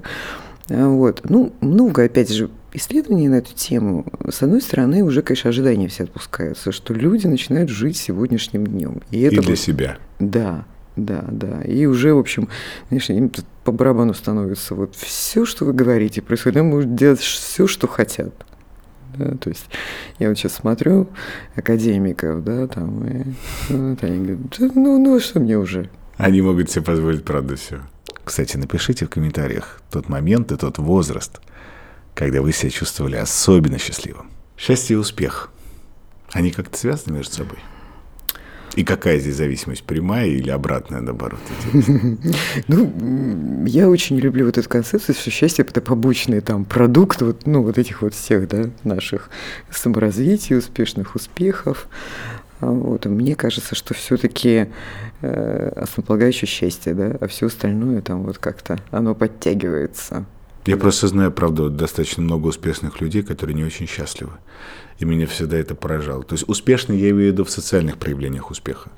А 0.70 0.88
вот. 0.88 1.22
Ну, 1.30 1.54
много, 1.62 2.04
опять 2.04 2.32
же, 2.32 2.50
исследований 2.74 3.28
на 3.28 3.36
эту 3.36 3.54
тему. 3.54 4.06
С 4.30 4.44
одной 4.44 4.62
стороны, 4.62 5.04
уже, 5.04 5.22
конечно, 5.22 5.50
ожидания 5.50 5.88
все 5.88 6.04
отпускаются, 6.04 6.72
что 6.72 6.94
люди 6.94 7.28
начинают 7.28 7.70
жить 7.70 7.98
сегодняшним 7.98 8.66
днем. 8.68 9.02
И, 9.12 9.22
это 9.22 9.36
и 9.36 9.40
для 9.40 9.50
вот, 9.50 9.60
себя. 9.60 9.98
Да, 10.20 10.66
да, 10.96 11.26
да. 11.32 11.62
И 11.62 11.86
уже, 11.86 12.14
в 12.14 12.20
общем, 12.20 12.50
конечно, 12.90 13.14
им 13.14 13.32
по 13.64 13.72
барабану 13.72 14.14
становится 14.14 14.76
вот 14.76 14.96
все, 14.96 15.46
что 15.46 15.66
вы 15.66 15.74
говорите, 15.74 16.22
происходит, 16.22 16.58
они 16.58 16.70
могут 16.70 16.96
делать 16.96 17.20
все, 17.20 17.68
что 17.68 17.88
хотят. 17.88 18.34
Да, 19.18 19.36
то 19.38 19.50
есть 19.50 19.66
я 20.20 20.30
вот 20.30 20.38
сейчас 20.38 20.54
смотрю 20.54 21.10
академиков, 21.56 22.44
да, 22.44 22.68
там, 22.68 23.08
и, 23.08 23.24
вот 23.70 24.04
они 24.04 24.26
говорят, 24.26 24.76
ну, 24.76 25.00
ну, 25.00 25.20
что 25.20 25.40
мне 25.40 25.58
уже? 25.58 25.90
Они 26.18 26.42
могут 26.42 26.70
себе 26.70 26.84
позволить, 26.84 27.24
правда, 27.24 27.56
все. 27.56 27.82
Кстати, 28.24 28.58
напишите 28.58 29.06
в 29.06 29.10
комментариях 29.10 29.82
тот 29.90 30.10
момент 30.10 30.52
и 30.52 30.58
тот 30.58 30.78
возраст, 30.78 31.40
когда 32.14 32.42
вы 32.42 32.52
себя 32.52 32.70
чувствовали 32.72 33.16
особенно 33.16 33.78
счастливым. 33.78 34.30
Счастье 34.58 34.96
и 34.96 34.98
успех, 34.98 35.52
они 36.32 36.52
как-то 36.52 36.78
связаны 36.78 37.18
между 37.18 37.34
собой? 37.34 37.60
И 38.78 38.84
какая 38.84 39.18
здесь 39.18 39.38
зависимость, 39.38 39.82
прямая 39.82 40.28
или 40.28 40.52
обратная, 40.52 41.02
наоборот? 41.02 41.40
Ну, 42.68 43.66
я 43.66 43.90
очень 43.90 44.20
люблю 44.20 44.46
вот 44.46 44.60
эту 44.60 44.70
концепцию, 44.70 45.16
что 45.16 45.32
счастье– 45.32 45.66
это 45.68 45.82
побочный 45.82 46.42
там 46.42 46.64
продукт 46.64 47.24
вот, 47.24 47.48
ну, 47.48 47.64
вот 47.64 47.80
этих 47.80 48.04
вот 48.04 48.14
всех, 48.14 48.48
да, 48.48 48.70
наших 48.84 49.32
саморазвитий, 49.72 50.56
успешных 50.56 51.16
успехов. 51.16 51.88
А 52.60 52.68
вот. 52.68 53.06
мне 53.08 53.36
кажется, 53.36 53.74
что 53.74 53.96
все-таки 53.96 54.68
э, 55.22 55.72
основополагающее 55.76 56.48
счастье, 56.48 56.94
да, 56.94 57.18
а 57.20 57.28
все 57.28 57.48
остальное 57.48 58.04
там 58.04 58.22
вот 58.24 58.38
как-то 58.38 58.80
оно 58.92 59.16
подтягивается. 59.16 60.26
Я 60.68 60.78
просто 60.78 61.08
знаю, 61.08 61.32
правда, 61.32 61.70
достаточно 61.70 62.22
много 62.22 62.48
успешных 62.48 63.02
людей, 63.02 63.24
которые 63.24 63.56
не 63.56 63.64
очень 63.64 63.88
счастливы. 63.88 64.34
И 65.00 65.06
меня 65.06 65.28
всегда 65.28 65.58
это 65.58 65.76
поражало. 65.76 66.24
То 66.24 66.34
есть 66.34 66.46
успешный 66.48 66.98
я 66.98 67.10
имею 67.12 67.30
в 67.30 67.34
виду 67.34 67.44
в 67.46 67.50
социальных 67.50 67.98
проявлениях 67.98 68.50
успеха. 68.52 68.90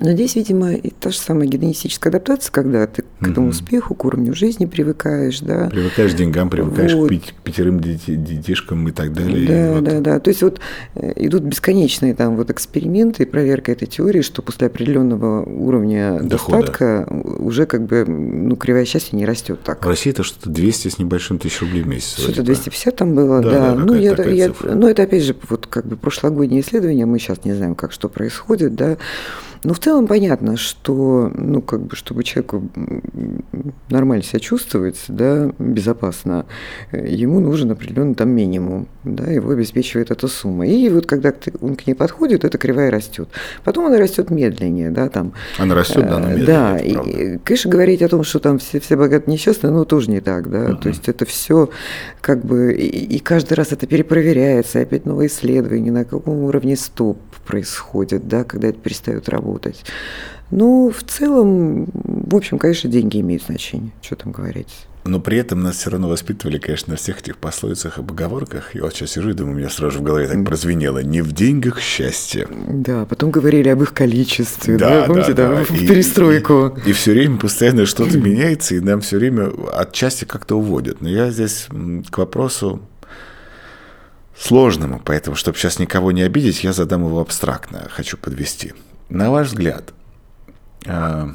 Но 0.00 0.12
здесь, 0.12 0.34
видимо, 0.34 0.72
и 0.72 0.90
та 0.90 1.10
же 1.10 1.18
самая 1.18 1.46
гедонистическая 1.46 2.10
адаптация, 2.10 2.52
когда 2.52 2.86
ты 2.86 3.04
к 3.20 3.28
этому 3.28 3.48
успеху, 3.48 3.94
к 3.94 4.04
уровню 4.04 4.34
жизни 4.34 4.66
привыкаешь, 4.66 5.40
да. 5.40 5.68
Привыкаешь 5.68 6.12
к 6.12 6.16
деньгам, 6.16 6.48
привыкаешь 6.48 6.94
вот. 6.94 7.10
к 7.10 7.32
пятерым 7.44 7.80
детишкам 7.80 8.88
и 8.88 8.92
так 8.92 9.12
далее. 9.12 9.46
Да, 9.46 9.66
и 9.66 9.74
вот. 9.74 9.84
да, 9.84 10.00
да. 10.00 10.20
То 10.20 10.30
есть 10.30 10.42
вот 10.42 10.60
э, 10.94 11.12
идут 11.16 11.42
бесконечные 11.42 12.14
там 12.14 12.36
вот 12.36 12.50
эксперименты 12.50 13.24
и 13.24 13.26
проверка 13.26 13.72
этой 13.72 13.86
теории, 13.86 14.22
что 14.22 14.42
после 14.42 14.68
определенного 14.68 15.44
уровня 15.44 16.20
Дохода. 16.20 16.58
достатка 16.58 17.06
уже 17.10 17.66
как 17.66 17.86
бы 17.86 18.04
ну, 18.06 18.56
кривая 18.56 18.84
счастья 18.84 19.16
не 19.16 19.26
растет 19.26 19.60
так. 19.62 19.84
В 19.84 19.88
России 19.88 20.10
это 20.10 20.22
что-то 20.22 20.50
200 20.50 20.88
с 20.88 20.98
небольшим 20.98 21.38
тысяч 21.38 21.60
рублей 21.60 21.82
в 21.82 21.88
месяц. 21.88 22.18
Что-то 22.18 22.42
250 22.42 22.96
там 22.96 23.14
было, 23.14 23.40
да. 23.42 23.50
да. 23.50 23.74
да 23.74 23.74
ну, 23.74 23.94
я, 23.94 24.14
я, 24.24 24.52
ну, 24.62 24.88
это 24.88 25.02
опять 25.02 25.24
же 25.24 25.36
вот 25.48 25.66
как 25.66 25.86
бы 25.86 25.96
прошлогоднее 25.96 26.62
исследование, 26.62 27.06
мы 27.06 27.18
сейчас 27.18 27.44
не 27.44 27.52
знаем, 27.52 27.74
как 27.74 27.92
что 27.92 28.08
происходит, 28.08 28.74
да. 28.74 28.96
Но 29.62 29.74
в 29.74 29.78
целом 29.78 30.06
понятно, 30.06 30.56
что, 30.56 31.30
ну, 31.34 31.60
как 31.60 31.82
бы, 31.82 31.96
чтобы 31.96 32.24
человеку 32.24 32.68
нормально 33.90 34.22
себя 34.22 34.40
чувствовать, 34.40 34.98
да, 35.08 35.52
безопасно, 35.58 36.46
ему 36.92 37.40
нужен 37.40 37.70
определенный 37.70 38.14
там 38.14 38.30
минимум, 38.30 38.88
да, 39.04 39.24
его 39.24 39.50
обеспечивает 39.50 40.10
эта 40.10 40.28
сумма. 40.28 40.66
И 40.66 40.88
вот 40.88 41.06
когда 41.06 41.32
он 41.60 41.76
к 41.76 41.86
ней 41.86 41.94
подходит, 41.94 42.44
эта 42.44 42.56
кривая 42.58 42.90
растет. 42.90 43.28
Потом 43.64 43.86
она 43.86 43.98
растет 43.98 44.30
медленнее, 44.30 44.90
да, 44.90 45.08
там. 45.08 45.32
Она 45.58 45.74
растет, 45.74 46.06
да, 46.08 46.18
но 46.18 46.28
медленнее. 46.28 46.46
Да, 46.46 46.78
и, 46.78 47.38
конечно, 47.38 47.70
говорить 47.70 48.02
о 48.02 48.08
том, 48.08 48.22
что 48.22 48.38
там 48.38 48.58
все, 48.58 48.80
все 48.80 48.96
богатые 48.96 49.34
несчастные, 49.34 49.72
ну, 49.72 49.84
тоже 49.84 50.10
не 50.10 50.20
так, 50.20 50.48
да. 50.50 50.70
Uh-huh. 50.70 50.80
То 50.80 50.88
есть 50.88 51.08
это 51.08 51.26
все 51.26 51.68
как 52.20 52.44
бы, 52.44 52.72
и, 52.72 53.16
и 53.16 53.18
каждый 53.18 53.54
раз 53.54 53.72
это 53.72 53.86
перепроверяется, 53.86 54.80
опять 54.80 55.04
новые 55.04 55.28
исследования, 55.28 55.92
на 55.92 56.04
каком 56.04 56.44
уровне 56.44 56.76
стоп 56.76 57.18
происходит, 57.46 58.28
да, 58.28 58.44
когда 58.44 58.68
это 58.68 58.78
перестает 58.78 59.28
работать. 59.28 59.49
Ну, 60.50 60.92
в 60.96 61.02
целом, 61.04 61.86
в 61.94 62.34
общем, 62.34 62.58
конечно, 62.58 62.90
деньги 62.90 63.20
имеют 63.20 63.44
значение, 63.44 63.92
что 64.02 64.16
там 64.16 64.32
говорить. 64.32 64.86
Но 65.04 65.18
при 65.18 65.38
этом 65.38 65.62
нас 65.62 65.76
все 65.76 65.90
равно 65.90 66.08
воспитывали, 66.08 66.58
конечно, 66.58 66.92
на 66.92 66.96
всех 66.96 67.20
этих 67.20 67.38
пословицах 67.38 67.98
и 67.98 68.02
поговорках. 68.02 68.74
Я 68.74 68.82
вот 68.82 68.94
сейчас 68.94 69.12
сижу 69.12 69.30
и 69.30 69.32
думаю, 69.32 69.54
у 69.54 69.58
меня 69.58 69.70
сразу 69.70 70.00
в 70.00 70.02
голове 70.02 70.28
так 70.28 70.44
прозвенело. 70.44 70.98
Не 71.02 71.22
в 71.22 71.32
деньгах 71.32 71.80
счастье. 71.80 72.46
Да, 72.68 73.06
потом 73.06 73.30
говорили 73.30 73.68
об 73.70 73.82
их 73.82 73.94
количестве. 73.94 74.76
Да, 74.76 75.00
да 75.00 75.06
помните, 75.06 75.32
да, 75.32 75.48
да. 75.48 75.64
в 75.64 75.70
и, 75.70 75.86
перестройку. 75.86 76.74
И, 76.84 76.88
и, 76.88 76.90
и 76.90 76.92
все 76.92 77.12
время 77.12 77.38
постоянно 77.38 77.86
что-то 77.86 78.18
меняется, 78.18 78.74
и 78.74 78.80
нам 78.80 79.00
все 79.00 79.16
время 79.16 79.50
от 79.72 79.94
счастья 79.94 80.26
как-то 80.26 80.56
уводят. 80.56 81.00
Но 81.00 81.08
я 81.08 81.30
здесь 81.30 81.68
к 82.10 82.18
вопросу 82.18 82.82
сложному, 84.36 85.00
поэтому, 85.02 85.34
чтобы 85.34 85.56
сейчас 85.56 85.78
никого 85.78 86.12
не 86.12 86.22
обидеть, 86.22 86.62
я 86.62 86.72
задам 86.74 87.06
его 87.06 87.20
абстрактно, 87.20 87.88
хочу 87.90 88.18
подвести. 88.18 88.74
На 89.10 89.28
ваш 89.28 89.48
взгляд, 89.48 89.92
а, 90.86 91.34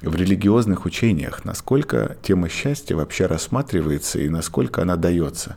в 0.00 0.14
религиозных 0.16 0.86
учениях, 0.86 1.44
насколько 1.44 2.16
тема 2.22 2.48
счастья 2.48 2.96
вообще 2.96 3.26
рассматривается 3.26 4.18
и 4.18 4.30
насколько 4.30 4.80
она 4.80 4.96
дается? 4.96 5.56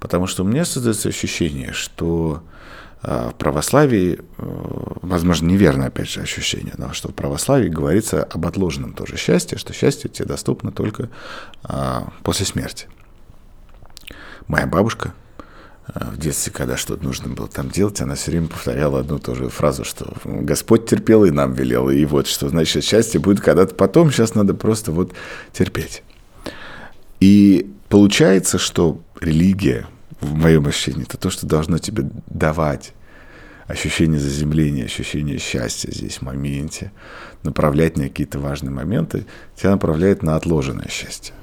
Потому 0.00 0.26
что 0.26 0.44
у 0.44 0.46
меня 0.46 0.64
создается 0.64 1.10
ощущение, 1.10 1.72
что 1.74 2.42
а, 3.02 3.28
в 3.28 3.34
православии, 3.34 4.18
э, 4.18 4.22
возможно, 5.02 5.46
неверное, 5.46 5.88
опять 5.88 6.08
же, 6.08 6.22
ощущение, 6.22 6.72
но 6.78 6.94
что 6.94 7.10
в 7.10 7.14
православии 7.14 7.68
говорится 7.68 8.24
об 8.24 8.46
отложенном 8.46 8.94
тоже 8.94 9.18
счастье, 9.18 9.58
что 9.58 9.74
счастье 9.74 10.08
тебе 10.08 10.24
доступно 10.24 10.72
только 10.72 11.10
а, 11.64 12.14
после 12.22 12.46
смерти. 12.46 12.88
Моя 14.48 14.66
бабушка 14.66 15.12
в 15.92 16.16
детстве, 16.16 16.52
когда 16.52 16.76
что-то 16.76 17.04
нужно 17.04 17.28
было 17.28 17.46
там 17.46 17.70
делать, 17.70 18.00
она 18.00 18.14
все 18.14 18.30
время 18.30 18.48
повторяла 18.48 19.00
одну 19.00 19.18
и 19.18 19.20
ту 19.20 19.34
же 19.34 19.48
фразу, 19.48 19.84
что 19.84 20.14
Господь 20.24 20.86
терпел 20.86 21.24
и 21.24 21.30
нам 21.30 21.52
велел, 21.52 21.90
и 21.90 22.04
вот 22.06 22.26
что 22.26 22.48
значит 22.48 22.84
счастье 22.84 23.20
будет 23.20 23.40
когда-то 23.40 23.74
потом, 23.74 24.10
сейчас 24.10 24.34
надо 24.34 24.54
просто 24.54 24.92
вот 24.92 25.12
терпеть. 25.52 26.02
И 27.20 27.70
получается, 27.88 28.58
что 28.58 29.00
религия, 29.20 29.86
в 30.20 30.34
моем 30.34 30.66
ощущении, 30.66 31.02
это 31.02 31.18
то, 31.18 31.28
что 31.30 31.46
должно 31.46 31.78
тебе 31.78 32.04
давать 32.28 32.94
ощущение 33.66 34.20
заземления, 34.20 34.84
ощущение 34.84 35.38
счастья 35.38 35.90
здесь, 35.90 36.18
в 36.18 36.22
моменте, 36.22 36.92
направлять 37.42 37.96
на 37.96 38.04
какие-то 38.04 38.38
важные 38.38 38.70
моменты, 38.70 39.26
тебя 39.56 39.70
направляет 39.70 40.22
на 40.22 40.36
отложенное 40.36 40.88
счастье. 40.88 41.34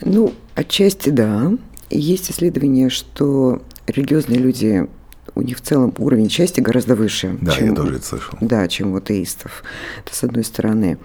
Ну, 0.00 0.34
отчасти 0.54 1.10
да. 1.10 1.52
Есть 1.90 2.30
исследование, 2.30 2.88
что 2.88 3.62
религиозные 3.86 4.38
люди 4.38 4.88
у 5.34 5.42
них 5.42 5.58
в 5.58 5.60
целом 5.62 5.92
уровень 5.98 6.30
счастья 6.30 6.62
гораздо 6.62 6.94
выше. 6.94 7.36
Да, 7.40 7.52
чем, 7.52 7.70
я 7.70 7.74
тоже 7.74 7.96
это 7.96 8.04
слышал. 8.04 8.38
Да, 8.40 8.68
чем 8.68 8.92
у 8.92 8.96
атеистов. 8.96 9.64
Это 10.04 10.14
с 10.14 10.22
одной 10.22 10.44
стороны. 10.44 10.98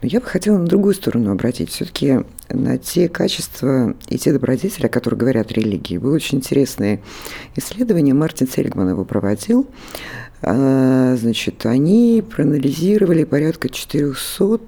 Но 0.00 0.08
я 0.08 0.20
бы 0.20 0.26
хотела 0.26 0.56
на 0.58 0.66
другую 0.66 0.94
сторону 0.94 1.32
обратить. 1.32 1.70
Все-таки 1.70 2.20
на 2.48 2.78
те 2.78 3.08
качества 3.08 3.94
и 4.08 4.18
те 4.18 4.32
добродетели, 4.32 4.86
о 4.86 4.88
которых 4.88 5.18
говорят 5.18 5.52
религии. 5.52 5.98
Было 5.98 6.14
очень 6.14 6.38
интересное 6.38 7.00
исследование. 7.54 8.14
Мартин 8.14 8.48
Сельгман 8.48 8.90
его 8.90 9.04
проводил. 9.04 9.66
А, 10.42 11.16
значит, 11.16 11.66
они 11.66 12.24
проанализировали 12.28 13.24
порядка 13.24 13.68
400 13.68 14.60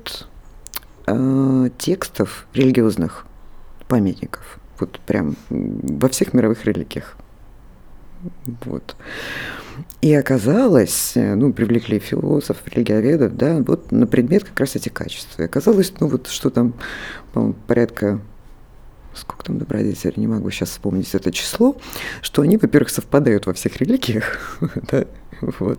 а, 1.06 1.70
текстов 1.78 2.46
религиозных 2.52 3.26
памятников 3.86 4.57
вот 4.81 5.01
прям 5.01 5.37
во 5.51 6.09
всех 6.09 6.35
мировых 6.35 6.64
религиях. 6.64 7.16
Вот. 8.64 8.97
И 10.01 10.12
оказалось, 10.12 11.12
ну, 11.14 11.53
привлекли 11.53 11.99
философов, 11.99 12.66
религиоведов, 12.68 13.37
да, 13.37 13.59
вот 13.59 13.93
на 13.93 14.07
предмет 14.07 14.45
как 14.45 14.59
раз 14.59 14.74
эти 14.76 14.89
качества. 14.89 15.43
И 15.43 15.45
оказалось, 15.45 15.93
ну, 16.01 16.09
вот 16.09 16.26
что 16.26 16.51
там, 16.51 16.74
по 17.33 17.53
порядка 17.66 18.20
сколько 19.14 19.45
там 19.45 19.59
добродетелей, 19.59 20.14
не 20.16 20.26
могу 20.26 20.51
сейчас 20.51 20.70
вспомнить 20.70 21.12
это 21.14 21.33
число, 21.33 21.76
что 22.22 22.43
они, 22.43 22.57
во-первых, 22.57 22.91
совпадают 22.91 23.47
во 23.47 23.53
всех 23.53 23.76
религиях, 23.79 24.59
да, 24.91 25.07
вот. 25.59 25.78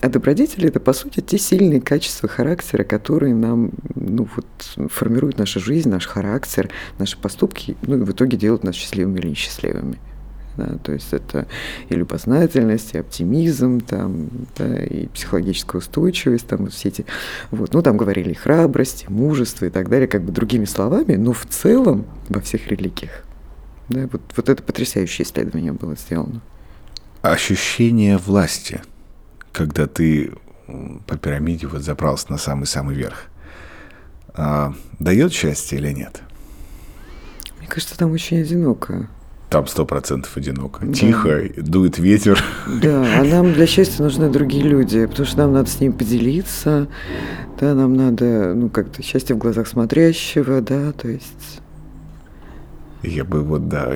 А 0.00 0.08
добродетели– 0.08 0.68
это, 0.68 0.80
по 0.80 0.92
сути, 0.92 1.20
те 1.20 1.38
сильные 1.38 1.80
качества 1.80 2.28
характера, 2.28 2.84
которые 2.84 3.34
нам 3.34 3.70
ну, 3.94 4.28
вот, 4.34 4.90
формируют 4.90 5.38
нашу 5.38 5.60
жизнь, 5.60 5.88
наш 5.88 6.06
характер, 6.06 6.70
наши 6.98 7.18
поступки, 7.18 7.76
ну 7.82 7.98
и 7.98 8.00
в 8.00 8.10
итоге 8.10 8.36
делают 8.36 8.64
нас 8.64 8.74
счастливыми 8.74 9.18
или 9.18 9.28
несчастливыми. 9.28 9.98
Да, 10.56 10.76
то 10.82 10.92
есть 10.92 11.12
это 11.12 11.46
и 11.88 11.94
любознательность, 11.94 12.92
и 12.92 12.98
оптимизм, 12.98 13.80
там, 13.80 14.28
да, 14.56 14.82
и 14.82 15.06
психологическая 15.06 15.78
устойчивость, 15.78 16.48
там, 16.48 16.66
все 16.66 16.88
эти, 16.88 17.06
вот, 17.52 17.74
ну, 17.74 17.80
там 17.80 17.96
говорили 17.96 18.32
храбрость, 18.32 19.08
мужество 19.08 19.66
и 19.66 19.70
так 19.70 19.88
далее, 19.88 20.08
как 20.08 20.24
бы 20.24 20.32
другими 20.32 20.64
словами, 20.64 21.14
но 21.14 21.32
в 21.32 21.46
целом 21.46 22.06
во 22.28 22.40
всех 22.40 22.66
религиях. 22.66 23.24
Да, 23.88 24.08
вот, 24.10 24.20
вот 24.36 24.48
это 24.48 24.60
потрясающее 24.60 25.24
исследование 25.24 25.72
было 25.72 25.94
сделано 25.94 26.42
ощущение 27.22 28.18
власти, 28.18 28.80
когда 29.52 29.86
ты 29.86 30.32
по 31.06 31.16
пирамиде 31.16 31.66
вот 31.66 31.82
забрался 31.82 32.30
на 32.30 32.38
самый-самый 32.38 32.94
верх, 32.94 33.24
а, 34.34 34.74
дает 34.98 35.32
счастье 35.32 35.78
или 35.78 35.92
нет? 35.92 36.22
Мне 37.58 37.66
кажется, 37.66 37.98
там 37.98 38.12
очень 38.12 38.40
одиноко. 38.40 39.08
Там 39.50 39.66
сто 39.66 39.86
процентов 39.86 40.36
одиноко. 40.36 40.84
Да. 40.84 40.92
Тихо, 40.92 41.42
дует 41.56 41.98
ветер. 41.98 42.42
Да, 42.66 43.20
а 43.20 43.24
нам 43.24 43.54
для 43.54 43.66
счастья 43.66 44.02
нужны 44.02 44.30
другие 44.30 44.62
люди, 44.64 45.06
потому 45.06 45.26
что 45.26 45.38
нам 45.38 45.54
надо 45.54 45.70
с 45.70 45.80
ним 45.80 45.94
поделиться, 45.94 46.86
да, 47.58 47.74
нам 47.74 47.94
надо, 47.94 48.54
ну, 48.54 48.68
как-то 48.68 49.02
счастье 49.02 49.34
в 49.34 49.38
глазах 49.38 49.66
смотрящего, 49.66 50.60
да, 50.60 50.92
то 50.92 51.08
есть... 51.08 51.60
Я 53.02 53.24
бы 53.24 53.42
вот, 53.42 53.68
да, 53.68 53.90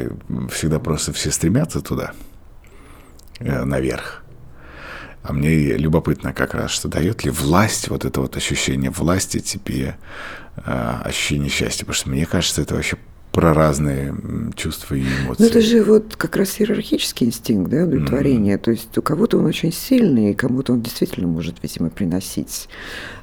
всегда 0.51 0.79
просто 0.79 1.13
все 1.13 1.31
стремятся 1.31 1.81
туда. 1.81 2.13
Э, 3.45 3.65
наверх. 3.65 4.23
А 5.23 5.33
мне 5.33 5.77
любопытно 5.77 6.33
как 6.33 6.55
раз, 6.55 6.73
что 6.73 6.89
дает 6.89 7.25
ли 7.25 7.31
власть, 7.31 7.89
вот 7.89 8.05
это 8.05 8.21
вот 8.21 8.37
ощущение 8.37 8.91
власти 8.91 9.39
тебе, 9.39 9.97
э, 10.57 11.01
ощущение 11.05 11.49
счастья. 11.49 11.85
Потому 11.85 11.95
что 11.95 12.11
мне 12.11 12.27
кажется, 12.27 12.63
это 12.63 12.75
вообще 12.75 12.97
про 13.33 13.55
разные 13.55 14.15
чувства 14.57 14.95
и 14.95 15.01
эмоции. 15.03 15.43
Ну, 15.43 15.47
это 15.47 15.61
же 15.63 15.83
вот 15.83 16.17
как 16.17 16.37
раз 16.37 16.61
иерархический 16.61 17.27
инстинкт, 17.27 17.71
да, 17.71 17.85
удовлетворение. 17.85 18.57
Mm. 18.57 18.59
То 18.59 18.71
есть 18.73 18.99
у 18.99 19.03
кого-то 19.03 19.39
он 19.39 19.47
очень 19.47 19.73
сильный, 19.73 20.33
и 20.33 20.35
кому-то 20.35 20.75
он 20.75 20.83
действительно 20.83 21.27
может, 21.27 21.57
видимо, 21.63 21.89
приносить 21.89 22.69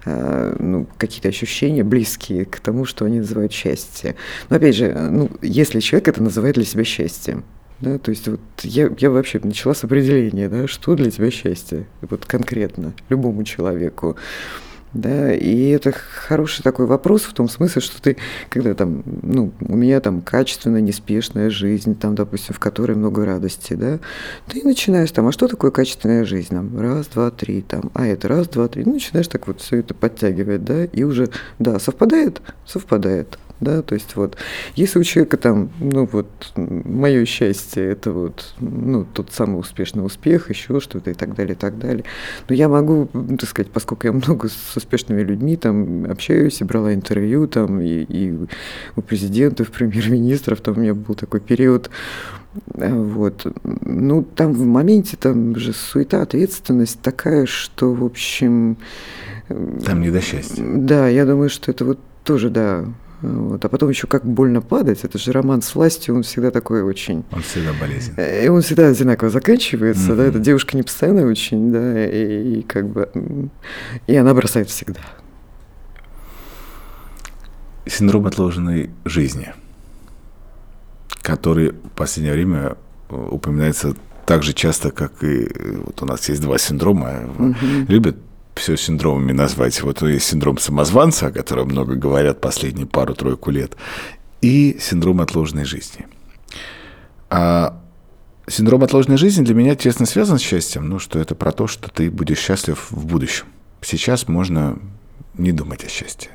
э, 0.06 0.56
ну, 0.58 0.88
какие-то 0.98 1.28
ощущения 1.28 1.84
близкие 1.84 2.46
к 2.46 2.60
тому, 2.60 2.86
что 2.86 3.06
они 3.06 3.20
называют 3.20 3.54
счастье. 3.54 4.16
Но 4.50 4.56
опять 4.56 4.76
же, 4.76 4.92
ну, 4.94 5.30
если 5.44 5.80
человек 5.80 6.08
это 6.08 6.24
называет 6.24 6.56
для 6.56 6.66
себя 6.66 6.84
счастьем, 6.84 7.44
да, 7.82 7.98
то 7.98 8.12
есть 8.12 8.28
вот 8.28 8.40
я, 8.62 8.90
я 8.98 9.10
вообще 9.10 9.40
начала 9.42 9.74
с 9.74 9.84
определения, 9.84 10.50
да, 10.50 10.68
что 10.68 10.96
для 10.96 11.12
тебя 11.12 11.32
счастье, 11.32 11.86
вот 12.02 12.26
конкретно, 12.26 12.94
любому 13.10 13.44
человеку. 13.44 14.18
Да, 14.92 15.32
и 15.32 15.70
это 15.70 15.92
хороший 15.92 16.64
такой 16.64 16.88
вопрос 16.88 17.22
в 17.22 17.34
том 17.34 17.48
смысле, 17.48 17.80
что 17.80 18.02
ты, 18.02 18.18
когда 18.50 18.74
там, 18.74 19.04
ну, 19.22 19.52
у 19.62 19.76
меня 19.76 20.00
там 20.00 20.22
качественная, 20.22 20.82
неспешная 20.82 21.52
жизнь, 21.52 21.96
там, 21.96 22.16
допустим, 22.16 22.56
в 22.56 22.60
которой 22.60 22.98
много 22.98 23.24
радости, 23.24 23.76
да, 23.76 24.00
ты 24.48 24.64
начинаешь 24.64 25.12
там, 25.12 25.28
а 25.28 25.32
что 25.32 25.48
такое 25.48 25.70
качественная 25.70 26.26
жизнь? 26.26 26.50
Там, 26.50 26.80
раз, 26.80 27.06
два, 27.06 27.30
три, 27.30 27.62
там, 27.62 27.92
а 27.94 28.08
это 28.08 28.28
раз, 28.28 28.48
два, 28.48 28.68
три, 28.68 28.84
ну, 28.84 28.94
начинаешь 28.94 29.28
так 29.28 29.46
вот 29.46 29.62
все 29.62 29.78
это 29.78 29.94
подтягивать, 29.94 30.66
да, 30.66 30.86
и 30.86 31.04
уже, 31.04 31.30
да, 31.60 31.78
совпадает, 31.78 32.42
совпадает, 32.66 33.38
да, 33.60 33.82
то 33.82 33.96
есть 33.96 34.16
вот, 34.16 34.38
если 34.76 35.00
у 35.00 35.04
человека 35.04 35.38
там, 35.38 35.70
ну 35.80 36.08
вот, 36.12 36.28
мое 36.56 37.26
счастье, 37.26 37.84
это 37.86 38.12
вот, 38.12 38.54
ну, 38.60 39.06
тот 39.06 39.32
самый 39.32 39.60
успешный 39.60 40.06
успех, 40.06 40.50
еще 40.50 40.80
что-то 40.80 41.12
и 41.12 41.14
так 41.14 41.36
далее, 41.36 41.54
и 41.54 41.58
так 41.58 41.78
далее, 41.78 42.06
но 42.48 42.56
я 42.56 42.70
могу, 42.70 43.10
так 43.38 43.50
сказать, 43.50 43.72
поскольку 43.72 44.08
я 44.08 44.14
много 44.14 44.48
с 44.48 44.78
успешными 44.78 45.22
людьми 45.22 45.58
там 45.58 46.06
общаюсь 46.10 46.62
и 46.62 46.64
брала 46.64 46.94
интервью 46.94 47.48
там 47.48 47.82
и, 47.82 48.04
и 48.04 48.38
у 48.96 49.02
президентов, 49.02 49.72
премьер-министров, 49.72 50.62
там 50.62 50.78
у 50.78 50.80
меня 50.82 50.94
был 50.94 51.16
такой 51.16 51.40
период, 51.40 51.90
вот. 52.66 53.46
Ну, 53.64 54.24
там 54.24 54.54
в 54.54 54.66
моменте 54.66 55.18
там 55.18 55.56
же 55.56 55.74
суета, 55.74 56.22
ответственность 56.22 57.00
такая, 57.02 57.46
что, 57.46 57.94
в 57.94 58.04
общем... 58.04 58.78
Там 59.48 60.02
не 60.02 60.12
до 60.12 60.22
счастья. 60.22 60.64
Да, 60.64 61.08
я 61.08 61.26
думаю, 61.26 61.50
что 61.50 61.72
это 61.72 61.86
вот 61.86 62.00
тоже, 62.24 62.50
да, 62.50 62.86
вот. 63.22 63.64
А 63.64 63.70
потом 63.70 63.90
еще 63.90 64.08
как 64.08 64.26
больно 64.26 64.62
падать. 64.62 65.04
Это 65.04 65.18
же 65.18 65.32
роман 65.32 65.62
с 65.62 65.76
властью, 65.76 66.16
он 66.16 66.24
всегда 66.24 66.52
такой 66.52 66.84
очень... 66.84 67.24
Он 67.32 67.42
всегда 67.42 67.72
болезненный. 67.74 68.24
Э, 68.24 68.46
и 68.46 68.48
он 68.48 68.62
всегда 68.62 68.88
одинаково 68.88 69.30
заканчивается, 69.30 70.12
mm-hmm. 70.12 70.16
да, 70.16 70.24
эта 70.26 70.40
девушка 70.40 70.78
не 70.78 70.84
постоянная 70.84 71.26
очень, 71.26 71.72
да, 71.72 72.06
и, 72.06 72.60
и 72.60 72.62
как 72.64 72.88
бы... 72.88 73.10
И 74.08 74.16
она 74.16 74.34
бросает 74.34 74.70
всегда. 74.70 75.02
Синдром 77.86 78.26
отложенной 78.28 78.92
жизни, 79.04 79.54
который 81.22 81.72
в 81.72 81.90
последнее 81.96 82.34
время 82.34 82.78
э, 83.10 83.16
упоминается 83.16 83.96
так 84.26 84.44
же 84.44 84.54
часто, 84.54 84.92
как 84.92 85.24
и... 85.24 85.44
Э, 85.44 85.82
вот 85.86 86.02
у 86.02 86.06
нас 86.06 86.30
есть 86.30 86.42
два 86.42 86.58
синдрома. 86.58 87.10
Mm-hmm. 87.10 87.86
Любят 87.88 88.16
все 88.60 88.78
синдромами 88.78 89.32
назвать. 89.32 89.82
Вот 89.82 90.02
есть 90.04 90.28
синдром 90.28 90.58
самозванца, 90.58 91.28
о 91.28 91.32
котором 91.32 91.70
много 91.70 91.96
говорят 91.96 92.42
последние 92.42 92.86
пару-тройку 92.86 93.50
лет, 93.50 93.76
и 94.42 94.78
синдром 94.80 95.22
отложенной 95.22 95.66
жизни. 95.66 96.08
А 97.30 97.82
синдром 98.48 98.84
отложенной 98.84 99.18
жизни 99.18 99.44
для 99.44 99.56
меня 99.56 99.76
тесно 99.76 100.06
связан 100.06 100.38
с 100.38 100.42
счастьем, 100.42 100.88
ну, 100.88 101.00
что 101.00 101.20
это 101.20 101.36
про 101.36 101.52
то, 101.52 101.68
что 101.68 101.90
ты 101.90 102.12
будешь 102.12 102.40
счастлив 102.40 102.88
в 102.92 103.06
будущем. 103.06 103.46
Сейчас 103.82 104.28
можно 104.28 104.78
не 105.36 105.52
думать 105.52 105.84
о 105.84 105.90
счастье. 105.90 106.32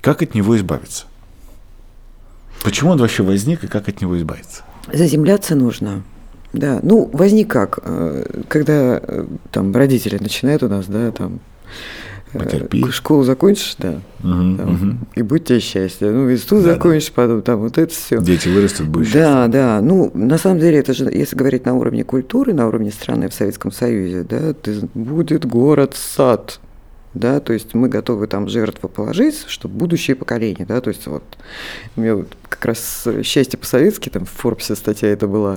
Как 0.00 0.22
от 0.22 0.34
него 0.34 0.56
избавиться? 0.56 1.06
Почему 2.62 2.90
он 2.92 2.98
вообще 2.98 3.22
возник 3.22 3.64
и 3.64 3.66
как 3.66 3.88
от 3.88 4.00
него 4.00 4.16
избавиться? 4.16 4.62
Заземляться 4.92 5.54
нужно. 5.54 6.02
Да, 6.54 6.80
ну 6.82 7.10
возник 7.12 7.50
как, 7.50 7.80
э, 7.82 8.42
когда 8.48 9.00
э, 9.02 9.26
там 9.50 9.74
родители 9.74 10.18
начинают 10.18 10.62
у 10.62 10.68
нас, 10.68 10.86
да, 10.86 11.10
там 11.10 11.40
э, 12.32 12.38
Потерпи. 12.38 12.84
Школу 12.90 13.24
закончишь, 13.24 13.74
да, 13.78 14.00
угу, 14.20 14.56
там, 14.56 14.74
угу. 14.74 14.96
и 15.16 15.22
будь 15.22 15.44
тебе 15.44 15.58
счастье. 15.58 16.10
Ну, 16.10 16.30
институт 16.30 16.62
да, 16.62 16.74
закончишь, 16.74 17.08
да. 17.08 17.12
потом 17.16 17.42
там 17.42 17.60
вот 17.60 17.76
это 17.76 17.92
все. 17.92 18.20
Дети 18.20 18.48
вырастут, 18.48 18.86
будешь 18.86 19.12
Да, 19.12 19.48
да. 19.48 19.80
Ну, 19.82 20.12
на 20.14 20.38
самом 20.38 20.60
деле, 20.60 20.78
это 20.78 20.94
же, 20.94 21.10
если 21.12 21.36
говорить 21.36 21.66
на 21.66 21.74
уровне 21.74 22.04
культуры, 22.04 22.54
на 22.54 22.68
уровне 22.68 22.92
страны 22.92 23.28
в 23.28 23.34
Советском 23.34 23.72
Союзе, 23.72 24.22
да, 24.22 24.54
ты, 24.54 24.88
будет 24.94 25.44
город-сад, 25.44 26.60
да, 27.14 27.40
то 27.40 27.52
есть 27.52 27.74
мы 27.74 27.88
готовы 27.88 28.26
там 28.26 28.48
жертву 28.48 28.88
положить, 28.88 29.44
чтобы 29.46 29.76
будущее 29.76 30.16
поколение, 30.16 30.66
да, 30.66 30.80
то 30.80 30.88
есть 30.88 31.06
вот. 31.06 31.22
У 31.96 32.00
меня 32.00 32.16
вот 32.16 32.28
как 32.48 32.64
раз 32.66 33.06
«Счастье 33.22 33.58
по-советски», 33.58 34.08
там 34.08 34.24
в 34.24 34.30
Форбсе 34.30 34.74
статья 34.74 35.08
это 35.08 35.26
была, 35.26 35.56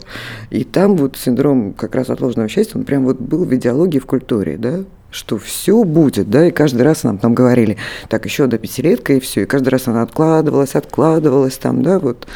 и 0.50 0.64
там 0.64 0.96
вот 0.96 1.18
синдром 1.18 1.74
как 1.74 1.96
раз 1.96 2.10
отложенного 2.10 2.50
счастья, 2.50 2.78
он 2.78 2.86
прям 2.86 3.06
вот 3.06 3.20
был 3.20 3.46
в 3.46 3.54
идеологии, 3.56 4.00
в 4.00 4.06
культуре, 4.06 4.58
да, 4.58 4.84
что 5.10 5.38
все 5.38 5.84
будет, 5.84 6.30
да, 6.30 6.48
и 6.48 6.52
каждый 6.52 6.84
раз 6.84 7.04
нам 7.04 7.18
там 7.18 7.34
говорили, 7.34 7.78
так, 8.10 8.26
еще 8.26 8.48
до 8.48 8.58
пятилетка, 8.58 9.14
и 9.14 9.20
все, 9.20 9.44
и 9.44 9.46
каждый 9.46 9.70
раз 9.70 9.88
она 9.88 10.04
откладывалась, 10.04 10.76
откладывалась 10.76 11.58
там, 11.58 11.82
да, 11.82 11.98
вот, 12.00 12.28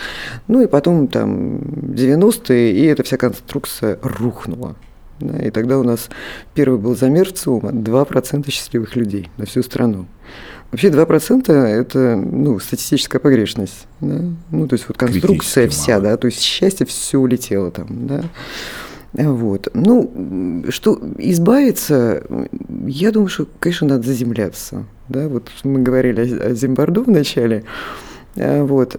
ну 0.48 0.62
и 0.62 0.68
потом 0.68 1.08
там 1.08 1.58
90-е, 1.58 2.72
и 2.72 2.86
эта 2.86 3.04
вся 3.04 3.18
конструкция 3.18 4.00
рухнула, 4.02 4.76
да, 5.22 5.38
и 5.40 5.52
тогда 5.52 5.80
у 5.80 5.84
нас 5.84 6.10
первый 6.54 6.80
был 6.80 6.96
замер 6.96 7.30
в 7.30 7.34
ЦИОМа, 7.34 7.70
2% 7.72 8.50
счастливых 8.50 8.96
людей 8.96 9.30
на 9.38 9.46
всю 9.46 9.64
страну. 9.64 10.08
Вообще 10.72 10.88
2% 10.88 11.52
это 11.52 12.16
ну, 12.16 12.60
статистическая 12.60 13.20
погрешность. 13.20 13.88
Да? 14.00 14.22
Ну, 14.52 14.68
то 14.68 14.74
есть 14.74 14.88
вот 14.88 14.98
конструкция 14.98 15.68
вся, 15.68 15.94
мало. 15.94 16.04
да, 16.04 16.18
то 16.18 16.28
есть 16.28 16.40
счастье 16.40 16.86
все 16.86 17.20
улетело 17.20 17.72
там, 17.72 17.88
да. 18.08 18.24
Вот. 19.14 19.68
Ну, 19.74 20.64
что 20.70 21.00
избавиться, 21.18 22.24
я 22.88 23.12
думаю, 23.12 23.28
что, 23.28 23.46
конечно, 23.60 23.88
надо 23.88 24.08
заземляться. 24.08 24.86
Да? 25.10 25.28
Вот 25.28 25.50
мы 25.66 25.82
говорили 25.82 26.22
о 26.22 26.54
Зимбарду 26.54 27.04
в 27.04 27.10
начале. 27.10 27.66
А, 28.38 28.64
вот. 28.64 28.96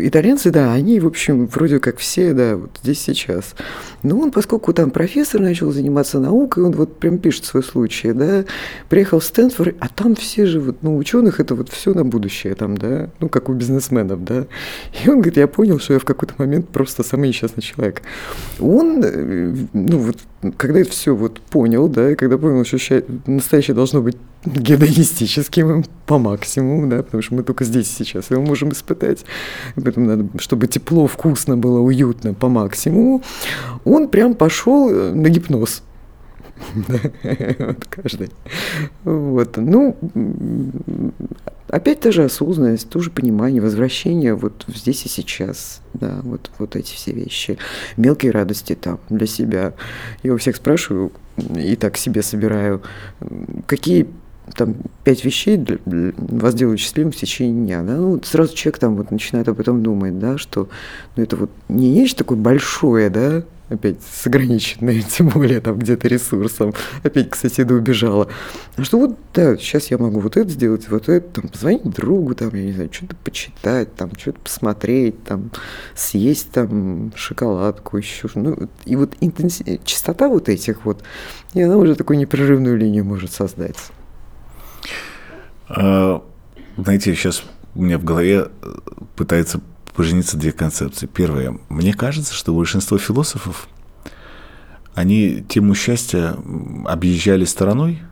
Итальянцы, 0.00 0.50
да, 0.50 0.72
они, 0.72 0.98
в 0.98 1.06
общем, 1.06 1.46
вроде 1.46 1.78
как 1.78 1.98
все, 1.98 2.32
да, 2.32 2.56
вот 2.56 2.70
здесь 2.82 3.00
сейчас. 3.00 3.54
Но 4.02 4.18
он, 4.18 4.30
поскольку 4.32 4.72
там 4.72 4.90
профессор 4.90 5.40
начал 5.40 5.70
заниматься 5.70 6.18
наукой, 6.18 6.64
он 6.64 6.72
вот 6.72 6.98
прям 6.98 7.18
пишет 7.18 7.44
свой 7.44 7.62
случай, 7.62 8.12
да, 8.12 8.44
приехал 8.88 9.20
в 9.20 9.24
Стэнфорд, 9.24 9.76
а 9.78 9.88
там 9.88 10.16
все 10.16 10.46
же, 10.46 10.60
вот, 10.60 10.78
ну, 10.82 10.96
ученых 10.96 11.38
это 11.38 11.54
вот 11.54 11.68
все 11.68 11.94
на 11.94 12.04
будущее 12.04 12.54
там, 12.54 12.76
да, 12.76 13.10
ну, 13.20 13.28
как 13.28 13.48
у 13.48 13.52
бизнесменов, 13.52 14.24
да. 14.24 14.46
И 15.04 15.08
он 15.08 15.16
говорит, 15.16 15.36
я 15.36 15.46
понял, 15.46 15.78
что 15.78 15.94
я 15.94 15.98
в 15.98 16.04
какой-то 16.04 16.34
момент 16.38 16.68
просто 16.68 17.02
самый 17.02 17.28
несчастный 17.28 17.62
человек. 17.62 18.02
Он, 18.58 19.00
э, 19.04 19.54
ну, 19.72 19.98
вот, 19.98 20.16
когда 20.56 20.80
это 20.80 20.90
все 20.90 21.14
вот 21.14 21.40
понял, 21.40 21.88
да, 21.88 22.10
и 22.10 22.14
когда 22.16 22.36
понял, 22.36 22.64
что 22.64 23.02
настоящее 23.26 23.74
должно 23.74 24.02
быть 24.02 24.16
гедонистическим 24.46 25.84
по 26.06 26.18
максимуму, 26.18 26.88
да, 26.88 27.02
потому 27.02 27.22
что 27.22 27.34
мы 27.34 27.42
только 27.42 27.64
здесь 27.64 27.88
сейчас 27.88 28.30
его 28.30 28.42
можем 28.42 28.70
испытать, 28.72 29.24
поэтому 29.74 30.06
надо, 30.06 30.26
чтобы 30.38 30.68
тепло, 30.68 31.06
вкусно 31.06 31.56
было, 31.56 31.80
уютно 31.80 32.34
по 32.34 32.48
максимуму, 32.48 33.22
он 33.84 34.08
прям 34.08 34.34
пошел 34.34 34.90
э, 34.90 35.12
на 35.12 35.28
гипноз. 35.28 35.82
вот 37.58 37.84
каждый. 37.84 38.30
Вот. 39.04 39.56
Ну, 39.56 39.96
опять 41.68 42.00
та 42.00 42.10
же 42.12 42.24
осознанность, 42.24 42.88
тоже 42.88 43.10
понимание, 43.10 43.60
возвращение 43.60 44.34
вот 44.34 44.64
здесь 44.68 45.04
и 45.04 45.08
сейчас, 45.08 45.82
да, 45.94 46.20
вот, 46.22 46.50
вот 46.58 46.76
эти 46.76 46.94
все 46.94 47.12
вещи. 47.12 47.58
Мелкие 47.96 48.32
радости 48.32 48.74
там 48.74 48.98
для 49.10 49.26
себя. 49.26 49.74
Я 50.22 50.34
у 50.34 50.38
всех 50.38 50.56
спрашиваю, 50.56 51.12
и 51.56 51.76
так 51.76 51.96
себе 51.96 52.22
собираю, 52.22 52.82
какие 53.66 54.08
там 54.54 54.76
пять 55.04 55.24
вещей 55.24 55.56
для, 55.56 55.78
для 55.84 56.12
вас 56.18 56.54
делают 56.54 56.80
счастливым 56.80 57.12
в 57.12 57.16
течение 57.16 57.64
дня, 57.64 57.82
да, 57.82 57.96
ну, 57.96 58.20
сразу 58.22 58.54
человек 58.54 58.78
там 58.78 58.96
вот 58.96 59.10
начинает 59.10 59.48
об 59.48 59.60
этом 59.60 59.82
думать, 59.82 60.18
да, 60.18 60.38
что 60.38 60.68
ну, 61.16 61.22
это 61.22 61.36
вот 61.36 61.50
не 61.68 61.90
нечто 61.90 62.18
такое 62.18 62.38
большое, 62.38 63.10
да, 63.10 63.42
опять 63.68 63.96
с 64.02 64.26
ограниченной, 64.26 65.02
тем 65.08 65.28
более 65.28 65.60
там 65.60 65.78
где-то 65.78 66.08
ресурсом, 66.08 66.74
опять 67.02 67.30
к 67.30 67.36
соседу 67.36 67.74
убежала. 67.74 68.28
А 68.76 68.84
что 68.84 68.98
вот, 68.98 69.18
да, 69.34 69.56
сейчас 69.56 69.90
я 69.90 69.98
могу 69.98 70.20
вот 70.20 70.36
это 70.36 70.48
сделать, 70.48 70.88
вот 70.88 71.08
это, 71.08 71.40
там, 71.40 71.48
позвонить 71.48 71.82
другу, 71.84 72.34
там, 72.34 72.54
я 72.54 72.62
не 72.62 72.72
знаю, 72.72 72.90
что-то 72.92 73.16
почитать, 73.16 73.94
там, 73.94 74.10
что-то 74.16 74.40
посмотреть, 74.40 75.22
там, 75.24 75.50
съесть 75.94 76.50
там 76.52 77.12
шоколадку 77.16 77.96
еще, 77.96 78.28
ну, 78.34 78.68
и 78.84 78.96
вот 78.96 79.14
интенсив... 79.20 79.66
частота 79.84 80.28
вот 80.28 80.48
этих 80.48 80.84
вот, 80.84 81.02
и 81.54 81.62
она 81.62 81.76
уже 81.76 81.94
такую 81.94 82.18
непрерывную 82.18 82.76
линию 82.76 83.04
может 83.04 83.32
создать. 83.32 83.76
А, 85.68 86.22
знаете, 86.76 87.14
сейчас 87.14 87.42
у 87.74 87.82
меня 87.82 87.98
в 87.98 88.04
голове 88.04 88.48
э, 88.62 88.74
пытается 89.16 89.60
пожениться 89.94 90.36
две 90.36 90.52
концепции. 90.52 91.06
Первое. 91.06 91.58
Мне 91.68 91.94
кажется, 91.94 92.34
что 92.34 92.54
большинство 92.54 92.98
философов, 92.98 93.68
они 94.94 95.42
тему 95.48 95.74
счастья 95.74 96.36
объезжали 96.86 97.44
стороной. 97.44 98.02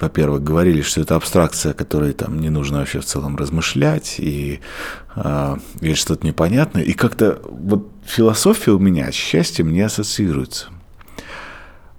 Во-первых, 0.00 0.42
говорили, 0.42 0.80
что 0.80 1.02
это 1.02 1.14
абстракция, 1.16 1.74
которой 1.74 2.14
там 2.14 2.40
не 2.40 2.48
нужно 2.48 2.78
вообще 2.78 3.00
в 3.00 3.04
целом 3.04 3.36
размышлять, 3.36 4.16
и 4.18 4.60
э, 5.14 5.56
что-то 5.94 6.26
непонятное. 6.26 6.82
И 6.82 6.94
как-то 6.94 7.40
вот 7.44 7.92
философия 8.06 8.70
у 8.72 8.78
меня 8.78 9.12
с 9.12 9.14
счастьем 9.14 9.72
не 9.72 9.82
ассоциируется. 9.82 10.68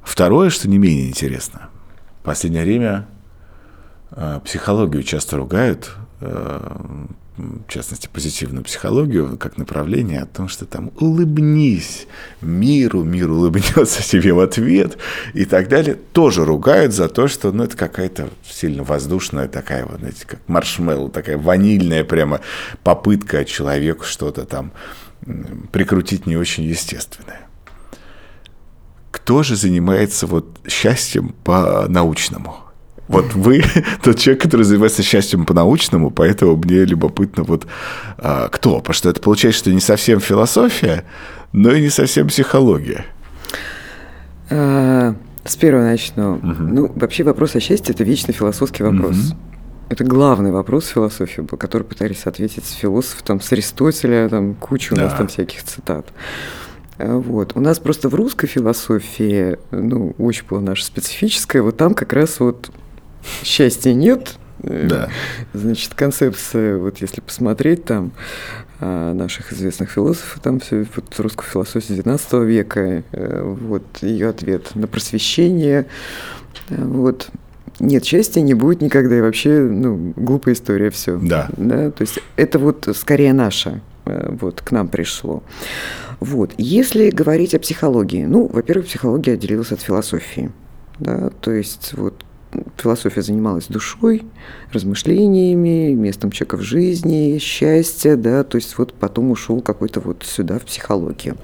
Второе, 0.01 0.49
что 0.49 0.67
не 0.67 0.79
менее 0.79 1.09
интересно. 1.09 1.69
В 2.21 2.25
последнее 2.25 2.63
время 2.63 3.07
психологию 4.43 5.03
часто 5.03 5.37
ругают, 5.37 5.91
э, 6.19 6.77
в 7.37 7.67
частности, 7.69 8.09
позитивную 8.11 8.63
психологию 8.63 9.37
как 9.37 9.57
направление 9.57 10.21
о 10.21 10.25
том, 10.25 10.47
что 10.47 10.65
там 10.65 10.91
улыбнись 10.99 12.07
миру, 12.41 13.03
мир 13.03 13.31
улыбнется 13.31 14.03
тебе 14.07 14.33
в 14.33 14.39
ответ 14.39 14.97
и 15.33 15.45
так 15.45 15.69
далее, 15.69 15.95
тоже 15.95 16.45
ругают 16.45 16.93
за 16.93 17.07
то, 17.07 17.27
что 17.27 17.51
ну, 17.51 17.63
это 17.63 17.77
какая-то 17.77 18.29
сильно 18.43 18.83
воздушная 18.83 19.47
такая 19.47 19.85
вот, 19.85 19.99
знаете, 19.99 20.25
как 20.27 20.39
маршмеллоу, 20.47 21.09
такая 21.09 21.37
ванильная 21.37 22.03
прямо 22.03 22.41
попытка 22.83 23.45
человеку 23.45 24.03
что-то 24.03 24.45
там 24.45 24.71
прикрутить 25.71 26.25
не 26.25 26.35
очень 26.35 26.63
естественное. 26.63 27.41
Кто 29.11 29.43
же 29.43 29.55
занимается 29.55 30.27
вот 30.27 30.59
счастьем 30.67 31.33
по-научному? 31.43 32.70
Вот 33.11 33.33
вы 33.33 33.63
тот 34.03 34.17
человек, 34.17 34.41
который 34.43 34.63
занимается 34.63 35.03
счастьем 35.03 35.45
по-научному, 35.45 36.11
поэтому 36.11 36.55
мне 36.55 36.85
любопытно, 36.85 37.43
вот 37.43 37.67
а, 38.17 38.47
кто? 38.49 38.79
Потому 38.79 38.93
что 38.93 39.09
это 39.09 39.21
получается, 39.21 39.59
что 39.59 39.73
не 39.73 39.81
совсем 39.81 40.19
философия, 40.19 41.03
но 41.51 41.71
и 41.71 41.81
не 41.81 41.89
совсем 41.89 42.27
психология. 42.27 43.05
А, 44.49 45.15
с 45.43 45.55
первого 45.55 45.83
начну. 45.83 46.35
Угу. 46.35 46.43
Ну, 46.43 46.91
вообще 46.95 47.23
вопрос 47.23 47.55
о 47.55 47.59
счастье– 47.59 47.93
это 47.95 48.03
вечно 48.03 48.33
философский 48.33 48.83
вопрос. 48.83 49.17
Угу. 49.17 49.37
Это 49.89 50.03
главный 50.05 50.51
вопрос 50.51 50.87
философии, 50.87 51.45
который 51.57 51.83
пытались 51.83 52.25
ответить 52.25 52.65
философы 52.65 53.23
там, 53.25 53.41
с 53.41 53.51
Аристотеля, 53.51 54.29
там 54.29 54.53
куча 54.53 54.93
у 54.93 54.95
да. 54.95 55.03
нас 55.03 55.13
там 55.15 55.27
всяких 55.27 55.63
цитат. 55.63 56.07
А, 56.97 57.17
вот. 57.17 57.53
У 57.55 57.59
нас 57.59 57.79
просто 57.79 58.07
в 58.07 58.15
русской 58.15 58.47
философии, 58.47 59.57
ну, 59.71 60.15
очень 60.17 60.45
была 60.49 60.61
наша 60.61 60.85
специфическая, 60.85 61.61
вот 61.61 61.75
там 61.75 61.93
как 61.93 62.13
раз 62.13 62.39
вот 62.39 62.71
счастья 63.43 63.93
нет. 63.93 64.35
Да. 64.59 65.09
Значит, 65.53 65.95
концепция, 65.95 66.77
вот 66.77 66.99
если 66.99 67.19
посмотреть 67.21 67.85
там 67.85 68.11
а, 68.79 69.13
наших 69.13 69.53
известных 69.53 69.89
философов, 69.89 70.39
там 70.43 70.59
все 70.59 70.85
вот 70.95 71.19
русскую 71.19 71.49
философию 71.49 71.99
XIX 71.99 72.45
века, 72.45 73.03
э, 73.11 73.41
вот 73.43 73.83
ее 74.01 74.29
ответ 74.29 74.75
на 74.75 74.85
просвещение, 74.87 75.87
э, 76.69 76.75
вот 76.83 77.29
нет 77.79 78.05
счастья 78.05 78.41
не 78.41 78.53
будет 78.53 78.81
никогда 78.81 79.17
и 79.17 79.21
вообще 79.21 79.59
ну 79.61 80.13
глупая 80.15 80.53
история 80.53 80.89
все 80.89 81.17
да. 81.17 81.49
да 81.57 81.91
то 81.91 82.01
есть 82.01 82.19
это 82.35 82.59
вот 82.59 82.87
скорее 82.95 83.33
наше 83.33 83.81
э, 84.05 84.35
вот 84.39 84.61
к 84.61 84.71
нам 84.71 84.87
пришло 84.87 85.43
вот 86.19 86.53
если 86.57 87.09
говорить 87.09 87.55
о 87.55 87.59
психологии 87.59 88.25
ну 88.25 88.47
во-первых 88.47 88.85
психология 88.85 89.33
отделилась 89.33 89.71
от 89.71 89.81
философии 89.81 90.51
да 90.99 91.31
то 91.41 91.51
есть 91.51 91.93
вот 91.93 92.23
философия 92.77 93.21
занималась 93.21 93.67
душой, 93.67 94.23
размышлениями, 94.71 95.93
местом 95.93 96.31
человека 96.31 96.57
в 96.57 96.61
жизни, 96.61 97.37
счастья, 97.39 98.15
да, 98.15 98.43
то 98.43 98.57
есть 98.57 98.77
вот 98.77 98.93
потом 98.93 99.31
ушел 99.31 99.61
какой-то 99.61 99.99
вот 99.99 100.23
сюда, 100.23 100.59
в 100.59 100.63
психологию. 100.63 101.37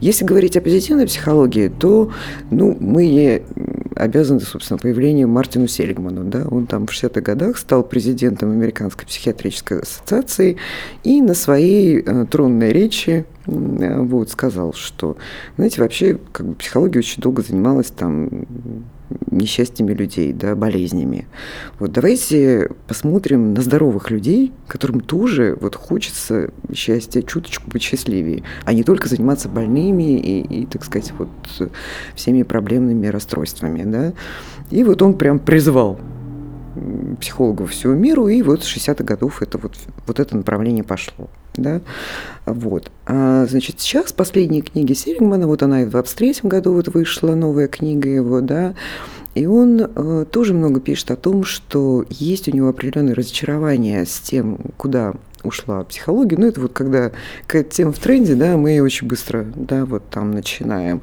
Если 0.00 0.24
говорить 0.24 0.56
о 0.56 0.60
позитивной 0.60 1.06
психологии, 1.06 1.68
то, 1.68 2.12
ну, 2.50 2.76
мы 2.78 3.42
обязаны, 3.96 4.40
собственно, 4.40 4.78
появлению 4.78 5.28
Мартину 5.28 5.66
Селигману, 5.68 6.24
да, 6.24 6.46
он 6.50 6.66
там 6.66 6.86
в 6.86 6.90
60-х 6.90 7.20
годах 7.20 7.58
стал 7.58 7.82
президентом 7.82 8.50
Американской 8.50 9.06
психиатрической 9.06 9.80
ассоциации 9.80 10.56
и 11.02 11.20
на 11.20 11.34
своей 11.34 12.00
э, 12.00 12.26
тронной 12.30 12.72
речи 12.72 13.24
э, 13.46 14.00
вот, 14.00 14.30
сказал, 14.30 14.72
что, 14.72 15.16
знаете, 15.56 15.80
вообще 15.80 16.18
как 16.32 16.46
бы 16.46 16.54
психология 16.54 16.98
очень 16.98 17.22
долго 17.22 17.42
занималась 17.42 17.88
там 17.88 18.46
несчастьями 19.30 19.92
людей, 19.92 20.32
да, 20.32 20.54
болезнями. 20.54 21.26
Вот 21.78 21.92
давайте 21.92 22.70
посмотрим 22.86 23.54
на 23.54 23.62
здоровых 23.62 24.10
людей, 24.10 24.52
которым 24.66 25.00
тоже 25.00 25.56
вот 25.60 25.74
хочется 25.74 26.50
счастья, 26.74 27.22
чуточку 27.22 27.70
быть 27.70 27.82
счастливее, 27.82 28.42
а 28.64 28.72
не 28.72 28.82
только 28.82 29.08
заниматься 29.08 29.48
больными 29.48 30.18
и, 30.18 30.62
и 30.62 30.66
так 30.66 30.84
сказать, 30.84 31.12
вот 31.18 31.28
всеми 32.14 32.42
проблемными 32.42 33.06
расстройствами, 33.06 33.82
да. 33.84 34.12
И 34.70 34.82
вот 34.84 35.02
он 35.02 35.14
прям 35.14 35.38
призвал 35.38 36.00
психологов 37.20 37.70
всего 37.70 37.94
миру, 37.94 38.28
и 38.28 38.42
вот 38.42 38.64
с 38.64 38.76
60-х 38.76 39.04
годов 39.04 39.42
это 39.42 39.58
вот, 39.58 39.74
вот 40.06 40.20
это 40.20 40.36
направление 40.36 40.84
пошло. 40.84 41.28
Да? 41.56 41.80
Вот. 42.46 42.90
А, 43.06 43.46
значит, 43.46 43.80
сейчас 43.80 44.12
последние 44.12 44.62
книги 44.62 44.92
Селигмана, 44.92 45.46
вот 45.46 45.62
она 45.62 45.82
и 45.82 45.84
в 45.84 45.90
23 45.90 46.36
году 46.42 46.74
вот 46.74 46.88
вышла, 46.88 47.34
новая 47.34 47.68
книга 47.68 48.08
его, 48.08 48.40
да, 48.40 48.74
и 49.34 49.46
он 49.46 49.80
э, 49.80 50.24
тоже 50.30 50.54
много 50.54 50.80
пишет 50.80 51.10
о 51.10 51.16
том, 51.16 51.44
что 51.44 52.04
есть 52.08 52.48
у 52.48 52.52
него 52.52 52.68
определенное 52.68 53.14
разочарование 53.14 54.06
с 54.06 54.20
тем, 54.20 54.58
куда 54.76 55.14
ушла 55.42 55.84
психология. 55.84 56.36
Ну, 56.36 56.46
это 56.46 56.60
вот 56.60 56.72
когда 56.72 57.10
какая-то 57.46 57.70
тема 57.70 57.92
в 57.92 57.98
тренде, 57.98 58.34
да, 58.34 58.56
мы 58.56 58.80
очень 58.80 59.08
быстро, 59.08 59.44
да, 59.56 59.84
вот 59.84 60.08
там 60.08 60.30
начинаем. 60.30 61.02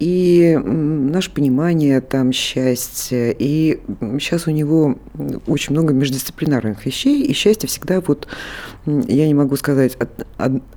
И 0.00 0.58
наше 0.64 1.30
понимание 1.30 2.00
там 2.00 2.32
счастья, 2.32 3.34
и 3.38 3.80
сейчас 4.18 4.46
у 4.46 4.50
него 4.50 4.98
очень 5.46 5.72
много 5.72 5.92
междисциплинарных 5.92 6.86
вещей, 6.86 7.22
и 7.22 7.34
счастье 7.34 7.68
всегда 7.68 8.00
вот, 8.00 8.26
я 8.86 9.26
не 9.26 9.34
могу 9.34 9.56
сказать 9.56 9.98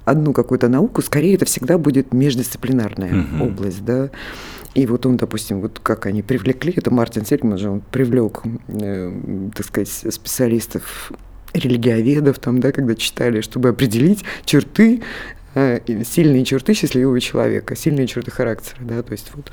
одну 0.03 0.33
какую-то 0.33 0.67
науку, 0.67 1.01
скорее 1.01 1.35
это 1.35 1.45
всегда 1.45 1.77
будет 1.77 2.13
междисциплинарная 2.13 3.21
угу. 3.21 3.45
область, 3.45 3.85
да. 3.85 4.09
И 4.75 4.85
вот 4.87 5.05
он, 5.05 5.15
допустим, 5.15 5.61
вот 5.61 5.79
как 5.81 6.05
они 6.05 6.21
привлекли, 6.21 6.73
это 6.75 6.91
Мартин 6.91 7.25
Сельман 7.25 7.57
же, 7.57 7.69
он 7.69 7.81
привлек, 7.91 8.41
э, 8.67 9.49
так 9.55 9.65
сказать, 9.65 9.87
специалистов 9.89 11.13
религиоведов, 11.53 12.39
там, 12.39 12.59
да, 12.59 12.71
когда 12.73 12.95
читали, 12.95 13.41
чтобы 13.41 13.69
определить 13.69 14.25
черты, 14.43 15.01
сильные 15.55 16.45
черты 16.45 16.73
счастливого 16.73 17.19
человека, 17.19 17.75
сильные 17.75 18.07
черты 18.07 18.31
характера, 18.31 18.77
да, 18.81 19.03
то 19.03 19.11
есть 19.11 19.31
вот. 19.33 19.51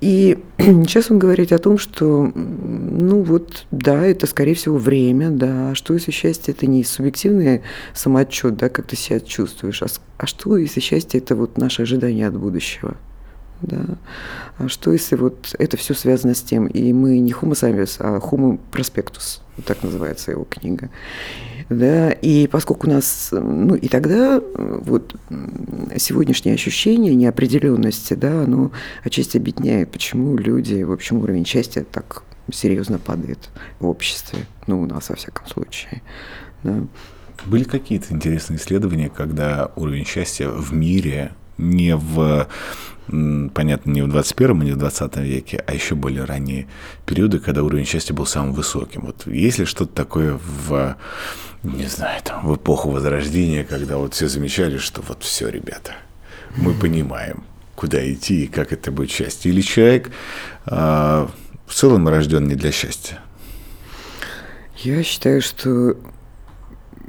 И 0.00 0.38
сейчас 0.58 1.10
он 1.10 1.18
говорит 1.18 1.52
о 1.52 1.58
том, 1.58 1.76
что, 1.78 2.32
ну 2.34 3.22
вот, 3.22 3.66
да, 3.70 4.04
это, 4.04 4.26
скорее 4.26 4.54
всего, 4.54 4.78
время, 4.78 5.30
да, 5.30 5.70
а 5.70 5.74
что 5.74 5.94
если 5.94 6.10
счастье– 6.10 6.54
это 6.56 6.66
не 6.66 6.84
субъективный 6.84 7.62
самоотчет, 7.94 8.56
да, 8.56 8.68
как 8.68 8.86
ты 8.86 8.96
себя 8.96 9.20
чувствуешь, 9.20 9.82
а, 9.82 9.86
а 10.16 10.26
что 10.26 10.56
если 10.56 10.80
счастье– 10.80 11.20
это 11.20 11.36
вот 11.36 11.58
наше 11.58 11.82
ожидание 11.82 12.28
от 12.28 12.36
будущего– 12.36 12.96
да. 13.62 13.84
А 14.58 14.68
что 14.68 14.92
если 14.92 15.16
вот 15.16 15.54
это 15.58 15.76
все 15.76 15.94
связано 15.94 16.34
с 16.34 16.42
тем, 16.42 16.66
и 16.66 16.92
мы 16.92 17.18
не 17.18 17.32
Homo 17.32 17.52
sapiens, 17.52 17.96
а 17.98 18.18
Homo 18.18 18.58
prospectus, 18.72 19.40
так 19.64 19.82
называется 19.82 20.30
его 20.30 20.44
книга. 20.44 20.90
Да, 21.68 22.10
и 22.10 22.48
поскольку 22.48 22.88
у 22.88 22.90
нас, 22.90 23.28
ну 23.30 23.76
и 23.76 23.86
тогда 23.86 24.42
вот 24.50 25.14
сегодняшнее 25.96 26.54
ощущение 26.54 27.14
неопределенности, 27.14 28.14
да, 28.14 28.42
оно 28.42 28.72
отчасти 29.04 29.36
объединяет, 29.36 29.92
почему 29.92 30.36
люди, 30.36 30.82
в 30.82 30.90
общем, 30.90 31.18
уровень 31.18 31.46
счастья 31.46 31.84
так 31.84 32.24
серьезно 32.52 32.98
падает 32.98 33.50
в 33.78 33.86
обществе, 33.86 34.40
ну, 34.66 34.82
у 34.82 34.86
нас 34.86 35.10
во 35.10 35.14
всяком 35.14 35.46
случае. 35.46 36.02
Да. 36.64 36.82
Были 37.46 37.64
какие-то 37.64 38.12
интересные 38.12 38.58
исследования, 38.58 39.08
когда 39.08 39.70
уровень 39.76 40.04
счастья 40.04 40.48
в 40.48 40.74
мире 40.74 41.32
не 41.60 41.96
в 41.96 42.48
понятно, 43.54 43.90
не 43.90 44.02
в 44.02 44.08
21 44.08 44.60
не 44.60 44.72
в 44.72 44.76
20 44.76 45.16
веке, 45.16 45.64
а 45.66 45.74
еще 45.74 45.94
более 45.94 46.24
ранние 46.24 46.68
периоды, 47.06 47.40
когда 47.40 47.62
уровень 47.62 47.84
счастья 47.84 48.14
был 48.14 48.26
самым 48.26 48.52
высоким. 48.52 49.02
Вот 49.02 49.26
есть 49.26 49.58
ли 49.58 49.64
что-то 49.64 49.92
такое 49.92 50.38
в, 50.38 50.96
не 51.62 51.86
знаю, 51.86 52.20
там, 52.22 52.46
в 52.46 52.54
эпоху 52.56 52.90
Возрождения, 52.90 53.64
когда 53.64 53.96
вот 53.96 54.14
все 54.14 54.28
замечали, 54.28 54.78
что 54.78 55.02
вот 55.02 55.22
все, 55.22 55.48
ребята, 55.48 55.92
мы 56.56 56.72
понимаем, 56.72 57.44
куда 57.74 58.00
идти 58.12 58.44
и 58.44 58.46
как 58.46 58.72
это 58.72 58.92
будет 58.92 59.10
счастье. 59.10 59.50
Или 59.50 59.62
человек 59.62 60.10
э, 60.66 60.70
в 61.66 61.74
целом 61.74 62.08
рожден 62.08 62.46
не 62.46 62.54
для 62.54 62.72
счастья? 62.72 63.18
Я 64.76 65.02
считаю, 65.02 65.42
что 65.42 65.96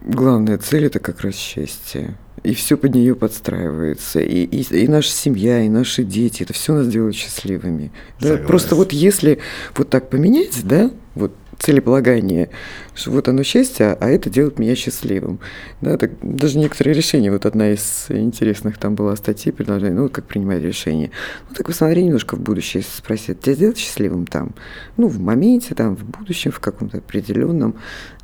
главная 0.01 0.57
цель– 0.57 0.85
это 0.87 0.99
как 0.99 1.21
раз 1.21 1.35
счастье 1.35 2.17
и 2.43 2.53
все 2.53 2.77
под 2.77 2.95
нее 2.95 3.15
подстраивается. 3.15 4.19
И, 4.19 4.43
и, 4.43 4.83
и 4.83 4.87
наша 4.87 5.11
семья, 5.11 5.61
и 5.61 5.69
наши 5.69 6.03
дети, 6.03 6.43
это 6.43 6.53
все 6.53 6.73
нас 6.73 6.87
делает 6.87 7.15
счастливыми. 7.15 7.91
Да? 8.19 8.37
Просто 8.37 8.75
вот 8.75 8.93
если 8.93 9.39
вот 9.75 9.89
так 9.89 10.09
поменять, 10.09 10.61
да, 10.63 10.91
вот 11.13 11.33
целеполагание, 11.59 12.49
что 12.95 13.11
вот 13.11 13.27
оно 13.27 13.43
счастье, 13.43 13.95
а 13.99 14.09
это 14.09 14.31
делает 14.31 14.57
меня 14.57 14.75
счастливым. 14.75 15.39
Да, 15.81 15.97
так, 15.97 16.11
даже 16.23 16.57
некоторые 16.57 16.95
решения, 16.95 17.31
вот 17.31 17.45
одна 17.45 17.71
из 17.71 18.07
интересных 18.09 18.79
там 18.79 18.95
была 18.95 19.15
статьи, 19.15 19.51
предложение, 19.51 19.93
ну, 19.93 20.09
как 20.09 20.25
принимать 20.25 20.63
решения. 20.63 21.11
Ну, 21.47 21.55
так 21.55 21.67
посмотри 21.67 22.03
немножко 22.03 22.35
в 22.35 22.39
будущее, 22.39 22.81
спросить, 22.81 23.41
тебя 23.41 23.53
сделать 23.53 23.77
счастливым 23.77 24.25
там? 24.25 24.55
Ну, 24.97 25.07
в 25.07 25.19
моменте, 25.19 25.75
там, 25.75 25.95
в 25.95 26.03
будущем, 26.03 26.51
в 26.51 26.59
каком-то 26.59 26.97
определенном. 26.97 27.75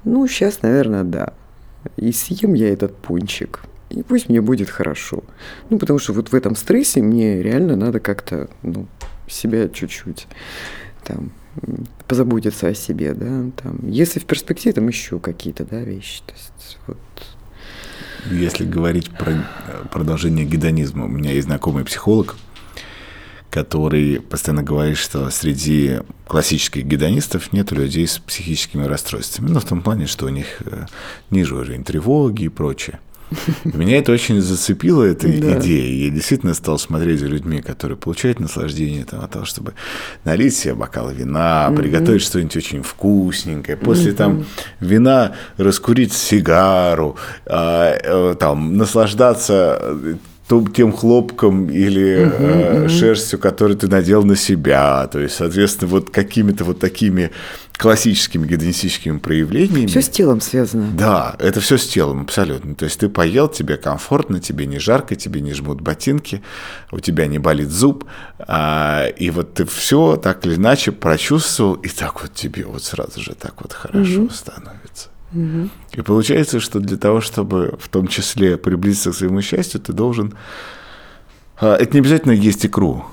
Ну, 0.03 0.27
сейчас, 0.27 0.63
наверное, 0.63 1.03
да. 1.03 1.33
И 1.95 2.11
съем 2.11 2.55
я 2.55 2.73
этот 2.73 2.95
пончик 2.95 3.61
и 3.89 4.03
пусть 4.03 4.29
мне 4.29 4.41
будет 4.41 4.69
хорошо. 4.69 5.23
Ну, 5.69 5.79
потому 5.79 5.99
что 5.99 6.13
вот 6.13 6.31
в 6.31 6.35
этом 6.35 6.55
стрессе 6.55 7.01
мне 7.01 7.41
реально 7.41 7.75
надо 7.75 7.99
как-то, 7.99 8.49
ну, 8.63 8.87
себя 9.27 9.69
чуть-чуть 9.69 10.27
там 11.03 11.31
позаботиться 12.07 12.67
о 12.67 12.73
себе, 12.73 13.13
да, 13.13 13.45
там, 13.61 13.79
если 13.87 14.19
в 14.19 14.25
перспективе 14.25 14.73
там 14.73 14.87
еще 14.87 15.19
какие-то, 15.19 15.65
да, 15.65 15.79
вещи, 15.79 16.21
то 16.25 16.33
есть 16.33 16.77
вот. 16.87 16.97
Если 18.31 18.65
говорить 18.65 19.09
про 19.09 19.47
продолжение 19.91 20.45
гедонизма, 20.45 21.05
у 21.05 21.07
меня 21.07 21.31
есть 21.31 21.47
знакомый 21.47 21.85
психолог, 21.85 22.35
который 23.49 24.19
постоянно 24.19 24.63
говорит, 24.63 24.97
что 24.97 25.29
среди 25.29 25.99
классических 26.27 26.83
гедонистов 26.85 27.53
нет 27.53 27.71
людей 27.71 28.05
с 28.05 28.19
психическими 28.19 28.83
расстройствами. 28.83 29.49
Ну, 29.49 29.59
в 29.59 29.65
том 29.65 29.81
плане, 29.81 30.07
что 30.07 30.25
у 30.25 30.29
них 30.29 30.61
э, 30.65 30.85
ниже 31.31 31.55
уровень 31.55 31.83
тревоги 31.83 32.43
и 32.43 32.49
прочее. 32.49 32.99
Меня 33.63 33.97
это 33.97 34.11
очень 34.11 34.41
зацепило, 34.41 35.03
эта 35.03 35.27
да. 35.27 35.59
идея. 35.59 36.05
Я 36.05 36.09
действительно 36.09 36.53
стал 36.53 36.79
смотреть 36.79 37.19
за 37.19 37.27
людьми, 37.27 37.61
которые 37.61 37.97
получают 37.97 38.39
наслаждение 38.39 39.05
там, 39.05 39.23
от 39.23 39.31
того, 39.31 39.45
чтобы 39.45 39.73
налить 40.23 40.55
себе 40.55 40.75
бокал 40.75 41.11
вина, 41.11 41.67
угу. 41.69 41.77
приготовить 41.77 42.21
что-нибудь 42.21 42.57
очень 42.57 42.83
вкусненькое. 42.83 43.77
После 43.77 44.11
угу. 44.11 44.17
там 44.17 44.45
вина 44.79 45.35
раскурить 45.57 46.13
сигару, 46.13 47.17
а, 47.45 47.97
э, 48.01 48.35
там, 48.35 48.77
наслаждаться 48.77 49.97
тем 50.73 50.93
хлопком 50.93 51.69
или 51.69 52.25
угу, 52.25 52.43
э, 52.43 52.81
угу. 52.81 52.89
шерстью, 52.89 53.39
которую 53.39 53.77
ты 53.77 53.87
надел 53.87 54.23
на 54.23 54.35
себя. 54.35 55.07
То 55.07 55.19
есть, 55.19 55.35
соответственно, 55.35 55.91
вот 55.91 56.09
какими-то 56.09 56.63
вот 56.63 56.79
такими 56.79 57.31
классическими 57.77 58.47
гедонистическими 58.47 59.19
проявлениями. 59.19 59.85
Все 59.85 60.01
с 60.01 60.09
телом 60.09 60.41
связано. 60.41 60.89
Да, 60.93 61.35
это 61.37 61.61
все 61.61 61.77
с 61.77 61.85
телом, 61.87 62.21
абсолютно. 62.21 62.75
То 62.75 62.85
есть 62.85 62.99
ты 62.99 63.07
поел, 63.07 63.47
тебе 63.47 63.77
комфортно, 63.77 64.39
тебе 64.39 64.65
не 64.65 64.79
жарко, 64.79 65.15
тебе 65.15 65.41
не 65.41 65.53
жмут 65.53 65.81
ботинки, 65.81 66.41
у 66.91 66.99
тебя 66.99 67.27
не 67.27 67.37
болит 67.37 67.69
зуб, 67.69 68.05
а, 68.39 69.07
и 69.07 69.29
вот 69.29 69.53
ты 69.53 69.65
все 69.65 70.17
так 70.17 70.45
или 70.45 70.55
иначе 70.55 70.91
прочувствовал, 70.91 71.75
и 71.75 71.87
так 71.87 72.21
вот 72.21 72.33
тебе 72.33 72.65
вот 72.65 72.83
сразу 72.83 73.21
же 73.21 73.35
так 73.35 73.61
вот 73.61 73.73
хорошо 73.73 74.21
угу. 74.21 74.29
становится. 74.31 75.09
Угу. 75.33 75.69
И 75.93 76.01
получается, 76.01 76.59
что 76.59 76.79
для 76.79 76.97
того, 76.97 77.21
чтобы 77.21 77.77
в 77.79 77.89
том 77.89 78.07
числе 78.07 78.57
приблизиться 78.57 79.11
к 79.11 79.15
своему 79.15 79.41
счастью, 79.41 79.81
ты 79.81 79.93
должен... 79.93 80.33
А, 81.59 81.75
это 81.75 81.93
не 81.93 81.99
обязательно 81.99 82.31
есть 82.31 82.65
икру. 82.65 83.05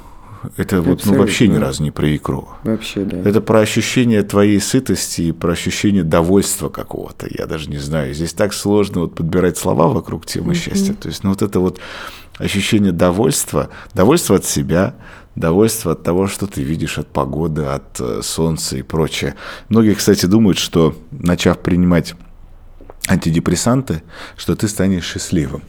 Это 0.56 0.82
вот 0.82 1.06
ну, 1.06 1.16
вообще 1.16 1.48
ни 1.48 1.56
разу 1.56 1.82
не 1.82 1.90
про 1.90 2.14
икру. 2.14 2.48
Вообще, 2.64 3.04
да. 3.04 3.16
Это 3.28 3.40
про 3.40 3.60
ощущение 3.60 4.22
твоей 4.22 4.60
сытости 4.60 5.22
и 5.22 5.32
про 5.32 5.52
ощущение 5.52 6.02
довольства 6.02 6.68
какого-то. 6.68 7.26
Я 7.30 7.46
даже 7.46 7.70
не 7.70 7.78
знаю. 7.78 8.14
Здесь 8.14 8.34
так 8.34 8.52
сложно 8.52 9.02
вот 9.02 9.14
подбирать 9.14 9.56
слова 9.56 9.88
вокруг 9.88 10.26
темы 10.26 10.54
счастья. 10.54 10.94
То 10.94 11.08
есть, 11.08 11.24
ну, 11.24 11.30
вот 11.30 11.42
это 11.42 11.60
вот 11.60 11.80
ощущение 12.38 12.92
довольства, 12.92 13.70
довольство 13.94 14.36
от 14.36 14.44
себя, 14.44 14.94
довольство 15.36 15.92
от 15.92 16.02
того, 16.02 16.26
что 16.26 16.46
ты 16.46 16.62
видишь 16.62 16.98
от 16.98 17.08
погоды, 17.08 17.64
от 17.64 18.00
э, 18.00 18.20
солнца 18.22 18.76
и 18.76 18.82
прочее. 18.82 19.34
Многие, 19.68 19.94
кстати, 19.94 20.26
думают, 20.26 20.58
что 20.58 20.96
начав 21.10 21.58
принимать 21.58 22.14
антидепрессанты, 23.08 24.02
что 24.36 24.56
ты 24.56 24.68
станешь 24.68 25.04
счастливым. 25.04 25.62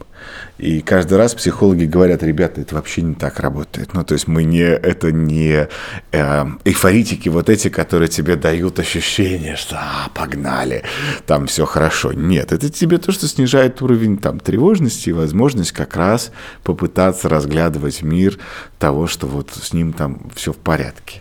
И 0.58 0.80
каждый 0.80 1.18
раз 1.18 1.34
психологи 1.34 1.84
говорят, 1.84 2.22
ребята, 2.22 2.62
это 2.62 2.74
вообще 2.74 3.02
не 3.02 3.14
так 3.14 3.40
работает. 3.40 3.92
Ну, 3.92 4.04
то 4.04 4.14
есть 4.14 4.26
мы 4.26 4.44
не, 4.44 4.62
это 4.62 5.12
не 5.12 5.68
э, 6.12 6.46
эйфоритики 6.64 7.28
вот 7.28 7.50
эти, 7.50 7.68
которые 7.68 8.08
тебе 8.08 8.36
дают 8.36 8.78
ощущение, 8.78 9.56
что 9.56 9.76
а, 9.76 10.08
погнали, 10.14 10.82
там 11.26 11.46
все 11.46 11.66
хорошо. 11.66 12.12
Нет, 12.12 12.52
это 12.52 12.70
тебе 12.70 12.98
то, 12.98 13.12
что 13.12 13.28
снижает 13.28 13.82
уровень 13.82 14.16
там 14.16 14.40
тревожности 14.40 15.10
и 15.10 15.12
возможность 15.12 15.72
как 15.72 15.94
раз 15.96 16.32
попытаться 16.62 17.28
разглядывать 17.28 18.02
мир 18.02 18.38
того, 18.78 19.06
что 19.06 19.26
вот 19.26 19.50
с 19.50 19.74
ним 19.74 19.92
там 19.92 20.30
все 20.34 20.52
в 20.52 20.56
порядке. 20.56 21.20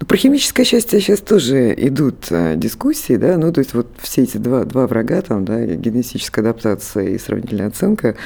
Ну, 0.00 0.06
про 0.06 0.16
химическое 0.16 0.64
счастье 0.64 1.00
сейчас 1.00 1.20
тоже 1.20 1.74
идут 1.76 2.26
а, 2.30 2.56
дискуссии, 2.56 3.16
да, 3.16 3.36
ну, 3.36 3.52
то 3.52 3.60
есть 3.60 3.74
вот 3.74 3.88
все 4.00 4.22
эти 4.22 4.36
два, 4.36 4.64
два 4.64 4.86
врага, 4.86 5.22
там, 5.22 5.44
да, 5.44 5.64
генетическая 5.64 6.42
адаптация 6.42 7.08
и 7.08 7.18
сравнительная 7.18 7.68
оценка, 7.68 8.16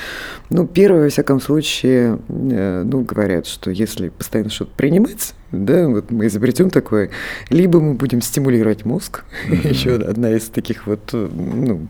ну, 0.49 0.67
первое, 0.67 1.05
во 1.05 1.09
всяком 1.09 1.41
случае, 1.41 2.19
э, 2.29 2.83
ну, 2.85 3.03
говорят, 3.03 3.47
что 3.47 3.71
если 3.71 4.09
постоянно 4.09 4.51
что-то 4.51 4.73
принимать, 4.77 5.35
да, 5.53 5.89
вот 5.89 6.11
мы 6.11 6.27
изобретем 6.27 6.71
такое, 6.71 7.11
либо 7.49 7.81
мы 7.81 7.95
будем 7.95 8.23
стимулировать 8.23 8.85
мозг, 8.85 9.25
еще 9.49 9.95
одна 9.95 10.33
из 10.33 10.45
таких 10.45 10.87
вот, 10.87 11.13
ну, 11.13 11.89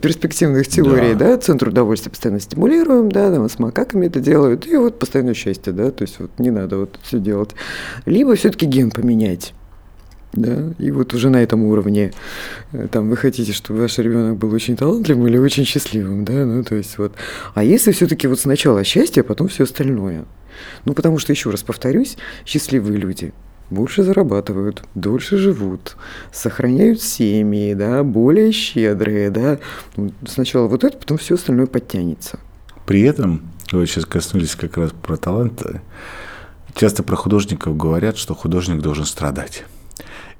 перспективных 0.00 0.68
теорий, 0.68 1.14
да. 1.14 1.30
да, 1.30 1.38
центр 1.38 1.68
удовольствия 1.68 2.10
постоянно 2.10 2.40
стимулируем, 2.40 3.10
да, 3.10 3.32
там 3.32 3.48
с 3.48 3.58
макаками 3.58 4.06
это 4.06 4.20
делают, 4.20 4.66
и 4.66 4.76
вот 4.76 4.98
постоянное 4.98 5.34
счастье, 5.34 5.72
да, 5.72 5.90
то 5.90 6.02
есть 6.02 6.18
вот 6.18 6.30
не 6.38 6.50
надо 6.50 6.78
вот 6.78 6.98
все 7.02 7.18
делать. 7.18 7.50
Либо 8.06 8.34
все-таки 8.34 8.66
ген 8.66 8.90
поменять. 8.90 9.54
Да, 10.32 10.72
и 10.78 10.90
вот 10.90 11.12
уже 11.12 11.28
на 11.28 11.42
этом 11.42 11.62
уровне 11.64 12.12
э, 12.72 12.88
там 12.90 13.10
вы 13.10 13.18
хотите, 13.18 13.52
чтобы 13.52 13.80
ваш 13.80 13.98
ребенок 13.98 14.38
был 14.38 14.50
очень 14.54 14.78
талантливым 14.78 15.28
или 15.28 15.36
очень 15.36 15.66
счастливым, 15.66 16.24
да, 16.24 16.46
ну 16.46 16.64
то 16.64 16.74
есть 16.74 16.96
вот. 16.96 17.12
А 17.54 17.62
если 17.62 17.92
все-таки 17.92 18.26
вот 18.28 18.40
сначала 18.40 18.82
счастье, 18.82 19.20
а 19.20 19.24
потом 19.24 19.48
все 19.48 19.64
остальное. 19.64 20.24
Ну 20.86 20.94
потому 20.94 21.18
что 21.18 21.32
еще 21.32 21.50
раз 21.50 21.62
повторюсь, 21.62 22.16
счастливые 22.46 22.98
люди 22.98 23.34
больше 23.72 24.02
зарабатывают, 24.02 24.82
дольше 24.94 25.36
живут, 25.36 25.96
сохраняют 26.32 27.02
семьи, 27.02 27.74
да, 27.74 28.02
более 28.02 28.52
щедрые, 28.52 29.30
да. 29.30 29.58
Сначала 30.26 30.68
вот 30.68 30.84
это, 30.84 30.96
потом 30.96 31.18
все 31.18 31.34
остальное 31.34 31.66
подтянется. 31.66 32.38
При 32.86 33.02
этом, 33.02 33.42
вы 33.72 33.86
сейчас 33.86 34.06
коснулись 34.06 34.54
как 34.54 34.76
раз 34.76 34.92
про 34.92 35.16
таланты, 35.16 35.80
часто 36.74 37.02
про 37.02 37.16
художников 37.16 37.76
говорят, 37.76 38.16
что 38.16 38.34
художник 38.34 38.80
должен 38.80 39.04
страдать. 39.04 39.64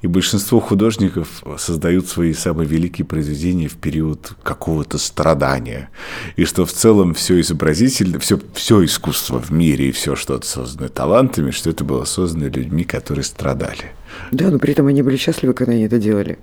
И 0.03 0.09
большинство 0.09 0.59
художников 0.59 1.43
создают 1.59 2.09
свои 2.09 2.35
самые 2.35 2.69
великие 2.69 3.05
произведения 3.05 3.69
в 3.69 3.77
период 3.77 4.33
какого-то 4.43 4.99
страдания. 4.99 5.91
И 6.37 6.45
что 6.45 6.67
в 6.67 6.73
целом 6.73 7.15
все 7.15 7.41
изобразительно, 7.41 8.19
все, 8.19 8.41
все 8.53 8.85
искусство 8.85 9.41
в 9.41 9.51
мире 9.51 9.89
и 9.89 9.93
все 9.93 10.17
что-то 10.17 10.47
создано 10.47 10.89
талантами, 10.89 11.53
что 11.53 11.71
это 11.71 11.85
было 11.85 12.05
создано 12.05 12.47
людьми, 12.47 12.83
которые 12.83 13.25
страдали. 13.25 13.93
Да, 14.33 14.51
но 14.51 14.59
при 14.59 14.73
этом 14.73 14.89
они 14.89 15.03
были 15.03 15.17
счастливы, 15.17 15.55
когда 15.55 15.73
они 15.73 15.85
это 15.85 15.99
делали 15.99 16.39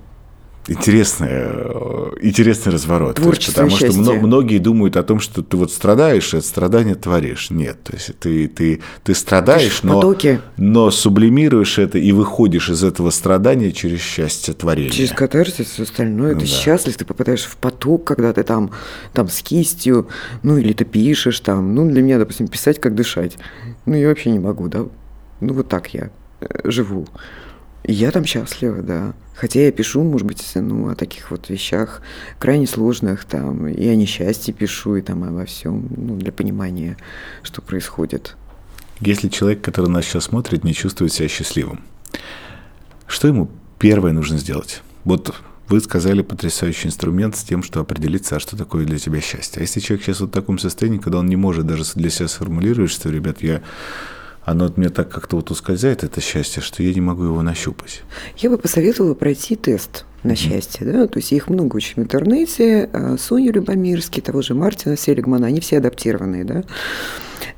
интересный, 0.68 1.28
э, 1.30 2.10
интересный 2.22 2.72
разворот. 2.72 3.16
Творчество 3.16 3.62
потому 3.62 3.76
что 3.76 4.12
многие 4.14 4.58
думают 4.58 4.96
о 4.96 5.02
том, 5.02 5.20
что 5.20 5.42
ты 5.42 5.56
вот 5.56 5.72
страдаешь, 5.72 6.34
и 6.34 6.38
от 6.38 6.44
страдания 6.44 6.94
творишь. 6.94 7.50
Нет, 7.50 7.82
то 7.82 7.94
есть 7.94 8.18
ты, 8.18 8.48
ты, 8.48 8.80
ты 9.02 9.14
страдаешь, 9.14 9.82
но, 9.82 10.14
но 10.56 10.90
сублимируешь 10.90 11.78
это 11.78 11.98
и 11.98 12.12
выходишь 12.12 12.68
из 12.70 12.84
этого 12.84 13.10
страдания 13.10 13.72
через 13.72 14.00
счастье 14.00 14.54
творения. 14.54 14.90
Через 14.90 15.10
катарсис, 15.10 15.66
все 15.66 15.82
остальное. 15.82 16.32
Это 16.32 16.40
да. 16.40 16.46
счастлив, 16.46 16.96
ты 16.96 17.04
попадаешь 17.04 17.44
в 17.44 17.56
поток, 17.56 18.04
когда 18.04 18.32
ты 18.32 18.42
там, 18.42 18.70
там 19.12 19.28
с 19.28 19.42
кистью, 19.42 20.08
ну 20.42 20.56
или 20.58 20.72
ты 20.72 20.84
пишешь 20.84 21.40
там. 21.40 21.74
Ну, 21.74 21.88
для 21.88 22.02
меня, 22.02 22.18
допустим, 22.18 22.48
писать, 22.48 22.80
как 22.80 22.94
дышать. 22.94 23.36
Ну, 23.86 23.94
я 23.94 24.08
вообще 24.08 24.30
не 24.30 24.38
могу, 24.38 24.68
да. 24.68 24.86
Ну, 25.40 25.54
вот 25.54 25.68
так 25.68 25.92
я 25.94 26.10
э, 26.40 26.70
живу. 26.70 27.06
И 27.84 27.92
я 27.92 28.10
там 28.10 28.24
счастлива, 28.24 28.82
да. 28.82 29.14
Хотя 29.40 29.60
я 29.60 29.72
пишу, 29.72 30.02
может 30.02 30.26
быть, 30.26 30.44
ну, 30.54 30.90
о 30.90 30.94
таких 30.94 31.30
вот 31.30 31.48
вещах 31.48 32.02
крайне 32.38 32.66
сложных, 32.66 33.24
там, 33.24 33.66
и 33.68 33.88
о 33.88 33.94
несчастье 33.94 34.52
пишу, 34.52 34.96
и 34.96 35.00
там 35.00 35.24
обо 35.24 35.46
всем, 35.46 35.88
ну, 35.96 36.16
для 36.16 36.30
понимания, 36.30 36.98
что 37.42 37.62
происходит. 37.62 38.36
Если 39.00 39.28
человек, 39.28 39.62
который 39.62 39.88
нас 39.88 40.04
сейчас 40.04 40.24
смотрит, 40.24 40.62
не 40.62 40.74
чувствует 40.74 41.14
себя 41.14 41.26
счастливым, 41.26 41.80
что 43.06 43.28
ему 43.28 43.50
первое 43.78 44.12
нужно 44.12 44.36
сделать? 44.36 44.82
Вот 45.04 45.34
вы 45.68 45.80
сказали 45.80 46.20
потрясающий 46.20 46.88
инструмент 46.88 47.34
с 47.34 47.42
тем, 47.42 47.62
что 47.62 47.80
определиться, 47.80 48.36
а 48.36 48.40
что 48.40 48.58
такое 48.58 48.84
для 48.84 48.98
тебя 48.98 49.22
счастье. 49.22 49.60
А 49.60 49.62
если 49.62 49.80
человек 49.80 50.04
сейчас 50.04 50.20
вот 50.20 50.28
в 50.28 50.34
таком 50.34 50.58
состоянии, 50.58 50.98
когда 50.98 51.18
он 51.18 51.28
не 51.28 51.36
может 51.36 51.66
даже 51.66 51.84
для 51.94 52.10
себя 52.10 52.28
сформулировать, 52.28 52.90
что, 52.90 53.08
ребят, 53.08 53.40
я 53.40 53.62
оно 54.50 54.66
от 54.66 54.76
меня 54.76 54.90
так 54.90 55.08
как-то 55.08 55.36
вот 55.36 55.50
ускользает, 55.50 56.02
это 56.02 56.20
счастье, 56.20 56.60
что 56.62 56.82
я 56.82 56.92
не 56.92 57.00
могу 57.00 57.24
его 57.24 57.42
нащупать. 57.42 58.02
Я 58.36 58.50
бы 58.50 58.58
посоветовала 58.58 59.14
пройти 59.14 59.56
тест 59.56 60.04
на 60.22 60.36
счастье, 60.36 60.86
да, 60.86 61.06
то 61.06 61.18
есть 61.18 61.32
их 61.32 61.48
много 61.48 61.76
очень 61.76 61.94
в 61.94 61.98
интернете, 61.98 62.88
а, 62.92 63.16
Соню 63.18 63.52
Любомирский, 63.52 64.22
того 64.22 64.42
же 64.42 64.54
Мартина 64.54 64.96
Селигмана, 64.96 65.46
они 65.46 65.60
все 65.60 65.78
адаптированные, 65.78 66.44
да. 66.44 66.64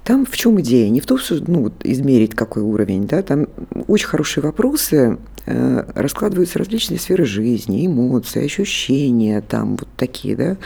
Там 0.04 0.26
в 0.26 0.36
чем 0.36 0.60
идея? 0.60 0.90
Не 0.90 1.00
в 1.00 1.06
том, 1.06 1.18
что 1.18 1.38
ну, 1.46 1.64
вот, 1.64 1.74
измерить 1.84 2.34
какой 2.34 2.62
уровень, 2.62 3.06
да, 3.06 3.22
там 3.22 3.46
очень 3.86 4.08
хорошие 4.08 4.42
вопросы, 4.42 5.18
э, 5.46 5.84
раскладываются 5.94 6.58
различные 6.58 6.98
сферы 6.98 7.24
жизни, 7.24 7.86
эмоции, 7.86 8.44
ощущения, 8.44 9.40
там 9.40 9.76
вот 9.76 9.88
такие, 9.96 10.36
да. 10.36 10.56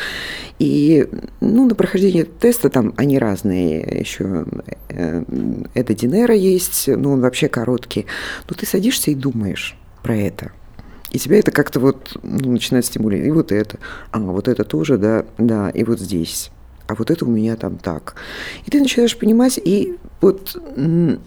И 0.59 1.07
ну, 1.41 1.67
на 1.69 1.75
прохождение 1.75 2.25
теста 2.25 2.71
там 2.71 2.95
они 2.97 3.19
разные, 3.19 3.81
еще 4.01 4.47
э, 4.89 5.25
это 5.75 5.95
Динера 5.95 6.35
есть, 6.35 6.89
ну 6.89 7.13
он 7.13 7.21
вообще 7.21 7.49
короткий, 7.49 8.07
но 8.49 8.57
ты 8.57 8.67
садишься 8.67 9.11
и 9.11 9.15
думаешь 9.15 9.77
про 10.03 10.17
это. 10.17 10.53
И 11.11 11.19
тебя 11.19 11.39
это 11.39 11.51
как-то 11.51 11.81
вот 11.81 12.17
ну, 12.23 12.53
начинает 12.53 12.85
стимулировать. 12.85 13.29
И 13.29 13.33
вот 13.33 13.53
это. 13.53 13.79
А, 14.11 14.19
вот 14.19 14.49
это 14.49 14.65
тоже, 14.65 14.99
да, 14.99 15.25
да, 15.39 15.71
и 15.71 15.85
вот 15.85 16.01
здесь 16.01 16.51
а 16.87 16.95
вот 16.95 17.11
это 17.11 17.25
у 17.25 17.29
меня 17.29 17.57
там 17.57 17.79
так. 17.79 18.15
И 18.65 18.71
ты 18.71 18.81
начинаешь 18.81 19.17
понимать, 19.17 19.59
и 19.63 19.97
вот, 20.21 20.57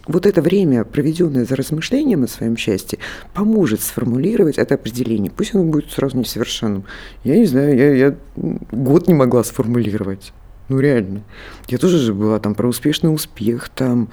вот 0.08 0.26
это 0.26 0.42
время, 0.42 0.84
проведенное 0.84 1.46
за 1.46 1.56
размышлением 1.56 2.24
о 2.24 2.28
своем 2.28 2.58
счастье, 2.58 3.00
поможет 3.34 3.82
сформулировать 3.82 4.58
это 4.58 4.76
определение. 4.76 5.32
Пусть 5.32 5.54
оно 5.54 5.66
будет 5.66 5.92
сразу 5.92 6.18
несовершенным. 6.18 6.86
Я 7.24 7.38
не 7.38 7.46
знаю, 7.46 7.78
я, 7.78 7.94
я 7.94 8.16
год 8.36 9.08
не 9.08 9.14
могла 9.14 9.44
сформулировать. 9.44 10.34
Ну, 10.70 10.80
реально. 10.80 11.24
Я 11.68 11.80
тоже 11.80 11.98
же 11.98 12.14
была 12.14 12.40
там 12.40 12.54
про 12.54 12.68
успешный 12.68 13.14
успех, 13.14 13.70
там, 13.70 14.10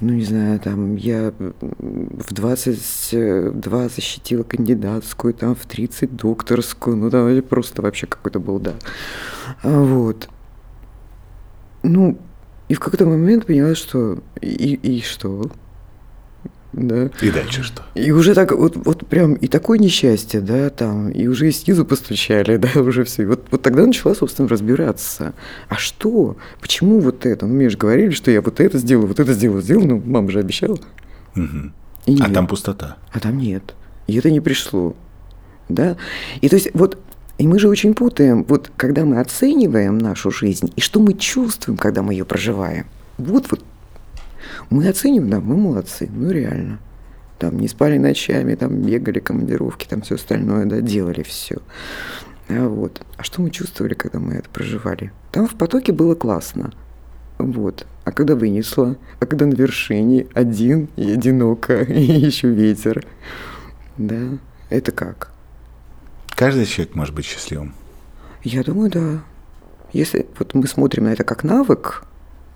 ну, 0.00 0.12
не 0.12 0.24
знаю, 0.24 0.58
там, 0.58 0.96
я 0.96 1.32
в 1.38 2.34
22 2.34 3.88
защитила 3.88 4.42
кандидатскую, 4.42 5.34
там, 5.34 5.54
в 5.54 5.64
30 5.66 6.16
докторскую, 6.16 6.96
ну, 6.96 7.10
там, 7.10 7.42
просто 7.42 7.80
вообще 7.80 8.08
какой-то 8.08 8.40
был, 8.40 8.58
да. 8.58 8.74
А 9.62 9.80
вот. 9.80 10.28
Ну, 11.84 12.18
и 12.68 12.74
в 12.74 12.80
какой-то 12.80 13.06
момент 13.06 13.46
поняла, 13.46 13.76
что 13.76 14.18
и, 14.40 14.74
и 14.74 15.00
что? 15.00 15.50
Да. 16.76 17.10
И 17.22 17.30
дальше 17.30 17.62
что? 17.62 17.82
И 17.94 18.10
уже 18.10 18.34
так, 18.34 18.52
вот, 18.52 18.76
вот 18.76 19.06
прям, 19.06 19.34
и 19.34 19.46
такое 19.46 19.78
несчастье, 19.78 20.40
да, 20.40 20.70
там, 20.70 21.10
и 21.10 21.26
уже 21.28 21.48
и 21.48 21.52
снизу 21.52 21.84
постучали, 21.84 22.56
да, 22.74 22.80
уже 22.80 23.04
все. 23.04 23.26
Вот, 23.26 23.46
вот 23.50 23.62
тогда 23.62 23.86
начала, 23.86 24.14
собственно, 24.14 24.48
разбираться. 24.48 25.34
А 25.68 25.76
что? 25.76 26.36
Почему 26.60 27.00
вот 27.00 27.26
это? 27.26 27.46
Ну, 27.46 27.54
мне 27.54 27.68
же 27.68 27.78
говорили, 27.78 28.10
что 28.10 28.30
я 28.30 28.40
вот 28.40 28.60
это 28.60 28.78
сделаю, 28.78 29.06
вот 29.06 29.20
это 29.20 29.32
сделаю, 29.32 29.62
сделаю, 29.62 29.86
ну, 29.86 30.02
мама 30.04 30.30
же 30.30 30.40
обещала. 30.40 30.78
Угу. 31.36 32.18
А 32.20 32.30
там 32.30 32.46
пустота. 32.46 32.96
А 33.12 33.20
там 33.20 33.38
нет. 33.38 33.74
И 34.06 34.16
это 34.16 34.30
не 34.30 34.40
пришло. 34.40 34.94
Да? 35.68 35.96
И 36.40 36.48
то 36.48 36.56
есть 36.56 36.70
вот 36.74 36.98
и 37.36 37.48
мы 37.48 37.58
же 37.58 37.68
очень 37.68 37.94
путаем, 37.94 38.44
вот 38.44 38.70
когда 38.76 39.04
мы 39.04 39.18
оцениваем 39.18 39.98
нашу 39.98 40.30
жизнь, 40.30 40.72
и 40.76 40.80
что 40.80 41.00
мы 41.00 41.14
чувствуем, 41.14 41.76
когда 41.76 42.02
мы 42.02 42.12
ее 42.12 42.24
проживаем. 42.24 42.86
Вот 43.18 43.50
вот 43.50 43.64
мы 44.70 44.88
оцениваем, 44.88 45.30
да, 45.30 45.40
мы 45.40 45.56
молодцы, 45.56 46.08
ну 46.12 46.30
реально. 46.30 46.78
Там 47.38 47.58
не 47.58 47.68
спали 47.68 47.98
ночами, 47.98 48.54
там 48.54 48.82
бегали 48.82 49.18
командировки, 49.18 49.86
там 49.86 50.02
все 50.02 50.14
остальное, 50.14 50.66
да, 50.66 50.80
делали 50.80 51.22
все. 51.22 51.58
А 52.48 52.68
вот. 52.68 53.02
А 53.16 53.22
что 53.22 53.42
мы 53.42 53.50
чувствовали, 53.50 53.94
когда 53.94 54.18
мы 54.18 54.34
это 54.34 54.48
проживали? 54.48 55.12
Там 55.32 55.46
в 55.46 55.54
потоке 55.56 55.92
было 55.92 56.14
классно. 56.14 56.72
Вот. 57.38 57.86
А 58.04 58.12
когда 58.12 58.36
вынесло, 58.36 58.96
а 59.18 59.26
когда 59.26 59.46
на 59.46 59.54
вершине 59.54 60.26
один 60.34 60.88
и 60.96 61.10
одиноко, 61.12 61.82
и 61.82 62.02
еще 62.02 62.48
ветер. 62.48 63.04
Да, 63.96 64.38
это 64.70 64.92
как? 64.92 65.30
Каждый 66.30 66.66
человек 66.66 66.94
может 66.94 67.14
быть 67.14 67.24
счастливым. 67.24 67.74
Я 68.42 68.62
думаю, 68.62 68.90
да. 68.90 69.24
Если 69.92 70.26
вот 70.38 70.54
мы 70.54 70.66
смотрим 70.66 71.04
на 71.04 71.12
это 71.12 71.24
как 71.24 71.44
навык, 71.44 72.04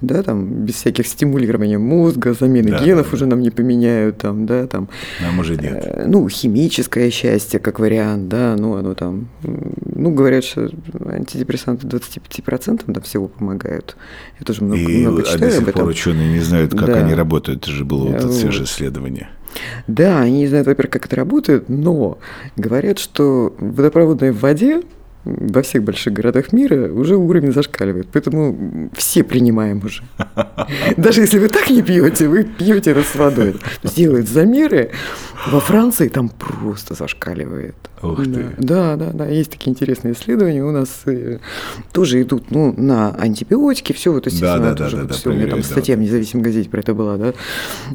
да, 0.00 0.22
там, 0.22 0.64
без 0.64 0.76
всяких 0.76 1.06
стимулирования 1.06 1.78
мозга, 1.78 2.32
замены 2.32 2.70
да, 2.70 2.84
генов 2.84 3.08
да, 3.10 3.14
уже 3.14 3.24
да. 3.24 3.30
нам 3.30 3.42
не 3.42 3.50
поменяют, 3.50 4.18
там, 4.18 4.46
да, 4.46 4.66
там. 4.66 4.88
Нам 5.20 5.38
уже 5.40 5.56
нет. 5.56 5.82
Э, 5.84 6.04
ну, 6.06 6.28
химическое 6.28 7.10
счастье, 7.10 7.58
как 7.58 7.80
вариант, 7.80 8.28
да, 8.28 8.54
ну, 8.56 8.76
оно 8.76 8.94
там, 8.94 9.28
ну, 9.42 10.10
говорят, 10.12 10.44
что 10.44 10.70
антидепрессанты 11.06 11.86
25% 11.86 12.92
там 12.92 13.02
всего 13.02 13.28
помогают. 13.28 13.96
Я 14.38 14.46
тоже 14.46 14.62
много, 14.62 14.80
И 14.80 14.98
много 14.98 15.22
читаю 15.22 15.40
до 15.40 15.50
сих 15.50 15.62
об 15.62 15.68
этом. 15.68 15.82
пор 15.82 15.90
ученые 15.90 16.28
не 16.32 16.40
знают, 16.40 16.72
как 16.72 16.86
да. 16.86 16.94
они 16.94 17.14
работают, 17.14 17.62
это 17.62 17.70
же 17.72 17.84
было 17.84 18.04
вот, 18.04 18.22
вот. 18.22 18.36
это 18.36 18.52
же 18.52 18.64
исследование. 18.64 19.28
Да, 19.86 20.20
они 20.20 20.40
не 20.40 20.46
знают, 20.46 20.66
во-первых, 20.66 20.92
как 20.92 21.06
это 21.06 21.16
работает, 21.16 21.68
но 21.68 22.18
говорят, 22.56 22.98
что 22.98 23.54
водопроводная 23.58 24.32
в 24.32 24.40
воде 24.40 24.82
во 25.36 25.62
всех 25.62 25.84
больших 25.84 26.12
городах 26.12 26.52
мира 26.52 26.92
уже 26.92 27.16
уровень 27.16 27.52
зашкаливает. 27.52 28.08
Поэтому 28.12 28.90
все 28.94 29.22
принимаем 29.22 29.82
уже. 29.84 30.02
Даже 30.96 31.20
если 31.20 31.38
вы 31.38 31.48
так 31.48 31.70
не 31.70 31.82
пьете, 31.82 32.28
вы 32.28 32.44
пьете 32.44 32.92
это 32.92 33.02
с 33.02 33.14
водой. 33.14 33.56
Делают 33.82 34.28
замеры. 34.28 34.90
Во 35.50 35.60
Франции 35.60 36.08
там 36.08 36.28
просто 36.28 36.94
зашкаливает. 36.94 37.76
Ух 38.02 38.26
да. 38.26 38.34
ты. 38.34 38.46
Да, 38.58 38.96
да, 38.96 39.10
да. 39.12 39.26
Есть 39.26 39.50
такие 39.50 39.70
интересные 39.70 40.14
исследования. 40.14 40.64
У 40.64 40.70
нас 40.70 41.02
э, 41.06 41.38
тоже 41.92 42.22
идут 42.22 42.50
ну, 42.50 42.74
на 42.76 43.14
антибиотики, 43.14 43.92
все 43.92 44.12
вот, 44.12 44.26
естественно, 44.26 44.58
да, 44.58 44.70
да, 44.70 44.84
тоже 44.84 44.96
да, 44.96 45.02
вот 45.02 45.10
да, 45.10 45.14
все. 45.14 45.30
У 45.30 45.32
меня 45.32 45.46
там 45.46 45.62
статья 45.62 45.96
в 45.96 46.00
независимой 46.00 46.44
газете 46.44 46.68
про 46.68 46.80
это 46.80 46.94
была, 46.94 47.16
да. 47.16 47.34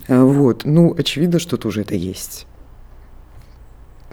А, 0.07 0.23
вот. 0.23 0.65
Ну, 0.65 0.93
очевидно, 0.97 1.39
что 1.39 1.57
тоже 1.57 1.81
это 1.81 1.95
есть. 1.95 2.45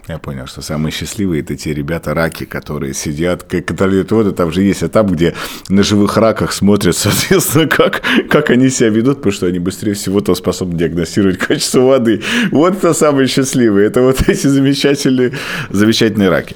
Я 0.07 0.17
понял, 0.17 0.47
что 0.47 0.61
самые 0.61 0.91
счастливые 0.91 1.41
это 1.41 1.55
те 1.55 1.73
ребята 1.73 2.13
раки, 2.13 2.45
которые 2.45 2.93
сидят, 2.93 3.43
контролируют 3.43 4.11
воду. 4.11 4.31
Там 4.31 4.51
же 4.51 4.63
есть 4.63 4.83
этап, 4.83 5.09
где 5.11 5.35
на 5.69 5.83
живых 5.83 6.17
раках 6.17 6.53
смотрят, 6.53 6.95
соответственно, 6.97 7.67
как, 7.67 8.01
как 8.29 8.49
они 8.49 8.69
себя 8.69 8.89
ведут, 8.89 9.17
потому 9.17 9.33
что 9.33 9.45
они 9.45 9.59
быстрее 9.59 9.93
всего-то 9.93 10.33
способны 10.35 10.77
диагностировать 10.77 11.37
качество 11.37 11.81
воды. 11.81 12.23
Вот 12.51 12.77
это 12.77 12.93
самые 12.93 13.27
счастливые. 13.27 13.87
Это 13.87 14.01
вот 14.01 14.27
эти 14.27 14.47
замечательные, 14.47 15.33
замечательные 15.69 16.29
раки. 16.29 16.55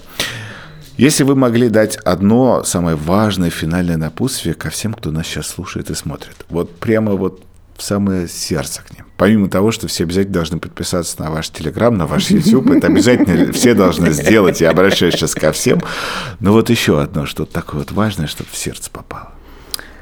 Если 0.98 1.24
вы 1.24 1.36
могли 1.36 1.70
дать 1.70 1.98
одно 1.98 2.64
самое 2.64 2.96
важное 2.96 3.50
финальное 3.50 3.98
напутствие 3.98 4.56
ко 4.56 4.70
всем, 4.70 4.94
кто 4.94 5.12
нас 5.12 5.28
сейчас 5.28 5.48
слушает 5.48 5.90
и 5.90 5.94
смотрит, 5.94 6.46
вот 6.50 6.74
прямо 6.80 7.14
вот 7.14 7.44
в 7.76 7.84
самое 7.84 8.28
сердце 8.28 8.82
к 8.82 8.92
ним. 8.96 9.06
Помимо 9.18 9.50
того, 9.50 9.72
что 9.72 9.88
все 9.88 10.04
обязательно 10.04 10.36
должны 10.36 10.60
подписаться 10.60 11.22
на 11.22 11.32
ваш 11.32 11.50
Телеграм, 11.50 11.98
на 11.98 12.08
ваш 12.08 12.30
YouTube, 12.30 12.72
это 12.72 12.88
обязательно 12.88 13.52
все 13.54 13.74
должны 13.74 14.12
сделать, 14.12 14.62
я 14.62 14.72
обращаюсь 14.72 15.16
сейчас 15.16 15.36
ко 15.36 15.52
всем. 15.52 15.82
Но 16.40 16.54
вот 16.54 16.70
еще 16.70 17.02
одно, 17.02 17.26
что-то 17.26 17.54
такое 17.54 17.80
вот 17.82 17.92
важное, 17.92 18.28
чтобы 18.28 18.50
в 18.52 18.58
сердце 18.58 18.90
попало. 18.92 19.32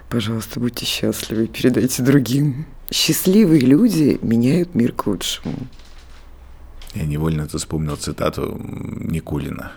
Пожалуйста, 0.10 0.60
будьте 0.60 0.86
счастливы, 0.86 1.48
передайте 1.48 2.04
другим. 2.04 2.66
Счастливые 2.92 3.62
люди 3.62 4.20
меняют 4.22 4.76
мир 4.76 4.92
к 4.92 5.08
лучшему. 5.08 5.56
Я 6.94 7.06
невольно 7.06 7.44
это 7.44 7.58
вспомнил 7.58 7.96
цитату 7.96 8.60
Никулина, 8.62 9.72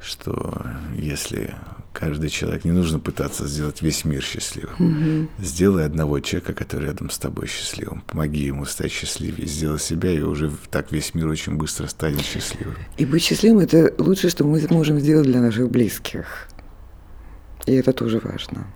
что 0.00 0.64
если 0.96 1.54
каждый 1.98 2.30
человек. 2.30 2.64
Не 2.64 2.70
нужно 2.70 3.00
пытаться 3.00 3.46
сделать 3.46 3.82
весь 3.82 4.04
мир 4.04 4.22
счастливым. 4.22 4.74
Угу. 4.78 5.28
Сделай 5.44 5.84
одного 5.84 6.20
человека, 6.20 6.52
который 6.52 6.86
рядом 6.86 7.10
с 7.10 7.18
тобой 7.18 7.48
счастливым. 7.48 8.02
Помоги 8.02 8.44
ему 8.44 8.64
стать 8.66 8.92
счастливее. 8.92 9.48
Сделай 9.48 9.80
себя, 9.80 10.12
и 10.12 10.20
уже 10.20 10.52
так 10.70 10.92
весь 10.92 11.14
мир 11.14 11.26
очень 11.26 11.56
быстро 11.56 11.88
станет 11.88 12.22
счастливым. 12.22 12.76
И 12.96 13.04
быть 13.04 13.22
счастливым– 13.22 13.58
это 13.60 13.92
лучшее, 13.98 14.30
что 14.30 14.44
мы 14.44 14.64
можем 14.70 15.00
сделать 15.00 15.26
для 15.26 15.40
наших 15.40 15.70
близких. 15.70 16.48
И 17.66 17.74
это 17.74 17.92
тоже 17.92 18.20
важно. 18.22 18.66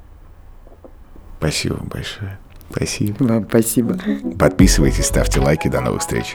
Спасибо 1.39 1.77
большое. 1.77 2.39
Спасибо. 2.71 3.17
Вам 3.21 3.47
спасибо. 3.49 3.99
Подписывайтесь, 4.39 5.07
ставьте 5.07 5.41
лайки. 5.41 5.69
До 5.69 5.81
новых 5.81 6.01
встреч. 6.01 6.35